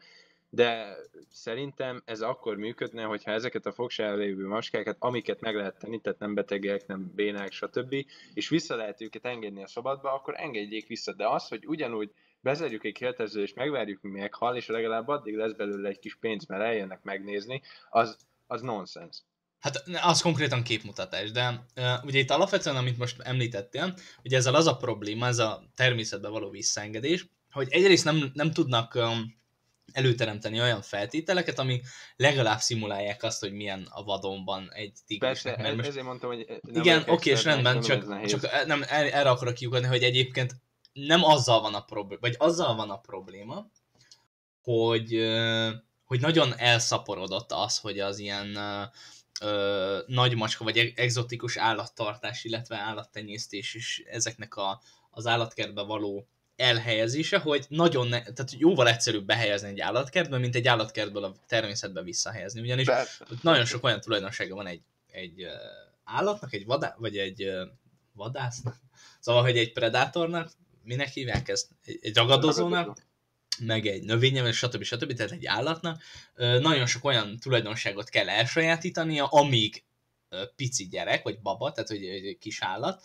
de 0.50 0.96
szerintem 1.32 2.02
ez 2.06 2.22
akkor 2.22 2.58
működne, 2.58 3.04
hogyha 3.04 3.32
ezeket 3.32 3.66
a 3.66 3.72
fogságra 3.72 4.16
lévő 4.16 4.48
maskákat, 4.48 4.96
amiket 5.00 5.42
meg 5.42 5.56
lehet 5.56 5.80
tenni, 5.80 6.00
tehát 6.00 6.20
nem 6.20 6.34
betegek, 6.34 6.88
nem 6.88 7.12
bénák, 7.16 7.52
stb., 7.52 7.96
és 8.34 8.50
vissza 8.50 8.76
lehet 8.76 9.02
őket 9.02 9.26
engedni 9.26 9.64
a 9.64 9.68
szabadba, 9.68 10.14
akkor 10.14 10.34
engedjék 10.38 10.88
vissza. 10.88 11.14
De 11.14 11.28
az, 11.28 11.48
hogy 11.48 11.66
ugyanúgy 11.66 12.12
bezárjuk 12.46 12.86
egy 12.86 12.94
kérdező, 12.94 13.42
és 13.42 13.54
megvárjuk, 13.54 14.02
mi 14.02 14.10
meghal, 14.10 14.56
és 14.56 14.68
legalább 14.68 15.08
addig 15.08 15.36
lesz 15.36 15.52
belőle 15.52 15.90
egy 15.90 16.00
kis 16.00 16.16
pénz, 16.16 16.46
mert 16.46 16.64
eljönnek 16.64 17.04
megnézni, 17.04 17.62
az, 17.90 18.18
az 18.48 18.62
nonsens. 18.62 19.18
Hát 19.60 19.84
az 20.02 20.22
konkrétan 20.22 20.64
képmutatás, 20.64 21.32
de 21.32 21.66
uh, 21.76 22.04
ugye 22.04 22.20
itt 22.20 22.30
alapvetően, 22.30 22.76
amit 22.76 22.98
most 22.98 23.22
említettél, 23.22 23.94
ugye 24.24 24.38
ezzel 24.38 24.56
az 24.56 24.68
a 24.68 24.76
probléma, 24.76 25.28
ez 25.28 25.40
a 25.40 25.64
természetben 25.76 26.32
való 26.32 26.50
visszaengedés, 26.50 27.26
hogy 27.52 27.68
egyrészt 27.72 28.06
nem, 28.06 28.32
nem 28.34 28.52
tudnak 28.52 28.96
um, 28.96 29.36
előteremteni 29.92 30.62
olyan 30.62 30.82
feltételeket, 30.82 31.60
ami 31.60 31.82
legalább 32.16 32.60
szimulálják 32.60 33.24
azt, 33.24 33.40
hogy 33.40 33.54
milyen 33.54 33.88
a 33.90 34.04
vadonban 34.04 34.70
egy 34.74 34.94
tigris. 35.08 35.30
Persze, 35.30 35.56
mert 35.62 35.76
most... 35.76 35.88
ezért 35.88 36.06
mondtam, 36.06 36.30
hogy 36.30 36.46
nem 36.62 36.82
Igen, 36.82 37.04
oké, 37.08 37.30
és 37.30 37.44
rendben, 37.44 37.82
csak, 37.82 38.26
csak 38.26 38.66
nem, 38.66 38.84
erre 38.90 39.30
akarok 39.30 39.54
kiukadni, 39.54 39.88
hogy 39.88 40.04
egyébként 40.04 40.56
nem 40.96 41.24
azzal 41.24 41.62
van 41.62 41.74
a 41.74 41.84
probléma, 41.84 42.22
vagy 42.22 42.36
azzal 42.38 42.76
van 42.76 42.90
a 42.90 43.00
probléma, 43.00 43.70
hogy, 44.62 45.28
hogy 46.06 46.20
nagyon 46.20 46.54
elszaporodott 46.58 47.52
az, 47.52 47.78
hogy 47.78 48.00
az 48.00 48.20
ilyen 48.20 48.58
ö, 49.42 50.00
nagy 50.08 50.36
macska, 50.36 50.64
vagy 50.64 50.94
egzotikus 50.96 51.58
állattartás, 51.58 52.44
illetve 52.44 52.78
állattenyésztés 52.78 53.74
is 53.74 54.04
ezeknek 54.06 54.56
a, 54.56 54.82
az 55.12 55.28
állatkertbe 55.28 55.82
való 55.82 56.28
elhelyezése, 56.56 57.38
hogy 57.38 57.66
nagyon, 57.70 58.08
ne, 58.08 58.22
tehát 58.22 58.56
jóval 58.58 58.88
egyszerűbb 58.88 59.26
behelyezni 59.26 59.68
egy 59.68 59.80
állatkertbe, 59.80 60.38
mint 60.38 60.56
egy 60.56 60.68
állatkertből 60.68 61.24
a 61.24 61.36
természetbe 61.48 62.02
visszahelyezni. 62.02 62.62
Ugyanis 62.62 62.86
Persze. 62.86 63.26
nagyon 63.42 63.66
sok 63.66 63.84
olyan 63.84 64.02
tulajdonsága 64.02 64.56
van 64.56 64.68
egy, 64.68 64.82
egy 65.12 65.46
állatnak, 66.04 66.54
egy 66.54 66.66
vadá, 66.66 66.96
vagy 66.98 67.18
egy 67.18 67.52
vadásznak, 68.14 68.76
szóval, 69.20 69.42
hogy 69.42 69.58
egy 69.58 69.74
predátornak, 69.74 70.52
minek 70.86 71.10
hívják 71.10 71.48
ezt? 71.48 71.68
Egy, 72.02 72.16
ragadozónak, 72.16 72.98
meg 73.60 73.86
egy 73.86 74.04
növényem, 74.04 74.52
stb. 74.52 74.84
stb. 74.84 75.14
Tehát 75.14 75.32
egy 75.32 75.46
állatnak 75.46 76.02
nagyon 76.36 76.86
sok 76.86 77.04
olyan 77.04 77.38
tulajdonságot 77.38 78.10
kell 78.10 78.30
elsajátítania, 78.30 79.26
amíg 79.26 79.84
pici 80.56 80.88
gyerek, 80.88 81.24
vagy 81.24 81.40
baba, 81.40 81.72
tehát 81.72 81.90
hogy 81.90 82.06
egy 82.06 82.38
kis 82.40 82.62
állat, 82.62 83.04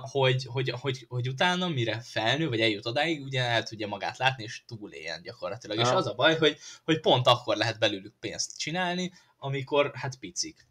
hogy, 0.00 0.44
hogy, 0.44 0.70
hogy, 0.70 1.06
hogy 1.08 1.28
utána, 1.28 1.68
mire 1.68 2.00
felnő, 2.00 2.48
vagy 2.48 2.60
eljut 2.60 2.86
odáig, 2.86 3.22
ugye 3.22 3.42
el 3.42 3.62
tudja 3.62 3.86
magát 3.86 4.18
látni, 4.18 4.42
és 4.42 4.62
túléljen 4.66 5.22
gyakorlatilag. 5.22 5.78
Ah. 5.78 5.86
És 5.86 5.92
az 5.92 6.06
a 6.06 6.14
baj, 6.14 6.36
hogy, 6.36 6.58
hogy 6.84 7.00
pont 7.00 7.26
akkor 7.26 7.56
lehet 7.56 7.78
belőlük 7.78 8.14
pénzt 8.20 8.58
csinálni, 8.58 9.12
amikor 9.38 9.90
hát 9.94 10.18
picik. 10.18 10.66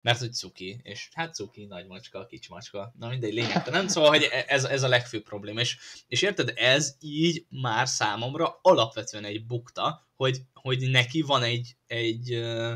Mert 0.00 0.18
hogy 0.18 0.32
cuki, 0.32 0.80
és 0.82 1.08
hát 1.12 1.34
cuki, 1.34 1.64
nagy 1.64 1.86
macska, 1.86 2.26
kics 2.26 2.48
macska, 2.48 2.94
na 2.98 3.08
mindegy, 3.08 3.32
lényeg, 3.32 3.66
nem? 3.70 3.88
Szóval, 3.88 4.10
hogy 4.10 4.28
ez, 4.46 4.64
ez 4.64 4.82
a 4.82 4.88
legfőbb 4.88 5.22
probléma, 5.22 5.60
és, 5.60 5.78
és 6.08 6.22
érted, 6.22 6.52
ez 6.56 6.96
így 7.00 7.46
már 7.48 7.88
számomra 7.88 8.58
alapvetően 8.62 9.24
egy 9.24 9.46
bukta, 9.46 10.08
hogy, 10.16 10.40
hogy 10.52 10.90
neki 10.90 11.22
van 11.22 11.42
egy, 11.42 11.76
egy 11.86 12.32
ö, 12.32 12.74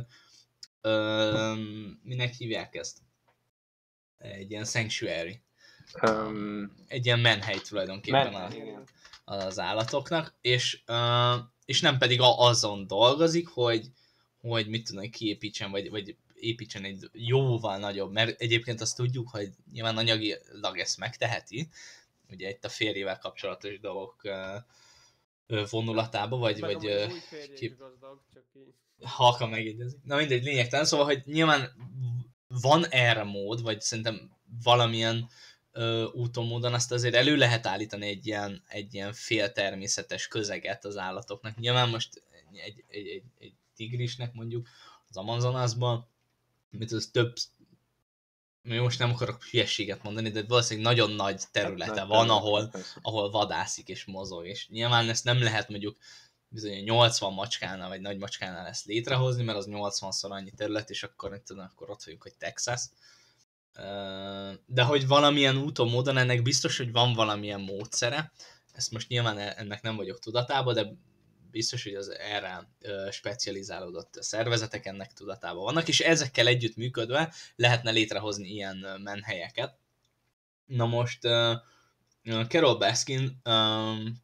ö, 0.80 1.54
minek 2.02 2.34
hívják 2.34 2.74
ezt? 2.74 2.98
Egy 4.18 4.50
ilyen 4.50 4.64
sanctuary 4.64 5.42
Um, 6.02 6.72
egy 6.88 7.06
ilyen 7.06 7.18
menhely 7.18 7.58
tulajdonképpen 7.68 8.32
men, 8.32 8.84
a, 9.24 9.34
az 9.34 9.58
állatoknak, 9.58 10.34
és, 10.40 10.82
uh, 10.86 11.42
és 11.64 11.80
nem 11.80 11.98
pedig 11.98 12.20
a, 12.20 12.38
azon 12.38 12.86
dolgozik, 12.86 13.48
hogy, 13.48 13.86
hogy 14.40 14.68
mit 14.68 14.86
tudom, 14.86 15.10
kiépítsen, 15.10 15.70
vagy, 15.70 15.90
vagy 15.90 16.16
építsen 16.44 16.84
egy 16.84 17.10
jóval 17.12 17.78
nagyobb, 17.78 18.12
mert 18.12 18.40
egyébként 18.40 18.80
azt 18.80 18.96
tudjuk, 18.96 19.28
hogy 19.30 19.50
nyilván 19.72 19.96
anyagilag 19.96 20.78
ezt 20.78 20.98
megteheti, 20.98 21.68
ugye 22.30 22.48
itt 22.48 22.64
a 22.64 22.68
férjével 22.68 23.18
kapcsolatos 23.18 23.80
dolgok 23.80 24.22
vonulatába, 25.70 26.36
vagy, 26.36 26.60
Meg 26.60 26.72
vagy 26.72 26.86
uh, 26.86 27.12
kép... 27.54 27.78
gazdag, 27.78 28.20
csak 28.34 28.44
így. 28.56 28.74
Halka 29.02 29.46
megjegyezik. 29.46 29.98
Na 30.04 30.16
mindegy, 30.16 30.44
lényegtelen, 30.44 30.84
szóval, 30.84 31.06
hogy 31.06 31.22
nyilván 31.24 31.72
van 32.48 32.86
erre 32.86 33.22
mód, 33.22 33.62
vagy 33.62 33.80
szerintem 33.80 34.30
valamilyen 34.62 35.28
ö, 35.72 36.04
úton, 36.12 36.46
módon 36.46 36.74
azt 36.74 36.92
azért 36.92 37.14
elő 37.14 37.36
lehet 37.36 37.66
állítani 37.66 38.06
egy 38.06 38.26
ilyen, 38.26 38.62
egy 38.68 38.94
ilyen 38.94 39.12
féltermészetes 39.12 40.28
közeget 40.28 40.84
az 40.84 40.96
állatoknak. 40.96 41.58
Nyilván 41.58 41.88
most 41.88 42.22
egy, 42.52 42.60
egy, 42.60 43.06
egy, 43.06 43.22
egy 43.38 43.54
tigrisnek 43.76 44.32
mondjuk 44.32 44.68
az 45.08 45.16
Amazonasban, 45.16 46.08
mint 46.78 46.92
az 46.92 47.08
több 47.12 47.34
mi 48.62 48.78
most 48.78 48.98
nem 48.98 49.10
akarok 49.10 49.44
hülyességet 49.44 50.02
mondani, 50.02 50.30
de 50.30 50.42
valószínűleg 50.42 50.94
nagyon 50.94 51.10
nagy 51.10 51.42
területe 51.52 52.00
hát, 52.00 52.08
van, 52.08 52.30
ahol, 52.30 52.72
ahol 53.02 53.30
vadászik 53.30 53.88
és 53.88 54.04
mozog, 54.04 54.46
és 54.46 54.68
nyilván 54.68 55.08
ezt 55.08 55.24
nem 55.24 55.42
lehet 55.42 55.68
mondjuk 55.68 55.96
bizony 56.48 56.82
80 56.82 57.32
macskánál 57.32 57.88
vagy 57.88 58.00
nagy 58.00 58.18
macskánál 58.18 58.66
ezt 58.66 58.84
létrehozni, 58.84 59.42
mert 59.42 59.58
az 59.58 59.66
80-szor 59.70 60.30
annyi 60.30 60.50
terület, 60.50 60.90
és 60.90 61.02
akkor, 61.02 61.40
tudom, 61.44 61.64
akkor 61.64 61.90
ott 61.90 62.04
vagyunk, 62.04 62.22
hogy 62.22 62.34
Texas, 62.38 62.82
de 64.66 64.82
hogy 64.82 65.06
valamilyen 65.06 65.56
úton, 65.56 65.88
módon 65.88 66.16
ennek 66.16 66.42
biztos, 66.42 66.76
hogy 66.76 66.92
van 66.92 67.12
valamilyen 67.12 67.60
módszere, 67.60 68.32
ezt 68.72 68.90
most 68.90 69.08
nyilván 69.08 69.38
e- 69.38 69.54
ennek 69.56 69.82
nem 69.82 69.96
vagyok 69.96 70.18
tudatában, 70.18 70.74
de 70.74 70.92
biztos, 71.54 71.82
hogy 71.82 71.94
az 71.94 72.08
erre 72.18 72.68
specializálódott 73.10 74.16
szervezetek 74.20 74.86
ennek 74.86 75.12
tudatában 75.12 75.64
vannak, 75.64 75.88
és 75.88 76.00
ezekkel 76.00 76.46
együtt 76.46 76.76
működve 76.76 77.34
lehetne 77.56 77.90
létrehozni 77.90 78.48
ilyen 78.48 79.00
menhelyeket. 79.02 79.76
Na 80.66 80.86
most 80.86 81.18
Carol 82.48 82.78
Baskin 82.78 83.40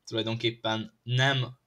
tulajdonképpen 0.07 0.99
nem 1.03 1.59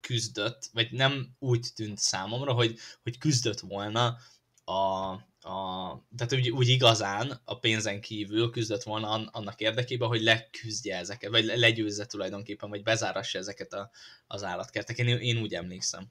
küzdött, 0.00 0.68
vagy 0.72 0.92
nem 0.92 1.36
úgy 1.38 1.66
tűnt 1.74 1.98
számomra, 1.98 2.52
hogy, 2.52 2.78
hogy 3.02 3.18
küzdött 3.18 3.60
volna 3.60 4.16
a, 4.64 5.12
a, 5.48 6.02
tehát 6.16 6.32
úgy, 6.32 6.50
úgy 6.50 6.68
igazán 6.68 7.40
a 7.44 7.58
pénzen 7.58 8.00
kívül 8.00 8.50
küzdött 8.50 8.82
volna 8.82 9.08
annak 9.10 9.60
érdekében, 9.60 10.08
hogy 10.08 10.22
leküzdje 10.22 10.96
ezeket, 10.96 11.30
vagy 11.30 11.44
legyőzze 11.44 12.06
tulajdonképpen, 12.06 12.68
vagy 12.68 12.82
bezárassa 12.82 13.38
ezeket 13.38 13.72
a, 13.72 13.90
az 14.26 14.44
állatkertek. 14.44 14.98
Én, 14.98 15.06
én 15.06 15.42
úgy 15.42 15.54
emlékszem. 15.54 16.04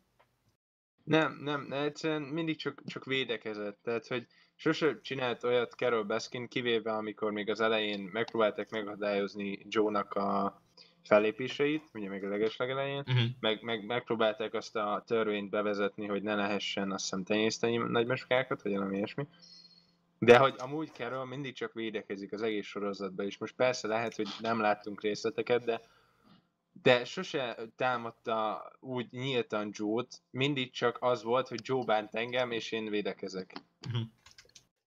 Nem, 1.04 1.40
nem, 1.42 1.72
egyszerűen 1.72 2.22
mindig 2.22 2.58
csak, 2.58 2.82
csak 2.86 3.06
védekezett. 3.06 3.80
Tehát, 3.84 4.08
hogy 4.08 4.28
sose 4.56 5.00
csinált 5.02 5.44
olyat 5.44 5.74
Carol 5.74 6.04
Baskin, 6.04 6.48
kivéve 6.48 6.92
amikor 6.92 7.32
még 7.32 7.50
az 7.50 7.60
elején 7.60 8.00
megpróbálták 8.00 8.70
megadályozni 8.70 9.66
Joe-nak 9.70 10.14
a 10.14 10.62
fellépéseit, 11.08 11.84
ugye 11.94 12.10
még 12.10 12.24
a 12.24 12.30
legeslegelején, 12.30 13.04
uh-huh. 13.08 13.24
meg, 13.40 13.62
meg 13.62 13.86
megpróbálták 13.86 14.54
azt 14.54 14.76
a 14.76 15.04
törvényt 15.06 15.50
bevezetni, 15.50 16.08
hogy 16.08 16.24
ne 16.24 16.36
lehessen 16.36 16.92
azt 16.92 17.04
hiszem 17.04 17.24
tenyészteni 17.24 17.78
nagymeskákat, 17.78 18.62
vagy 18.62 18.72
valami 18.72 18.96
ilyesmi. 18.96 19.28
De 20.20 20.38
hogy 20.38 20.56
amúgy 20.58 20.92
Carol 20.94 21.26
mindig 21.26 21.54
csak 21.54 21.74
védekezik 21.74 22.34
az 22.34 22.42
egész 22.42 22.66
sorozatban, 22.66 23.26
és 23.26 23.38
most 23.38 23.56
persze 23.56 23.88
lehet, 23.88 24.16
hogy 24.16 24.28
nem 24.40 24.60
láttunk 24.60 25.02
részleteket, 25.02 25.66
de 25.66 25.82
de 26.82 27.06
sose 27.06 27.58
támadta 27.76 28.72
úgy 28.80 29.08
nyíltan 29.12 29.70
Joe-t, 29.72 30.22
mindig 30.32 30.72
csak 30.72 30.98
az 31.00 31.24
volt, 31.24 31.48
hogy 31.48 31.60
Joe 31.64 31.84
bánt 31.84 32.16
engem, 32.16 32.52
és 32.52 32.72
én 32.72 32.90
védekezek. 32.90 33.54
Uh-huh. 33.86 34.02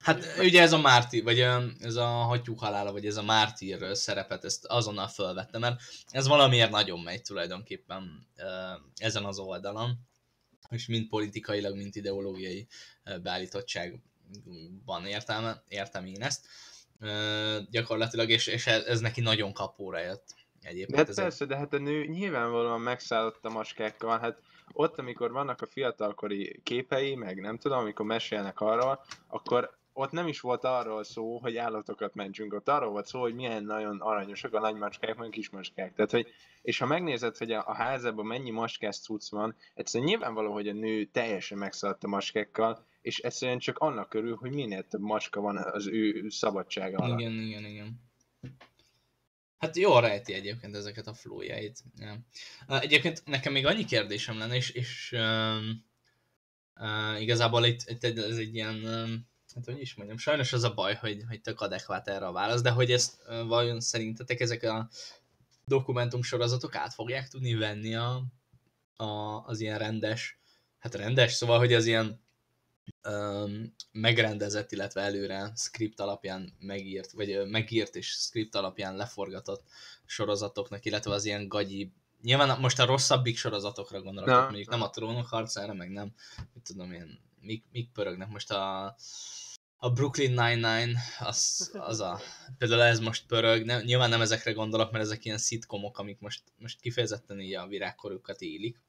Hát 0.01 0.37
ugye 0.39 0.63
ez 0.63 0.73
a 0.73 0.81
Márti, 0.81 1.21
vagy 1.21 1.41
ez 1.81 1.95
a 1.95 2.07
hattyúk 2.07 2.61
halála, 2.61 2.93
vagy 2.93 3.07
ez 3.07 3.17
a 3.17 3.23
Mártír 3.23 3.97
szerepet, 3.97 4.45
ezt 4.45 4.65
azonnal 4.65 5.09
felvettem, 5.09 5.61
mert 5.61 5.81
ez 6.09 6.27
valamiért 6.27 6.71
nagyon 6.71 7.01
megy 7.01 7.23
tulajdonképpen 7.23 8.27
ezen 8.97 9.25
az 9.25 9.39
oldalon, 9.39 9.99
és 10.71 10.87
mind 10.87 11.09
politikailag, 11.09 11.77
mind 11.77 11.97
ideológiai 11.97 12.67
beállítottságban 13.23 15.07
értem, 15.07 15.61
értem 15.69 16.07
én 16.07 16.23
ezt 16.23 16.47
gyakorlatilag, 17.71 18.31
és, 18.31 18.47
és 18.47 18.67
ez 18.67 19.01
neki 19.01 19.21
nagyon 19.21 19.53
kapóra 19.53 20.01
jött 20.01 20.35
egyébként. 20.61 20.91
De 20.91 20.97
hát 20.97 21.15
persze, 21.15 21.45
de 21.45 21.57
hát 21.57 21.73
a 21.73 21.79
nő 21.79 22.05
nyilvánvalóan 22.05 22.81
megszállott 22.81 23.45
a 23.45 23.51
maskákkal, 23.51 24.19
hát 24.19 24.41
ott, 24.73 24.99
amikor 24.99 25.33
vannak 25.33 25.63
a 25.63 25.67
fiatalkori 25.67 26.61
képei, 26.63 27.15
meg 27.15 27.41
nem 27.41 27.59
tudom, 27.59 27.79
amikor 27.79 28.07
mesélnek 28.07 28.61
arról, 28.61 29.05
akkor 29.29 29.79
ott 29.93 30.11
nem 30.11 30.29
is 30.29 30.41
volt 30.41 30.65
arról 30.65 31.05
szó, 31.05 31.39
hogy 31.39 31.57
állatokat 31.57 32.15
mentsünk, 32.15 32.53
ott 32.53 32.69
arról 32.69 32.91
volt 32.91 33.07
szó, 33.07 33.21
hogy 33.21 33.35
milyen 33.35 33.65
nagyon 33.65 34.01
aranyosak 34.01 34.55
a 34.55 34.61
nagy 34.61 34.75
macskák, 34.75 35.17
meg 35.17 35.27
a 35.27 35.31
kis 35.31 35.51
macskák. 35.51 35.95
Tehát, 35.95 36.11
hogy, 36.11 36.27
és 36.63 36.79
ha 36.79 36.87
megnézed, 36.87 37.37
hogy 37.37 37.53
a, 37.53 37.67
a 37.67 37.75
házában 37.75 38.27
mennyi 38.27 38.51
maskás 38.51 39.01
cucc 39.01 39.31
van, 39.31 39.57
egyszerűen 39.75 40.09
nyilvánvaló, 40.11 40.53
hogy 40.53 40.69
a 40.69 40.73
nő 40.73 41.05
teljesen 41.05 41.59
megszaladt 41.59 42.05
a 42.05 42.09
maskákkal, 42.09 42.87
és 43.01 43.19
egyszerűen 43.19 43.59
csak 43.59 43.79
annak 43.79 44.09
körül, 44.09 44.37
hogy 44.37 44.53
minél 44.53 44.87
több 44.87 45.01
maska 45.01 45.41
van 45.41 45.57
az 45.57 45.87
ő 45.87 46.29
szabadsága 46.29 46.99
alatt. 46.99 47.21
Igen, 47.21 47.33
igen, 47.33 47.65
igen. 47.65 48.09
Hát 49.59 49.77
jól 49.77 50.01
rejti 50.01 50.33
egyébként 50.33 50.77
ezeket 50.77 51.07
a 51.07 51.15
flójait. 51.15 51.83
Ja. 51.97 52.17
Egyébként 52.81 53.23
nekem 53.25 53.53
még 53.53 53.67
annyi 53.67 53.85
kérdésem 53.85 54.39
lenne, 54.39 54.55
és, 54.55 54.71
és 54.71 55.13
um, 55.13 55.85
uh, 56.75 57.21
igazából 57.21 57.65
itt, 57.65 57.81
itt 57.87 58.05
ez 58.05 58.37
egy 58.37 58.55
ilyen 58.55 58.75
um, 58.85 59.29
hát 59.55 59.65
hogy 59.65 59.81
is 59.81 59.95
mondjam, 59.95 60.19
sajnos 60.19 60.53
az 60.53 60.63
a 60.63 60.75
baj, 60.75 60.95
hogy, 60.95 61.25
hogy 61.29 61.41
tök 61.41 61.61
adekvát 61.61 62.09
erre 62.09 62.27
a 62.27 62.33
válasz, 62.33 62.61
de 62.61 62.71
hogy 62.71 62.91
ezt 62.91 63.23
vajon 63.47 63.81
szerintetek 63.81 64.41
ezek 64.41 64.63
a 64.63 64.89
dokumentum 65.65 66.23
sorozatok 66.23 66.75
át 66.75 66.95
fogják 66.95 67.29
tudni 67.29 67.55
venni 67.55 67.95
a, 67.95 68.23
a, 68.97 69.05
az 69.47 69.61
ilyen 69.61 69.79
rendes, 69.79 70.39
hát 70.79 70.95
rendes, 70.95 71.33
szóval, 71.33 71.59
hogy 71.59 71.73
az 71.73 71.87
ilyen 71.87 72.21
um, 73.09 73.75
megrendezett, 73.93 74.73
illetve 74.73 75.01
előre 75.01 75.53
script 75.57 76.01
alapján 76.01 76.53
megírt, 76.59 77.11
vagy 77.13 77.49
megírt 77.49 77.97
és 77.97 78.09
script 78.09 78.55
alapján 78.55 78.97
leforgatott 78.97 79.63
sorozatoknak, 80.05 80.85
illetve 80.85 81.13
az 81.13 81.25
ilyen 81.25 81.49
gagyi 81.49 81.93
Nyilván 82.23 82.61
most 82.61 82.79
a 82.79 82.85
rosszabbik 82.85 83.37
sorozatokra 83.37 84.03
gondolok, 84.03 84.43
mondjuk 84.43 84.69
nem 84.69 84.83
a 84.83 84.91
trónok 84.91 85.27
harcára, 85.27 85.75
meg 85.75 85.91
nem, 85.91 86.15
mit 86.55 86.65
tudom 86.65 86.93
én, 86.93 87.19
mik, 87.41 87.65
mik 87.73 87.93
pörögnek 87.93 88.29
most 88.29 88.51
a 88.51 88.95
a 89.83 89.91
Brooklyn 89.91 90.31
Nine-Nine, 90.31 91.01
az, 91.19 91.71
az 91.79 92.01
a, 92.01 92.19
például 92.59 92.83
ez 92.83 92.99
most 92.99 93.27
pörög, 93.27 93.65
nem, 93.65 93.83
nyilván 93.83 94.11
nem 94.11 94.21
ezekre 94.21 94.53
gondolok, 94.53 94.91
mert 94.91 95.05
ezek 95.05 95.25
ilyen 95.25 95.39
szitkomok, 95.39 95.99
amik 95.99 96.19
most, 96.21 96.43
most 96.59 96.81
kifejezetten 96.81 97.41
így 97.41 97.55
a 97.55 97.67
virágkorukat 97.67 98.41
élik, 98.41 98.81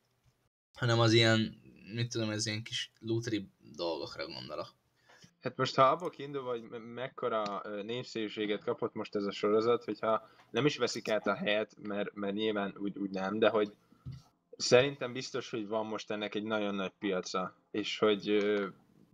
hanem 0.74 1.00
az 1.00 1.14
ilyen, 1.14 1.62
mit 1.94 2.12
tudom, 2.12 2.30
ez 2.30 2.46
ilyen 2.46 2.64
kis 2.64 2.92
lútri 3.00 3.50
dolgokra 3.76 4.26
gondolok. 4.26 4.74
Hát 5.42 5.58
most 5.58 5.76
ha 5.76 5.84
abból 5.84 6.10
kiindul, 6.10 6.44
hogy 6.44 6.64
mekkora 6.94 7.62
népszerűséget 7.84 8.64
kapott 8.64 8.94
most 8.94 9.16
ez 9.16 9.24
a 9.24 9.32
sorozat, 9.32 9.84
hogyha 9.84 10.30
nem 10.50 10.66
is 10.66 10.78
veszik 10.78 11.10
át 11.10 11.28
a 11.28 11.36
helyet, 11.36 11.76
mert, 11.82 12.14
mert 12.14 12.34
nyilván 12.34 12.74
úgy, 12.78 12.98
úgy 12.98 13.10
nem, 13.10 13.40
de 13.40 13.50
hogy 13.50 13.74
szerintem 14.62 15.14
biztos, 15.14 15.50
hogy 15.50 15.68
van 15.68 15.86
most 15.86 16.12
ennek 16.12 16.36
egy 16.36 16.44
nagyon 16.44 16.76
nagy 16.76 16.92
piaca, 17.00 17.56
és 17.72 18.00
hogy 18.00 18.44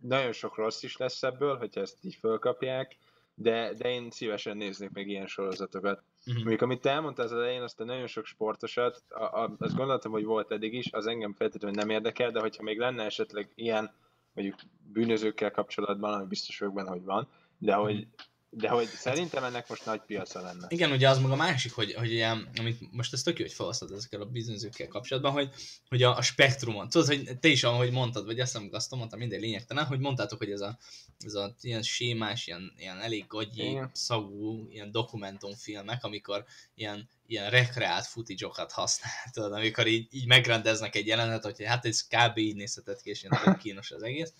nagyon 0.01 0.31
sok 0.31 0.55
rossz 0.55 0.83
is 0.83 0.97
lesz 0.97 1.23
ebből, 1.23 1.57
hogyha 1.57 1.81
ezt 1.81 1.97
így 2.01 2.15
fölkapják, 2.15 2.97
de, 3.35 3.73
de 3.73 3.89
én 3.89 4.11
szívesen 4.11 4.57
néznék 4.57 4.89
meg 4.91 5.07
ilyen 5.07 5.27
sorozatokat. 5.27 6.03
Uh-huh. 6.19 6.35
Mondjuk, 6.35 6.61
amit 6.61 6.81
te 6.81 6.89
elmondtál 6.89 7.25
az 7.25 7.31
elején, 7.31 7.61
azt 7.61 7.79
a 7.79 7.83
nagyon 7.83 8.07
sok 8.07 8.25
sportosat, 8.25 9.03
a, 9.09 9.23
a, 9.23 9.55
azt 9.59 9.75
gondoltam, 9.75 10.11
hogy 10.11 10.23
volt 10.23 10.51
eddig 10.51 10.73
is, 10.73 10.91
az 10.91 11.07
engem 11.07 11.33
feltétlenül 11.33 11.77
nem 11.77 11.89
érdekel, 11.89 12.31
de 12.31 12.39
hogyha 12.39 12.63
még 12.63 12.79
lenne 12.79 13.03
esetleg 13.03 13.49
ilyen, 13.55 13.91
mondjuk 14.33 14.59
bűnözőkkel 14.93 15.51
kapcsolatban, 15.51 16.13
ami 16.13 16.27
biztos 16.27 16.59
vagyok 16.59 16.73
benne, 16.73 16.89
hogy 16.89 17.03
van, 17.03 17.27
de 17.57 17.73
hogy 17.73 17.95
uh-huh. 17.95 18.09
De 18.49 18.69
hogy 18.69 18.87
szerintem 18.87 19.43
ennek 19.43 19.69
most 19.69 19.85
nagy 19.85 20.01
piaca 20.01 20.41
lenne. 20.41 20.65
Igen, 20.69 20.91
ugye 20.91 21.09
az 21.09 21.19
maga 21.19 21.33
a 21.33 21.35
másik, 21.35 21.73
hogy, 21.73 21.93
hogy 21.93 22.11
ilyen, 22.11 22.49
amit 22.55 22.91
most 22.91 23.13
ez 23.13 23.21
tök 23.21 23.39
jó, 23.39 23.45
hogy 23.45 23.53
felhasználod 23.53 23.97
ezekkel 23.97 24.21
a 24.21 24.25
bizonyzőkkel 24.25 24.87
kapcsolatban, 24.87 25.31
hogy, 25.31 25.49
hogy 25.89 26.03
a, 26.03 26.17
a 26.17 26.21
spektrumon, 26.21 26.89
tudod, 26.89 27.07
hogy 27.07 27.39
te 27.39 27.47
is, 27.47 27.63
ahogy 27.63 27.91
mondtad, 27.91 28.25
vagy 28.25 28.39
azt 28.39 28.53
nem 28.53 28.69
azt 28.71 28.95
mondtam, 28.95 29.19
minden 29.19 29.39
lényegtelen, 29.39 29.85
hogy 29.85 29.99
mondtátok, 29.99 30.37
hogy 30.37 30.51
ez 30.51 30.61
a, 30.61 30.77
ez 31.19 31.33
a 31.33 31.55
ilyen 31.61 31.81
sémás, 31.81 32.47
ilyen, 32.47 32.73
ilyen 32.77 32.99
elég 32.99 33.27
gagyi, 33.27 33.69
Igen. 33.69 33.89
szagú, 33.93 34.67
ilyen 34.69 34.91
dokumentumfilmek, 34.91 36.03
amikor 36.03 36.45
ilyen, 36.75 37.09
ilyen 37.25 37.49
rekreált 37.49 38.05
footage-okat 38.05 38.71
használ, 38.71 39.11
tudod, 39.33 39.53
amikor 39.53 39.87
így, 39.87 40.07
így 40.11 40.27
megrendeznek 40.27 40.95
egy 40.95 41.07
jelenet, 41.07 41.43
hogy 41.43 41.63
hát 41.63 41.85
ez 41.85 42.07
kb. 42.07 42.37
így 42.37 42.55
nézhetett 42.55 43.01
ki, 43.01 43.09
és 43.09 43.23
ilyen 43.23 43.57
kínos 43.61 43.91
az 43.91 44.03
egész. 44.03 44.33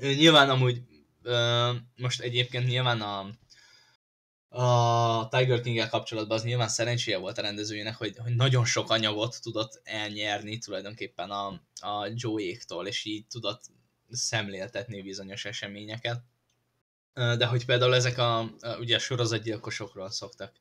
Nyilván 0.00 0.50
amúgy 0.50 0.82
most 1.96 2.20
egyébként 2.20 2.66
nyilván 2.66 3.00
a, 3.00 3.30
a 4.48 5.28
Tiger 5.28 5.60
king 5.60 5.88
kapcsolatban 5.88 6.36
az 6.36 6.44
nyilván 6.44 6.68
szerencséje 6.68 7.18
volt 7.18 7.38
a 7.38 7.42
rendezőjének, 7.42 7.96
hogy, 7.96 8.16
hogy 8.16 8.34
nagyon 8.34 8.64
sok 8.64 8.90
anyagot 8.90 9.42
tudott 9.42 9.80
elnyerni 9.84 10.58
tulajdonképpen 10.58 11.30
a, 11.30 11.46
a 11.80 12.10
Joe-éktól, 12.14 12.86
és 12.86 13.04
így 13.04 13.26
tudott 13.26 13.62
szemléltetni 14.10 15.02
bizonyos 15.02 15.44
eseményeket. 15.44 16.22
De 17.12 17.46
hogy 17.46 17.64
például 17.64 17.94
ezek 17.94 18.18
a, 18.18 18.50
ugye 18.78 18.96
a 18.96 18.98
sorozatgyilkosokról 18.98 20.10
szoktak 20.10 20.52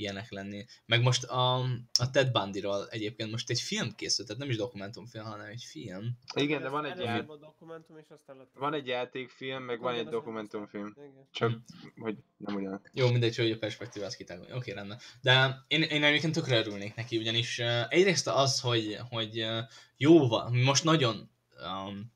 ilyenek 0.00 0.30
lenni. 0.30 0.64
Meg 0.86 1.02
most 1.02 1.24
a, 1.24 1.58
a 1.98 2.10
Ted 2.12 2.30
Bundy-ról 2.32 2.88
egyébként 2.88 3.30
most 3.30 3.50
egy 3.50 3.60
film 3.60 3.94
készült, 3.94 4.26
tehát 4.26 4.42
nem 4.42 4.50
is 4.50 4.56
dokumentumfilm, 4.56 5.24
hanem 5.24 5.46
egy 5.46 5.64
film. 5.68 6.18
Igen, 6.34 6.62
de 6.62 6.68
van 6.68 6.84
egy, 6.84 6.98
ját... 6.98 7.26
dokumentum, 7.26 7.96
és 7.98 8.06
aztán 8.08 8.36
lett 8.36 8.50
van 8.54 8.74
egy 8.74 8.86
játékfilm, 8.86 9.62
meg 9.62 9.80
van 9.80 9.94
egy 9.94 10.08
dokumentumfilm. 10.08 10.96
Csak, 11.30 11.52
hogy 11.96 12.16
nem 12.36 12.54
ugyan. 12.54 12.82
Jó, 12.92 13.10
mindegy, 13.10 13.36
hogy 13.36 13.50
a 13.50 13.58
perspektíva 13.58 14.06
az 14.06 14.16
kitágol. 14.16 14.46
Oké, 14.54 14.72
rendben. 14.72 14.98
De 15.20 15.64
én, 15.68 15.82
én 15.82 16.04
egyébként 16.04 16.34
tökre 16.34 16.58
örülnék 16.58 16.94
neki, 16.94 17.18
ugyanis 17.18 17.58
uh, 17.58 17.82
egyrészt 17.88 18.28
az, 18.28 18.60
hogy, 18.60 18.98
hogy 19.08 19.42
uh, 19.42 19.58
jó 19.96 20.28
van, 20.28 20.56
most 20.56 20.84
nagyon 20.84 21.30
um, 21.64 22.12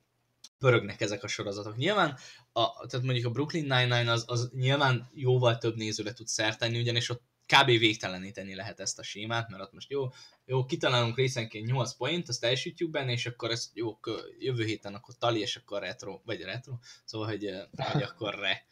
pörögnek 0.59 1.01
ezek 1.01 1.22
a 1.22 1.28
sorozatok. 1.28 1.76
Nyilván, 1.76 2.18
a, 2.53 2.87
tehát 2.87 3.07
mondjuk 3.07 3.26
a 3.26 3.30
Brooklyn 3.30 3.62
Nine-Nine 3.62 4.12
az, 4.12 4.24
az 4.26 4.51
nyilván 4.53 5.11
jóval 5.14 5.59
több 5.59 5.76
nézőre 5.76 6.12
tud 6.12 6.26
szertenni, 6.26 6.78
ugyanis 6.78 7.09
ott 7.09 7.22
kb. 7.47 7.66
végteleníteni 7.66 8.55
lehet 8.55 8.80
ezt 8.80 8.99
a 8.99 9.03
sémát, 9.03 9.49
mert 9.49 9.62
ott 9.62 9.72
most 9.72 9.90
jó, 9.90 10.09
jó 10.45 10.64
kitalálunk 10.64 11.16
részenként 11.16 11.66
8 11.66 11.92
point, 11.92 12.28
azt 12.28 12.45
elsütjük 12.45 12.90
benne, 12.90 13.12
és 13.12 13.26
akkor 13.26 13.51
ezt 13.51 13.70
jó, 13.74 13.99
jövő 14.38 14.64
héten 14.64 14.95
akkor 14.95 15.14
tali, 15.18 15.40
és 15.40 15.57
akkor 15.57 15.80
retro, 15.80 16.20
vagy 16.24 16.42
retro, 16.42 16.74
szóval, 17.05 17.26
hogy, 17.26 17.51
hogy 17.92 18.03
akkor 18.03 18.34
re, 18.34 18.66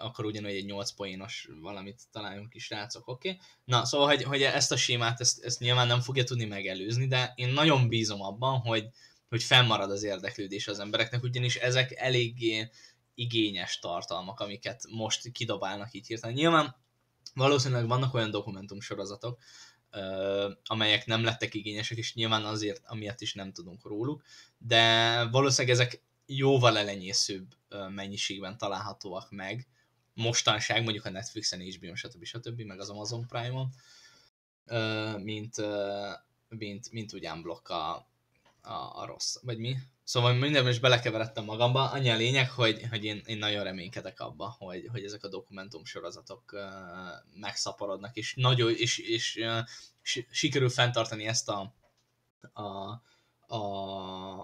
akkor 0.00 0.24
ugyanúgy 0.24 0.50
egy 0.50 0.64
8 0.64 0.90
poénos 0.90 1.48
valamit 1.60 2.02
találjunk 2.10 2.54
is, 2.54 2.70
rácok, 2.70 3.08
oké? 3.08 3.28
Okay? 3.28 3.40
Na, 3.64 3.84
szóval, 3.84 4.06
hogy, 4.06 4.22
hogy 4.22 4.42
ezt 4.42 4.72
a 4.72 4.76
sémát, 4.76 5.20
ezt, 5.20 5.44
ezt 5.44 5.60
nyilván 5.60 5.86
nem 5.86 6.00
fogja 6.00 6.24
tudni 6.24 6.44
megelőzni, 6.44 7.06
de 7.06 7.32
én 7.36 7.48
nagyon 7.48 7.88
bízom 7.88 8.22
abban, 8.22 8.58
hogy, 8.58 8.88
hogy 9.28 9.42
fennmarad 9.42 9.90
az 9.90 10.02
érdeklődés 10.02 10.68
az 10.68 10.78
embereknek, 10.78 11.22
ugyanis 11.22 11.56
ezek 11.56 11.92
eléggé 11.96 12.70
igényes 13.14 13.78
tartalmak, 13.78 14.40
amiket 14.40 14.84
most 14.90 15.32
kidobálnak 15.32 15.92
így 15.92 16.06
hirtelen. 16.06 16.36
Nyilván 16.36 16.76
valószínűleg 17.38 17.88
vannak 17.88 18.14
olyan 18.14 18.30
dokumentum 18.30 18.80
sorozatok, 18.80 19.38
amelyek 20.64 21.06
nem 21.06 21.24
lettek 21.24 21.54
igényesek, 21.54 21.98
és 21.98 22.14
nyilván 22.14 22.44
azért, 22.44 22.82
amiatt 22.86 23.20
is 23.20 23.34
nem 23.34 23.52
tudunk 23.52 23.84
róluk, 23.84 24.22
de 24.58 25.24
valószínűleg 25.30 25.78
ezek 25.78 26.02
jóval 26.26 26.78
elenyészőbb 26.78 27.54
mennyiségben 27.88 28.58
találhatóak 28.58 29.30
meg, 29.30 29.66
mostanság 30.14 30.82
mondjuk 30.82 31.04
a 31.04 31.10
Netflixen, 31.10 31.60
HBO, 31.60 31.94
stb. 31.94 32.24
stb. 32.24 32.60
meg 32.60 32.80
az 32.80 32.90
Amazon 32.90 33.26
Prime-on, 33.26 33.70
mint, 35.22 35.56
mint, 36.48 36.90
mint 36.90 37.12
ugyan 37.12 37.42
blokk 37.42 37.68
a, 37.68 37.94
a, 38.60 39.00
a 39.00 39.06
rossz, 39.06 39.36
vagy 39.42 39.58
mi? 39.58 39.76
Szóval 40.08 40.32
mindenben 40.32 40.72
is 40.72 40.78
belekeveredtem 40.78 41.44
magamba. 41.44 41.90
Annyi 41.90 42.10
a 42.10 42.16
lényeg, 42.16 42.50
hogy, 42.50 42.86
hogy 42.90 43.04
én, 43.04 43.22
én 43.26 43.38
nagyon 43.38 43.64
reménykedek 43.64 44.20
abba, 44.20 44.56
hogy, 44.58 44.88
hogy 44.90 45.04
ezek 45.04 45.24
a 45.24 45.28
dokumentum 45.28 45.84
sorozatok 45.84 46.52
uh, 46.52 46.60
megszaporodnak, 47.34 48.16
és, 48.16 48.34
nagyon, 48.34 48.74
és, 48.74 48.98
és 48.98 49.36
uh, 49.36 49.58
sikerül 50.30 50.68
fenntartani 50.68 51.26
ezt 51.26 51.48
a, 51.48 51.74
a, 52.52 52.62
a, 53.46 53.60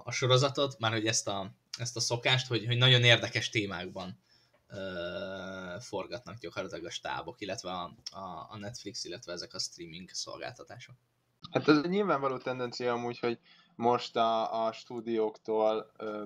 a 0.05 0.11
sorozatot, 0.11 0.79
már 0.79 0.93
hogy 0.93 1.07
ezt 1.07 1.29
a, 1.29 1.55
ezt 1.79 1.97
a 1.97 2.01
szokást, 2.01 2.47
hogy, 2.47 2.67
hogy 2.67 2.77
nagyon 2.77 3.05
érdekes 3.05 3.49
témákban 3.49 4.19
uh, 4.69 5.81
forgatnak 5.81 6.39
gyakorlatilag 6.39 6.85
a 6.85 6.91
stábok, 6.91 7.41
illetve 7.41 7.71
a, 7.71 7.97
a, 8.11 8.47
a 8.51 8.57
Netflix, 8.59 9.05
illetve 9.05 9.33
ezek 9.33 9.55
a 9.55 9.59
streaming 9.59 10.11
szolgáltatások. 10.11 10.95
Hát 11.51 11.69
ez 11.69 11.77
egy 11.77 11.91
nyilvánvaló 11.91 12.39
tendencia 12.39 12.93
amúgy, 12.93 13.19
hogy 13.19 13.39
most 13.77 14.17
a, 14.17 14.67
a 14.67 14.73
stúdióktól 14.73 15.91
ö, 15.97 16.23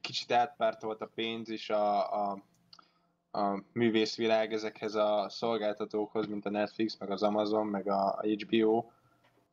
kicsit 0.00 0.32
átpártolt 0.32 1.00
a 1.00 1.10
pénz 1.14 1.48
is 1.48 1.70
a, 1.70 2.12
a, 2.12 2.42
a 3.30 3.62
művészvilág 3.72 4.52
ezekhez 4.52 4.94
a 4.94 5.26
szolgáltatókhoz, 5.28 6.26
mint 6.26 6.46
a 6.46 6.50
Netflix, 6.50 6.96
meg 6.98 7.10
az 7.10 7.22
Amazon, 7.22 7.66
meg 7.66 7.88
a 7.88 8.22
HBO. 8.22 8.84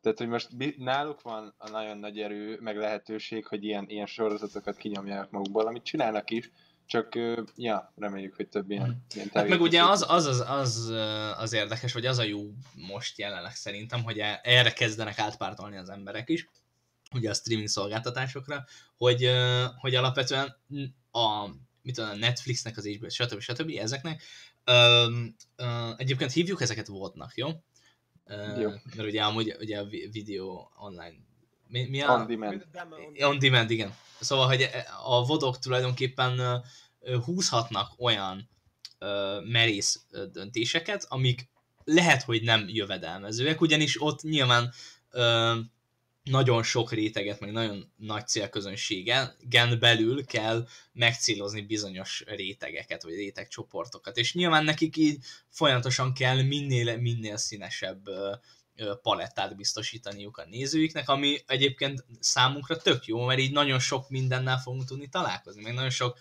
Tehát, 0.00 0.18
hogy 0.18 0.28
most 0.28 0.48
náluk 0.78 1.22
van 1.22 1.54
a 1.58 1.70
nagyon 1.70 1.98
nagy 1.98 2.18
erő, 2.18 2.58
meg 2.60 2.76
lehetőség, 2.76 3.46
hogy 3.46 3.64
ilyen, 3.64 3.84
ilyen 3.88 4.06
sorozatokat 4.06 4.76
kinyomják 4.76 5.30
magukból, 5.30 5.66
amit 5.66 5.82
csinálnak 5.82 6.30
is, 6.30 6.50
csak, 6.86 7.18
ja, 7.56 7.92
reméljük, 7.96 8.36
hogy 8.36 8.48
több 8.48 8.70
ilyen, 8.70 9.04
ilyen 9.14 9.28
hát 9.32 9.48
meg 9.48 9.60
ugye 9.60 9.84
az, 9.84 10.04
az, 10.08 10.26
az, 10.26 10.40
az, 10.48 10.92
az 11.38 11.52
érdekes, 11.52 11.92
vagy 11.92 12.06
az 12.06 12.18
a 12.18 12.22
jó 12.22 12.40
most 12.74 13.18
jelenleg 13.18 13.54
szerintem, 13.54 14.02
hogy 14.02 14.18
e, 14.18 14.40
erre 14.42 14.70
kezdenek 14.70 15.18
átpártolni 15.18 15.76
az 15.76 15.88
emberek 15.88 16.28
is, 16.28 16.48
ugye 17.14 17.30
a 17.30 17.34
streaming 17.34 17.68
szolgáltatásokra, 17.68 18.64
hogy, 18.96 19.30
hogy 19.76 19.94
alapvetően 19.94 20.56
a, 21.10 21.46
mit 21.82 21.94
tudom, 21.94 22.10
a 22.10 22.14
Netflixnek, 22.14 22.76
az 22.76 22.86
HBO, 22.86 23.08
stb. 23.08 23.40
stb. 23.40 23.70
ezeknek, 23.78 24.22
ö, 24.64 25.06
ö, 25.56 25.90
egyébként 25.96 26.32
hívjuk 26.32 26.60
ezeket 26.60 26.86
vodnak, 26.86 27.36
jó? 27.36 27.48
Jó. 28.58 28.70
Mert 28.70 29.08
ugye 29.08 29.22
amúgy 29.22 29.56
ugye 29.60 29.78
a 29.78 29.84
videó 30.10 30.70
online 30.76 31.14
mi, 31.70 31.88
mi 31.88 32.00
a... 32.00 32.12
On 32.12 32.26
demand. 32.26 32.66
On 33.18 33.38
demand, 33.38 33.70
igen. 33.70 33.94
Szóval, 34.20 34.46
hogy 34.46 34.68
a 35.04 35.26
vodok 35.26 35.58
tulajdonképpen 35.58 36.62
húzhatnak 37.24 37.92
olyan 37.98 38.48
merész 39.44 40.04
döntéseket, 40.32 41.06
amik 41.08 41.48
lehet, 41.84 42.22
hogy 42.22 42.42
nem 42.42 42.64
jövedelmezőek, 42.68 43.60
ugyanis 43.60 44.02
ott 44.02 44.22
nyilván 44.22 44.72
nagyon 46.30 46.62
sok 46.62 46.92
réteget, 46.92 47.40
meg 47.40 47.52
nagyon 47.52 47.92
nagy 47.96 48.26
célközönségen 48.26 49.36
belül 49.80 50.24
kell 50.24 50.66
megcélozni 50.92 51.60
bizonyos 51.60 52.22
rétegeket, 52.26 53.02
vagy 53.02 53.14
rétegcsoportokat. 53.14 54.16
És 54.16 54.34
nyilván 54.34 54.64
nekik 54.64 54.96
így 54.96 55.24
folyamatosan 55.48 56.14
kell 56.14 56.42
minél, 56.42 56.96
minél 56.96 57.36
színesebb 57.36 58.08
palettát 59.02 59.56
biztosítaniuk 59.56 60.36
a 60.36 60.46
nézőiknek, 60.50 61.08
ami 61.08 61.38
egyébként 61.46 62.04
számunkra 62.20 62.76
tök 62.76 63.04
jó, 63.04 63.24
mert 63.24 63.40
így 63.40 63.52
nagyon 63.52 63.78
sok 63.78 64.08
mindennel 64.08 64.58
fogunk 64.58 64.84
tudni 64.84 65.08
találkozni, 65.08 65.62
meg 65.62 65.74
nagyon 65.74 65.90
sok 65.90 66.18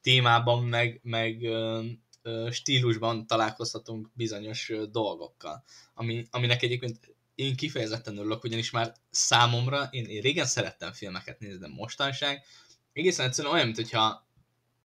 témában, 0.00 0.64
meg, 0.64 1.00
meg 1.02 1.46
stílusban 2.50 3.26
találkozhatunk 3.26 4.10
bizonyos 4.14 4.72
dolgokkal, 4.90 5.64
ami, 5.94 6.26
aminek 6.30 6.62
egyébként 6.62 7.14
én 7.34 7.56
kifejezetten 7.56 8.16
örülök, 8.16 8.44
ugyanis 8.44 8.70
már 8.70 8.94
számomra, 9.10 9.88
én, 9.90 10.04
én 10.04 10.20
régen 10.20 10.46
szerettem 10.46 10.92
filmeket 10.92 11.38
nézni, 11.38 11.58
de 11.58 11.68
mostanság 11.68 12.44
egészen 12.92 13.26
egyszerűen 13.26 13.54
olyan, 13.54 13.66
mintha 13.66 14.26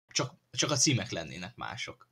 csak, 0.08 0.34
csak 0.50 0.70
a 0.70 0.76
címek 0.76 1.10
lennének 1.10 1.56
mások. 1.56 2.08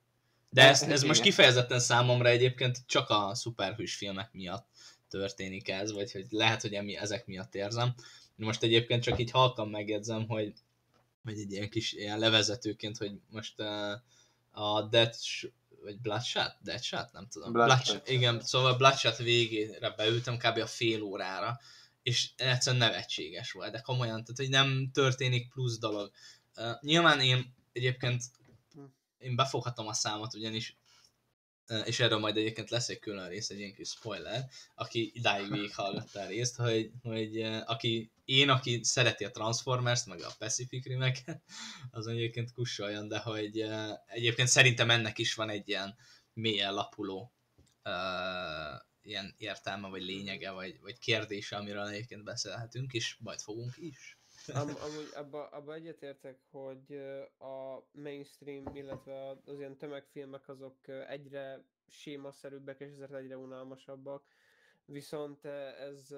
De 0.51 0.69
ez, 0.69 0.83
ez 0.83 1.03
most 1.03 1.21
kifejezetten 1.21 1.81
számomra 1.81 2.29
egyébként 2.29 2.83
csak 2.87 3.11
a 3.11 3.35
szuperhős 3.35 3.95
filmek 3.95 4.33
miatt 4.33 4.69
történik 5.09 5.69
ez, 5.69 5.93
vagy 5.93 6.13
hogy 6.13 6.27
lehet, 6.31 6.61
hogy 6.61 6.75
emi, 6.75 6.97
ezek 6.97 7.27
miatt 7.27 7.55
érzem. 7.55 7.95
Most 8.37 8.63
egyébként 8.63 9.03
csak 9.03 9.19
így 9.19 9.31
halkan 9.31 9.69
megjegyzem, 9.69 10.27
hogy, 10.27 10.53
hogy 11.25 11.39
egy 11.39 11.53
ilyen 11.53 11.71
kis 11.71 11.93
ilyen 11.93 12.19
levezetőként, 12.19 12.97
hogy 12.97 13.13
most 13.31 13.61
uh, 13.61 13.93
a 14.51 14.83
Death 14.83 15.19
vagy 15.85 16.01
Bloodshot? 16.01 16.57
Deadshot? 16.63 17.13
Nem 17.13 17.29
tudom. 17.29 17.53
Bloodshot. 17.53 17.85
Bloodshot. 17.85 18.09
Igen, 18.09 18.41
szóval 18.41 18.77
Bloodshot 18.77 19.17
végére 19.17 19.91
beültem 19.91 20.37
kb. 20.37 20.59
a 20.59 20.67
fél 20.67 21.03
órára, 21.03 21.61
és 22.03 22.31
egyszerűen 22.37 22.83
nevetséges 22.89 23.53
volt, 23.53 23.73
de 23.73 23.81
komolyan, 23.81 24.25
tehát 24.25 24.37
hogy 24.37 24.49
nem 24.49 24.91
történik 24.93 25.53
plusz 25.53 25.79
dolog. 25.79 26.11
Uh, 26.57 26.81
nyilván 26.81 27.21
én 27.21 27.55
egyébként 27.73 28.23
én 29.19 29.37
befoghatom 29.37 29.87
a 29.87 29.93
számot, 29.93 30.35
ugyanis 30.35 30.77
és 31.85 32.01
erről 32.01 32.19
majd 32.19 32.37
egyébként 32.37 32.71
lesz 32.71 32.89
egy 32.89 32.99
külön 32.99 33.29
rész, 33.29 33.51
egy 33.51 33.59
ilyen 33.59 33.75
kis 33.75 33.89
spoiler, 33.89 34.49
aki 34.75 35.11
idáig 35.15 35.51
végighallgatta 35.51 36.21
a 36.21 36.27
részt, 36.27 36.57
hogy, 36.57 36.91
hogy 37.03 37.43
aki, 37.65 38.11
én, 38.25 38.49
aki 38.49 38.81
szereti 38.83 39.25
a 39.25 39.31
Transformers, 39.31 40.05
meg 40.05 40.23
a 40.23 40.35
Pacific 40.39 40.85
Rimeket, 40.85 41.43
az 41.91 42.07
egyébként 42.07 42.53
kussoljon, 42.53 43.09
de 43.09 43.19
hogy 43.19 43.71
egyébként 44.07 44.49
szerintem 44.49 44.91
ennek 44.91 45.19
is 45.19 45.35
van 45.35 45.51
egy 45.51 45.69
ilyen 45.69 45.97
mélyen 46.33 46.75
lapuló 46.75 47.33
uh, 47.85 48.81
ilyen 49.03 49.35
értelme, 49.39 49.89
vagy 49.89 50.03
lényege, 50.03 50.51
vagy, 50.51 50.81
vagy 50.81 50.99
kérdése, 50.99 51.57
amiről 51.57 51.87
egyébként 51.87 52.25
beszélhetünk, 52.25 52.93
és 52.93 53.17
majd 53.19 53.41
fogunk 53.41 53.75
is. 53.77 54.19
Am, 54.49 54.69
amúgy 54.87 55.09
abba, 55.15 55.47
abba 55.47 55.75
egyetértek, 55.75 56.39
hogy 56.51 56.93
a 57.39 57.85
mainstream, 57.93 58.75
illetve 58.75 59.29
az 59.45 59.59
ilyen 59.59 59.77
tömegfilmek 59.77 60.49
azok 60.49 60.89
egyre 61.09 61.65
sémaszerűbbek, 61.89 62.81
és 62.81 62.91
ezért 62.91 63.13
egyre 63.13 63.37
unalmasabbak. 63.37 64.25
Viszont 64.85 65.45
ez 65.45 66.15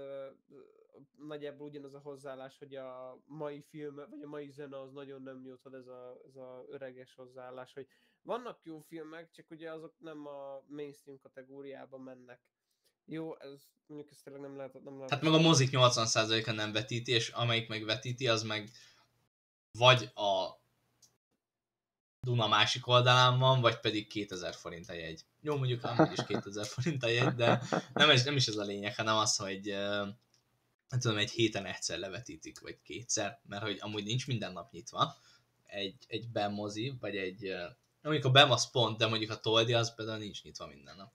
nagyjából 1.18 1.66
ugyanaz 1.66 1.94
a 1.94 1.98
hozzáállás, 1.98 2.58
hogy 2.58 2.74
a 2.74 3.18
mai 3.24 3.62
film, 3.62 3.94
vagy 3.94 4.22
a 4.22 4.28
mai 4.28 4.50
zene 4.50 4.80
az 4.80 4.92
nagyon 4.92 5.22
nem 5.22 5.40
nyújtod 5.40 5.74
ez 5.74 5.86
a, 5.86 6.20
ez 6.26 6.36
a 6.36 6.64
öreges 6.68 7.14
hozzáállás, 7.14 7.74
hogy 7.74 7.88
vannak 8.22 8.60
jó 8.62 8.80
filmek, 8.80 9.30
csak 9.30 9.50
ugye 9.50 9.72
azok 9.72 9.94
nem 9.98 10.26
a 10.26 10.62
mainstream 10.66 11.18
kategóriába 11.18 11.98
mennek. 11.98 12.40
Jó, 13.06 13.38
ez 13.38 13.60
mondjuk 13.86 14.10
ezt 14.10 14.24
tényleg 14.24 14.42
nem 14.42 14.56
lehet, 14.56 14.72
nem 14.84 14.94
lehet. 14.94 15.10
Hát 15.10 15.22
meg 15.22 15.32
a 15.32 15.38
mozik 15.38 15.70
80%-a 15.72 16.50
nem 16.50 16.72
vetíti, 16.72 17.12
és 17.12 17.28
amelyik 17.28 17.68
meg 17.68 17.84
vetíti, 17.84 18.28
az 18.28 18.42
meg 18.42 18.70
vagy 19.72 20.10
a 20.14 20.60
Duna 22.20 22.48
másik 22.48 22.86
oldalán 22.86 23.38
van, 23.38 23.60
vagy 23.60 23.80
pedig 23.80 24.06
2000 24.06 24.54
forint 24.54 24.88
a 24.88 24.92
jegy. 24.92 25.24
Jó, 25.40 25.56
mondjuk 25.56 25.82
nem 25.82 26.12
is 26.12 26.24
2000 26.26 26.66
forint 26.66 27.02
a 27.02 27.08
jegy, 27.08 27.34
de 27.34 27.62
nem, 27.92 28.10
is, 28.10 28.22
nem 28.22 28.36
is 28.36 28.46
ez 28.46 28.56
a 28.56 28.64
lényeg, 28.64 28.96
hanem 28.96 29.16
az, 29.16 29.36
hogy 29.36 29.64
nem 30.88 31.00
tudom, 31.00 31.18
egy 31.18 31.30
héten 31.30 31.64
egyszer 31.64 31.98
levetítik, 31.98 32.60
vagy 32.60 32.78
kétszer, 32.82 33.40
mert 33.48 33.62
hogy 33.62 33.78
amúgy 33.80 34.04
nincs 34.04 34.26
minden 34.26 34.52
nap 34.52 34.72
nyitva 34.72 35.16
egy, 35.66 36.04
egy 36.08 36.28
BEM 36.28 36.52
mozi, 36.52 36.96
vagy 37.00 37.16
egy, 37.16 37.52
mondjuk 38.02 38.24
a 38.24 38.30
BEM 38.30 38.50
az 38.50 38.70
pont, 38.70 38.98
de 38.98 39.06
mondjuk 39.06 39.30
a 39.30 39.40
Toldi 39.40 39.72
az 39.72 39.94
például 39.94 40.18
nincs 40.18 40.42
nyitva 40.42 40.66
minden 40.66 40.96
nap. 40.96 41.12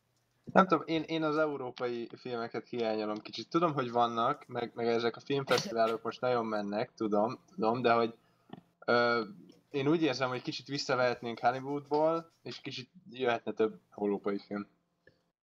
Nem 0.54 0.68
tudom, 0.68 0.84
én, 0.88 1.04
én 1.04 1.24
az 1.24 1.38
európai 1.38 2.10
filmeket 2.18 2.68
hiányolom 2.68 3.18
kicsit. 3.18 3.50
Tudom, 3.50 3.74
hogy 3.74 3.92
vannak, 3.92 4.48
meg, 4.48 4.72
meg 4.76 4.88
ezek 4.88 5.16
a 5.16 5.20
filmfesztiválok 5.20 6.04
most 6.04 6.22
nagyon 6.22 6.46
mennek, 6.46 6.94
tudom, 6.96 7.40
tudom, 7.56 7.82
de 7.82 7.92
hogy 7.92 8.14
ö, 8.86 9.24
én 9.72 9.88
úgy 9.88 10.02
érzem, 10.02 10.30
hogy 10.30 10.42
kicsit 10.42 10.68
visszavehetnénk 10.68 11.40
Hollywoodból, 11.40 12.32
és 12.44 12.60
kicsit 12.62 12.90
jöhetne 13.12 13.52
több 13.54 13.80
európai 13.98 14.40
film. 14.40 14.68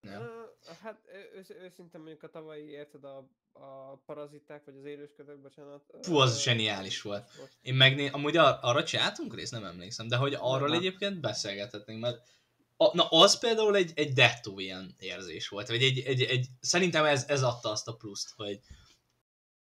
Ja. 0.01 0.47
Hát 0.83 0.99
ősz, 1.35 1.51
őszintén 1.51 2.01
mondjuk 2.01 2.23
a 2.23 2.29
tavalyi, 2.29 2.69
érted, 2.71 3.05
a, 3.05 3.17
a 3.53 3.97
paraziták, 4.07 4.65
vagy 4.65 4.77
az 4.77 4.85
élősködök, 4.85 5.39
bocsánat. 5.39 5.83
Fú, 6.03 6.17
az 6.17 6.43
zseniális 6.43 7.03
volt. 7.03 7.31
Én 7.63 7.75
megné... 7.75 8.09
Amúgy 8.09 8.37
ar- 8.37 8.63
arra 8.63 8.85
csináltunk 8.85 9.35
részt, 9.35 9.53
nem 9.53 9.65
emlékszem, 9.65 10.09
de 10.09 10.17
hogy 10.17 10.37
arról 10.41 10.75
egyébként 10.75 11.21
beszélgethetnénk, 11.21 12.01
mert 12.01 12.29
a, 12.81 12.97
na 12.97 13.09
az 13.09 13.39
például 13.39 13.77
egy, 13.77 13.93
egy 13.95 14.13
dettó 14.13 14.59
ilyen 14.59 14.95
érzés 14.99 15.49
volt, 15.49 15.69
vagy 15.69 15.83
egy, 15.83 15.99
egy, 15.99 16.23
egy, 16.23 16.47
szerintem 16.61 17.05
ez, 17.05 17.25
ez 17.29 17.43
adta 17.43 17.71
azt 17.71 17.89
a 17.89 17.97
pluszt, 17.97 18.33
hogy 18.37 18.61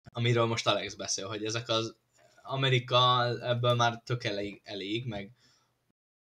amiről 0.04 0.46
most 0.46 0.68
Alex 0.68 0.94
beszél, 0.94 1.28
hogy 1.28 1.46
ezek 1.46 1.70
az 1.70 1.96
Amerika 2.42 3.26
ebből 3.42 3.74
már 3.74 4.02
tök 4.06 4.24
elég, 4.24 4.62
elég 4.64 5.06
meg, 5.06 5.32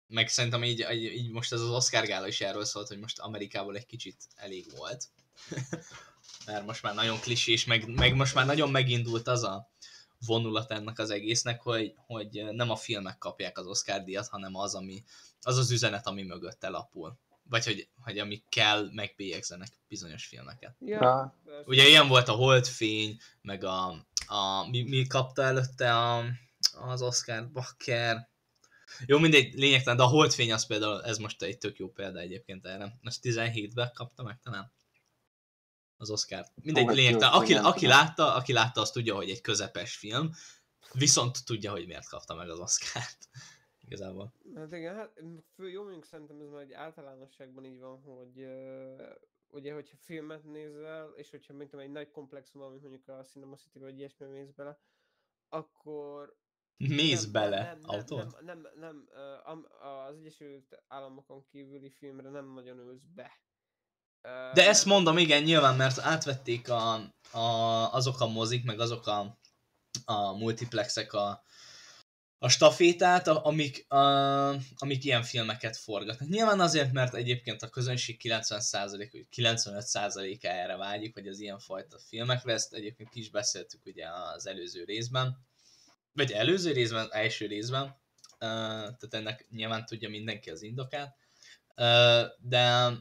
meg 0.08 0.28
szerintem 0.28 0.64
így, 0.64 0.86
így 0.92 1.30
most 1.30 1.54
ez 1.54 1.62
az 1.62 1.70
Oscar 1.70 2.06
gála 2.06 2.28
is 2.28 2.42
erről 2.42 2.66
szólt, 2.66 2.88
hogy 2.88 3.00
most 3.00 3.20
Amerikából 3.20 3.76
egy 3.76 3.86
kicsit 3.86 4.28
elég 4.36 4.66
volt. 4.78 5.06
Mert 6.46 6.66
most 6.66 6.84
már 6.84 6.96
nagyon 6.96 7.20
klisés, 7.20 7.66
meg, 7.66 7.88
meg 7.88 8.16
most 8.16 8.34
már 8.34 8.46
nagyon 8.46 8.72
megindult 8.72 9.28
az 9.28 9.44
a, 9.44 9.72
vonulat 10.26 10.72
ennek 10.72 11.00
az 11.00 11.10
egésznek, 11.10 11.62
hogy, 11.62 11.94
hogy 11.96 12.46
nem 12.52 12.70
a 12.70 12.76
filmek 12.76 13.18
kapják 13.18 13.58
az 13.58 13.66
Oscar 13.66 14.04
díjat, 14.04 14.28
hanem 14.28 14.56
az, 14.56 14.76
ami, 14.76 15.04
az 15.42 15.58
az 15.58 15.72
üzenet, 15.72 16.08
ami 16.08 16.24
mögött 16.24 16.64
elapul. 16.64 17.18
Vagy 17.44 17.66
hogy, 17.66 17.88
hogy 18.04 18.20
ami 18.20 18.44
kell, 18.50 18.90
megbélyegzenek 18.92 19.70
bizonyos 19.88 20.26
filmeket. 20.26 20.76
Ja. 20.80 21.36
Ugye 21.66 21.88
ilyen 21.88 22.08
volt 22.08 22.28
a 22.28 22.34
Holdfény, 22.34 23.18
meg 23.42 23.64
a, 23.64 24.06
a 24.28 24.70
mi, 24.70 24.84
mi 24.84 25.08
kapta 25.08 25.44
előtte 25.44 25.98
a, 25.98 26.24
az 26.72 27.02
Oscar 27.02 27.52
Bakker. 27.52 28.30
Jó, 29.06 29.18
mindegy, 29.18 29.54
lényegtelen, 29.54 29.98
de 29.98 30.04
a 30.04 30.08
Holdfény 30.08 30.54
az 30.54 30.66
például, 30.66 31.04
ez 31.04 31.18
most 31.18 31.42
egy 31.42 31.58
tök 31.58 31.78
jó 31.78 31.90
példa 31.90 32.20
egyébként 32.20 32.66
erre. 32.66 32.98
Most 33.02 33.20
17-ben 33.24 33.92
kapta 33.94 34.24
meg 34.24 34.40
talán 34.44 34.72
az 35.98 36.10
Oscar. 36.10 36.46
Mindegy, 36.62 36.84
Ó, 36.84 36.88
hát 36.88 36.96
lényegtelen. 36.96 37.34
Aki, 37.34 37.54
aki, 37.54 37.88
látta, 37.88 38.36
aki 38.36 38.54
látta, 38.54 38.82
az 38.82 38.92
tudja, 38.92 39.16
hogy 39.16 39.30
egy 39.30 39.42
közepes 39.42 39.96
film, 39.96 40.32
viszont 40.94 41.46
tudja, 41.46 41.72
hogy 41.72 41.88
miért 41.88 42.10
kapta 42.10 42.36
meg 42.36 42.50
az 42.50 42.60
Oscárt. 42.60 43.30
Igazából. 43.86 44.34
Hát 44.56 44.72
igen, 44.72 44.96
hát 44.96 45.22
fő, 45.56 45.70
jó 45.70 45.82
mondjuk 45.84 46.06
szerintem 46.06 46.40
ez 46.42 46.48
már 46.50 46.62
egy 46.62 46.74
általánosságban 46.74 47.66
így 47.66 47.80
van, 47.80 48.02
hogy 48.02 48.42
uh, 48.42 49.02
ugye, 49.48 49.74
hogyha 49.74 49.98
filmet 49.98 50.44
nézel, 50.44 51.14
és 51.16 51.30
hogyha 51.30 51.54
mint 51.54 51.70
tudom, 51.70 51.86
egy 51.86 51.92
nagy 51.92 52.12
komplexum, 52.12 52.70
mint 52.70 52.82
mondjuk 52.82 53.08
a 53.08 53.24
Cinema 53.24 53.56
City 53.56 53.80
vagy 53.80 53.98
ilyesmi 53.98 54.26
mész 54.26 54.52
bele, 54.52 54.80
akkor 55.50 56.38
Mész 56.78 57.24
nem, 57.24 57.32
bele, 57.32 57.64
nem, 57.64 57.80
nem, 57.80 57.90
autó? 57.90 58.18
nem, 58.18 58.28
nem, 58.28 58.62
nem, 58.62 58.72
nem, 58.80 59.08
uh, 59.12 59.50
am- 59.50 59.68
az 59.82 60.16
Egyesült 60.18 60.84
Államokon 60.88 61.46
kívüli 61.46 61.90
filmre 61.90 62.30
nem 62.30 62.54
nagyon 62.54 62.80
ülsz 62.80 63.06
be. 63.16 63.32
De 64.54 64.68
ezt 64.68 64.86
mondom, 64.86 65.18
igen, 65.18 65.44
nyilván, 65.44 65.76
mert 65.76 66.00
átvették 66.00 66.70
a, 66.70 66.94
a, 67.32 67.40
azok 67.94 68.22
a 68.22 68.28
mozik, 68.28 68.64
meg 68.64 68.80
azok 68.80 69.08
a, 69.08 69.40
a 70.06 70.38
multiplexek 70.38 71.14
a, 71.14 71.44
a 72.40 72.50
stafétát, 72.50 73.28
amik, 73.28 73.92
a, 73.92 73.98
amik 74.76 75.04
ilyen 75.04 75.24
filmeket 75.24 75.78
forgatnak. 75.78 76.30
Nyilván 76.30 76.60
azért, 76.60 76.92
mert 76.92 77.16
egyébként 77.16 77.62
a 77.62 77.70
közönség 77.70 78.20
90% 78.24 79.08
vagy 79.12 79.28
95%-a 79.36 80.48
erre 80.48 80.76
vágyik, 80.76 81.14
hogy 81.14 81.28
az 81.28 81.40
ilyenfajta 81.40 82.00
filmekre, 82.00 82.54
ezt 82.54 82.74
egyébként 82.74 83.10
ki 83.10 83.20
is 83.20 83.30
beszéltük 83.30 83.86
ugye 83.86 84.08
az 84.36 84.48
előző 84.48 84.84
részben, 84.84 85.38
vagy 86.14 86.32
előző 86.32 86.72
részben, 86.72 87.08
első 87.12 87.46
részben, 87.46 87.96
tehát 88.40 89.14
ennek 89.14 89.48
nyilván 89.50 89.86
tudja 89.86 90.10
mindenki 90.10 90.50
az 90.50 90.62
indokát, 90.62 91.16
de 92.40 92.92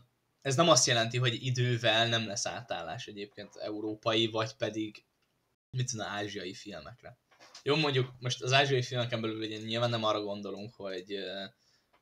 ez 0.46 0.56
nem 0.56 0.68
azt 0.68 0.86
jelenti, 0.86 1.18
hogy 1.18 1.44
idővel 1.44 2.08
nem 2.08 2.26
lesz 2.26 2.46
átállás 2.46 3.06
egyébként 3.06 3.56
európai, 3.56 4.26
vagy 4.26 4.56
pedig 4.56 5.04
mit 5.70 5.90
tudom, 5.90 6.06
ázsiai 6.06 6.54
filmekre. 6.54 7.18
Jó, 7.62 7.76
mondjuk 7.76 8.12
most 8.18 8.42
az 8.42 8.52
ázsiai 8.52 8.82
filmeken 8.82 9.20
belül 9.20 9.38
ugye 9.38 9.58
nyilván 9.58 9.90
nem 9.90 10.04
arra 10.04 10.20
gondolunk, 10.20 10.74
hogy 10.74 11.18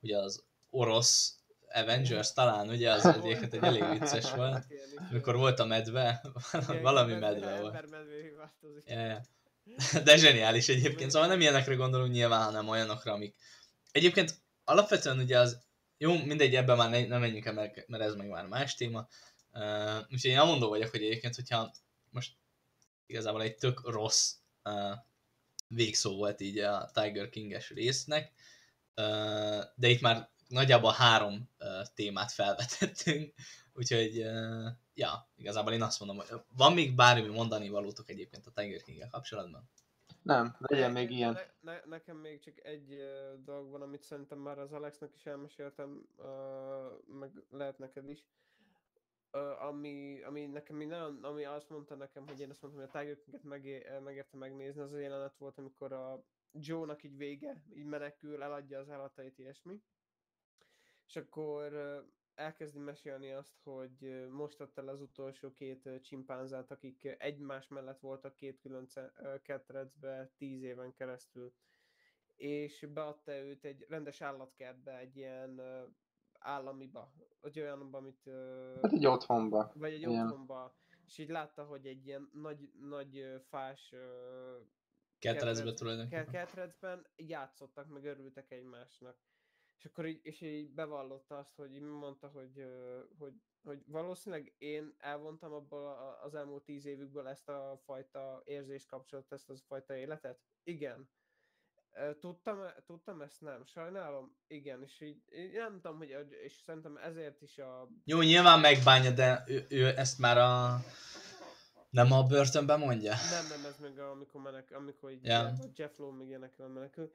ugye 0.00 0.18
az 0.18 0.44
orosz 0.70 1.38
Avengers 1.68 2.32
talán, 2.32 2.68
ugye 2.68 2.92
az 2.92 3.06
egyébként 3.22 3.54
egy 3.54 3.62
elég 3.62 3.98
vicces 3.98 4.30
volt, 4.30 4.66
amikor 5.10 5.36
volt 5.36 5.58
a 5.58 5.64
medve, 5.64 6.22
valami 6.82 7.14
medve 7.14 7.60
volt. 7.60 7.84
De 10.04 10.16
zseniális 10.16 10.68
egyébként, 10.68 11.10
szóval 11.10 11.28
nem 11.28 11.40
ilyenekre 11.40 11.74
gondolunk 11.74 12.12
nyilván, 12.12 12.44
hanem 12.44 12.68
olyanokra, 12.68 13.12
amik... 13.12 13.34
Egyébként 13.92 14.34
alapvetően 14.64 15.18
ugye 15.18 15.38
az... 15.38 15.62
Jó, 15.98 16.24
mindegy, 16.24 16.54
ebben 16.54 16.76
már 16.76 16.90
ne, 16.90 17.06
nem 17.06 17.20
menjünk 17.20 17.44
el, 17.44 17.52
mert, 17.52 17.88
mert 17.88 18.02
ez 18.02 18.14
meg 18.14 18.28
már 18.28 18.46
más 18.46 18.74
téma. 18.74 19.08
Uh, 19.52 19.98
úgyhogy 20.10 20.30
én 20.30 20.36
elmondó 20.36 20.68
vagyok, 20.68 20.90
hogy 20.90 21.02
egyébként, 21.02 21.34
hogyha 21.34 21.74
most 22.10 22.36
igazából 23.06 23.42
egy 23.42 23.56
tök 23.56 23.90
rossz 23.90 24.34
uh, 24.64 24.98
végszó 25.68 26.16
volt 26.16 26.40
így 26.40 26.58
a 26.58 26.90
Tiger 26.92 27.28
King-es 27.28 27.70
résznek, 27.70 28.32
uh, 28.96 29.62
de 29.74 29.88
itt 29.88 30.00
már 30.00 30.30
nagyjából 30.48 30.92
három 30.92 31.50
uh, 31.58 31.86
témát 31.94 32.32
felvetettünk, 32.32 33.34
úgyhogy 33.78 34.18
uh, 34.18 34.66
ja, 34.94 35.30
igazából 35.36 35.72
én 35.72 35.82
azt 35.82 36.00
mondom, 36.00 36.16
hogy 36.16 36.40
van 36.48 36.72
még 36.72 36.94
bármi 36.94 37.28
mondani 37.28 37.68
valótok 37.68 38.08
egyébként 38.10 38.46
a 38.46 38.50
Tiger 38.50 38.82
king 38.82 39.08
kapcsolatban? 39.08 39.70
Nem, 40.24 40.56
legyen 40.58 40.92
még 40.92 41.10
ilyen. 41.10 41.32
Ne, 41.32 41.72
ne, 41.72 41.80
nekem 41.84 42.16
még 42.16 42.40
csak 42.40 42.64
egy 42.64 42.92
uh, 42.92 43.44
dolog 43.44 43.70
van, 43.70 43.82
amit 43.82 44.02
szerintem 44.02 44.38
már 44.38 44.58
az 44.58 44.72
Alexnek 44.72 45.14
is 45.14 45.26
elmeséltem, 45.26 46.06
uh, 46.16 47.16
meg 47.18 47.30
lehet 47.50 47.78
neked 47.78 48.08
is. 48.08 48.26
Uh, 49.32 49.62
ami, 49.62 50.22
ami 50.22 50.46
nekem 50.46 50.76
még 50.76 50.88
nagyon, 50.88 51.24
ami 51.24 51.44
azt 51.44 51.70
mondta 51.70 51.94
nekem, 51.94 52.26
hogy 52.26 52.40
én 52.40 52.50
azt 52.50 52.62
mondtam, 52.62 52.84
hogy 52.84 52.90
a 52.94 52.98
Tiger 52.98 53.18
King-et 53.18 53.42
megé, 53.42 53.86
megérte 54.04 54.36
megnézni, 54.36 54.80
az 54.80 54.92
a 54.92 54.98
jelenet 54.98 55.36
volt, 55.36 55.58
amikor 55.58 55.92
a 55.92 56.24
Joe-nak 56.52 57.02
így 57.02 57.16
vége, 57.16 57.62
így 57.74 57.86
menekül, 57.86 58.42
eladja 58.42 58.78
az 58.78 58.90
állatait, 58.90 59.38
ilyesmi. 59.38 59.82
És 61.06 61.16
akkor 61.16 61.72
elkezdi 62.34 62.78
mesélni 62.78 63.30
azt, 63.32 63.58
hogy 63.62 64.26
most 64.30 64.60
adta 64.60 64.80
el 64.80 64.88
az 64.88 65.00
utolsó 65.00 65.52
két 65.52 65.88
csimpánzát, 66.02 66.70
akik 66.70 67.16
egymás 67.18 67.68
mellett 67.68 68.00
voltak 68.00 68.34
két 68.34 68.58
külön 68.60 68.88
ketrecbe 69.42 70.30
tíz 70.36 70.62
éven 70.62 70.92
keresztül. 70.92 71.52
És 72.36 72.86
beadta 72.92 73.32
őt 73.32 73.64
egy 73.64 73.86
rendes 73.88 74.20
állatkertbe, 74.20 74.98
egy 74.98 75.16
ilyen 75.16 75.60
államiba, 76.38 77.12
vagy 77.40 77.60
olyanba, 77.60 77.98
amit... 77.98 78.30
Hát 78.82 78.92
egy 78.92 79.06
otthonba. 79.06 79.72
vagy 79.74 79.92
egy 79.92 80.00
Igen. 80.00 80.24
otthonba, 80.26 80.76
és 81.06 81.18
így 81.18 81.28
látta, 81.28 81.64
hogy 81.64 81.86
egy 81.86 82.06
ilyen 82.06 82.30
nagy, 82.32 82.70
nagy 82.88 83.40
fás 83.48 83.92
ö, 83.92 84.58
Ketrecbe 85.18 85.54
ketrec- 85.54 85.78
tulajdonképpen. 85.78 86.24
ke- 86.24 86.32
ketrecben 86.32 87.06
játszottak, 87.16 87.88
meg 87.88 88.04
örültek 88.04 88.50
egymásnak. 88.50 89.16
És 89.84 89.90
akkor 89.90 90.06
így, 90.06 90.20
és 90.22 90.40
így 90.40 90.70
bevallotta 90.70 91.38
azt, 91.38 91.54
hogy 91.56 91.74
így 91.74 91.80
mondta, 91.80 92.28
hogy, 92.28 92.64
hogy, 93.18 93.32
hogy 93.62 93.82
valószínűleg 93.86 94.54
én 94.58 94.94
elvontam 94.98 95.52
abból 95.52 95.86
a- 95.86 96.24
az 96.24 96.34
elmúlt 96.34 96.64
tíz 96.64 96.84
évükből 96.84 97.28
ezt 97.28 97.48
a 97.48 97.80
fajta 97.84 98.42
érzést 98.44 98.88
kapcsolatot, 98.88 99.32
ezt 99.32 99.50
a 99.50 99.54
fajta 99.66 99.96
életet? 99.96 100.38
Igen. 100.62 101.08
Tudtam, 102.20 102.58
tudtam 102.86 103.20
ezt? 103.20 103.40
Nem. 103.40 103.64
Sajnálom? 103.64 104.36
Igen. 104.46 104.82
És 104.82 105.00
így, 105.00 105.22
én 105.28 105.50
nem 105.52 105.80
tudom, 105.80 105.98
hogy, 105.98 106.36
és 106.44 106.52
szerintem 106.52 106.96
ezért 106.96 107.42
is 107.42 107.58
a 107.58 107.88
Jó, 108.04 108.20
nyilván 108.20 108.60
megbánja, 108.60 109.10
de 109.10 109.44
ő, 109.46 109.66
ő 109.68 109.86
ezt 109.86 110.18
már 110.18 110.38
a... 110.38 110.78
Nem 111.90 112.12
a 112.12 112.22
börtönben 112.22 112.78
mondja? 112.78 113.12
Nem, 113.30 113.46
nem, 113.60 113.70
ez 113.70 113.78
meg 113.78 113.98
amikor 113.98 114.40
menek, 114.40 114.70
amikor 114.72 115.10
így 115.10 115.24
yeah. 115.24 115.58
Jeff 115.74 115.96
Lowe 115.98 116.16
még 116.16 116.28
ilyenekről 116.28 116.68
menekül. 116.68 117.12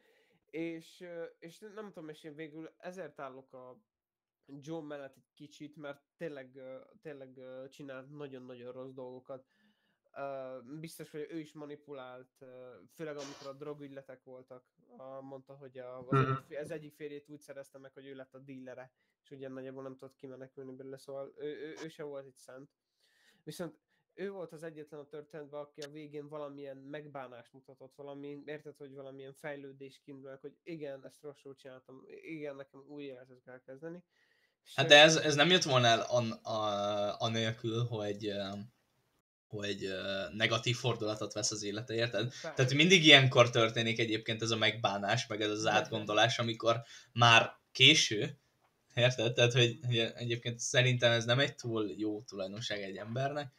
És, 0.49 1.05
és 1.39 1.59
nem 1.59 1.91
tudom, 1.91 2.09
és 2.09 2.23
én 2.23 2.35
végül 2.35 2.73
ezért 2.77 3.19
állok 3.19 3.53
a 3.53 3.81
John 4.45 4.85
mellett 4.85 5.15
egy 5.15 5.31
kicsit, 5.33 5.75
mert 5.75 6.03
tényleg, 6.17 6.59
tényleg 7.01 7.39
csinált 7.69 8.09
nagyon-nagyon 8.09 8.71
rossz 8.71 8.91
dolgokat. 8.91 9.47
Biztos, 10.79 11.11
hogy 11.11 11.27
ő 11.29 11.39
is 11.39 11.53
manipulált, 11.53 12.45
főleg 12.93 13.17
amikor 13.17 13.47
a 13.47 13.53
drogügyletek 13.53 14.23
voltak. 14.23 14.65
Mondta, 15.21 15.53
hogy 15.55 15.77
a, 15.77 15.97
az, 16.07 16.07
Mhm. 16.19 16.31
egyik, 16.31 16.57
az 16.57 16.71
egyik 16.71 16.93
férjét 16.93 17.29
úgy 17.29 17.39
szerezte 17.41 17.77
meg, 17.77 17.93
hogy 17.93 18.05
ő 18.05 18.15
lett 18.15 18.33
a 18.33 18.39
dílere, 18.39 18.93
és 19.23 19.31
ugye 19.31 19.47
nagyjából 19.47 19.83
nem 19.83 19.97
tudott 19.97 20.15
kimenekülni 20.15 20.75
belőle, 20.75 20.97
szóval 20.97 21.33
ő, 21.37 21.47
ő, 21.47 21.75
ő 21.83 21.87
se 21.87 22.03
volt 22.03 22.25
egy 22.25 22.37
szent. 22.37 22.71
Viszont 23.43 23.79
ő 24.13 24.31
volt 24.31 24.51
az 24.53 24.63
egyetlen 24.63 24.99
a 24.99 25.07
történetben, 25.07 25.59
aki 25.59 25.81
a 25.81 25.89
végén 25.89 26.27
valamilyen 26.27 26.77
megbánást 26.77 27.53
mutatott, 27.53 27.93
valami, 27.95 28.37
érted, 28.45 28.77
hogy 28.77 28.93
valamilyen 28.93 29.33
fejlődés 29.33 30.01
kindul, 30.05 30.37
hogy 30.41 30.55
igen, 30.63 31.05
ezt 31.05 31.21
rosszul 31.21 31.55
csináltam, 31.55 32.03
igen, 32.21 32.55
nekem 32.55 32.83
új 32.87 33.03
életet 33.03 33.41
kell 33.45 33.61
kezdeni. 33.65 34.03
És 34.65 34.75
Hát 34.75 34.87
de 34.87 35.01
ez, 35.01 35.15
ez 35.15 35.35
nem 35.35 35.49
jött 35.49 35.63
volna 35.63 35.87
el 35.87 36.01
an, 36.01 36.31
a, 36.31 37.19
anélkül, 37.19 37.83
hogy, 37.83 38.31
hogy 39.47 39.89
negatív 40.33 40.75
fordulatot 40.75 41.33
vesz 41.33 41.51
az 41.51 41.63
élete, 41.63 41.93
érted? 41.93 42.33
Bár- 42.43 42.55
Tehát 42.55 42.73
mindig 42.73 43.05
ilyenkor 43.05 43.49
történik 43.49 43.99
egyébként 43.99 44.41
ez 44.41 44.51
a 44.51 44.57
megbánás, 44.57 45.27
meg 45.27 45.41
ez 45.41 45.49
az 45.49 45.65
átgondolás, 45.65 46.39
amikor 46.39 46.81
már 47.13 47.59
késő, 47.71 48.39
érted? 48.93 49.33
Tehát, 49.33 49.53
hogy 49.53 49.79
egyébként 50.15 50.59
szerintem 50.59 51.11
ez 51.11 51.25
nem 51.25 51.39
egy 51.39 51.55
túl 51.55 51.91
jó 51.97 52.21
tulajdonság 52.21 52.81
egy 52.81 52.97
embernek, 52.97 53.53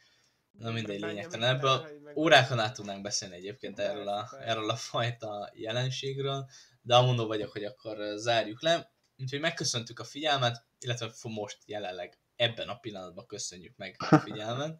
Na 0.51 0.71
mindegy, 0.71 0.99
lényegtelen. 0.99 1.55
Ebből 1.55 1.87
órákon 2.15 2.59
át 2.59 2.73
tudnánk 2.73 3.01
beszélni 3.01 3.35
egyébként 3.35 3.79
erről 3.79 4.07
a, 4.07 4.29
erről 4.39 4.69
a 4.69 4.75
fajta 4.75 5.51
jelenségről, 5.53 6.49
de 6.81 6.95
amondó 6.95 7.27
vagyok, 7.27 7.51
hogy 7.51 7.63
akkor 7.63 7.97
zárjuk 8.15 8.61
le. 8.61 8.93
Úgyhogy 9.17 9.39
megköszöntük 9.39 9.99
a 9.99 10.03
figyelmet, 10.03 10.65
illetve 10.79 11.11
most 11.23 11.57
jelenleg 11.65 12.19
ebben 12.35 12.69
a 12.69 12.75
pillanatban 12.75 13.25
köszönjük 13.25 13.77
meg 13.77 13.95
a 14.09 14.17
figyelmet. 14.27 14.79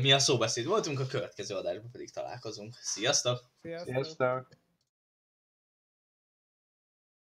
Mi 0.00 0.12
a 0.12 0.18
szóbeszéd 0.18 0.66
voltunk, 0.66 1.00
a 1.00 1.06
következő 1.06 1.54
adásban 1.54 1.90
pedig 1.90 2.10
találkozunk. 2.10 2.74
Sziasztok! 2.80 3.50
Sziasztok! 3.62 3.94
Sziasztok! 3.94 4.60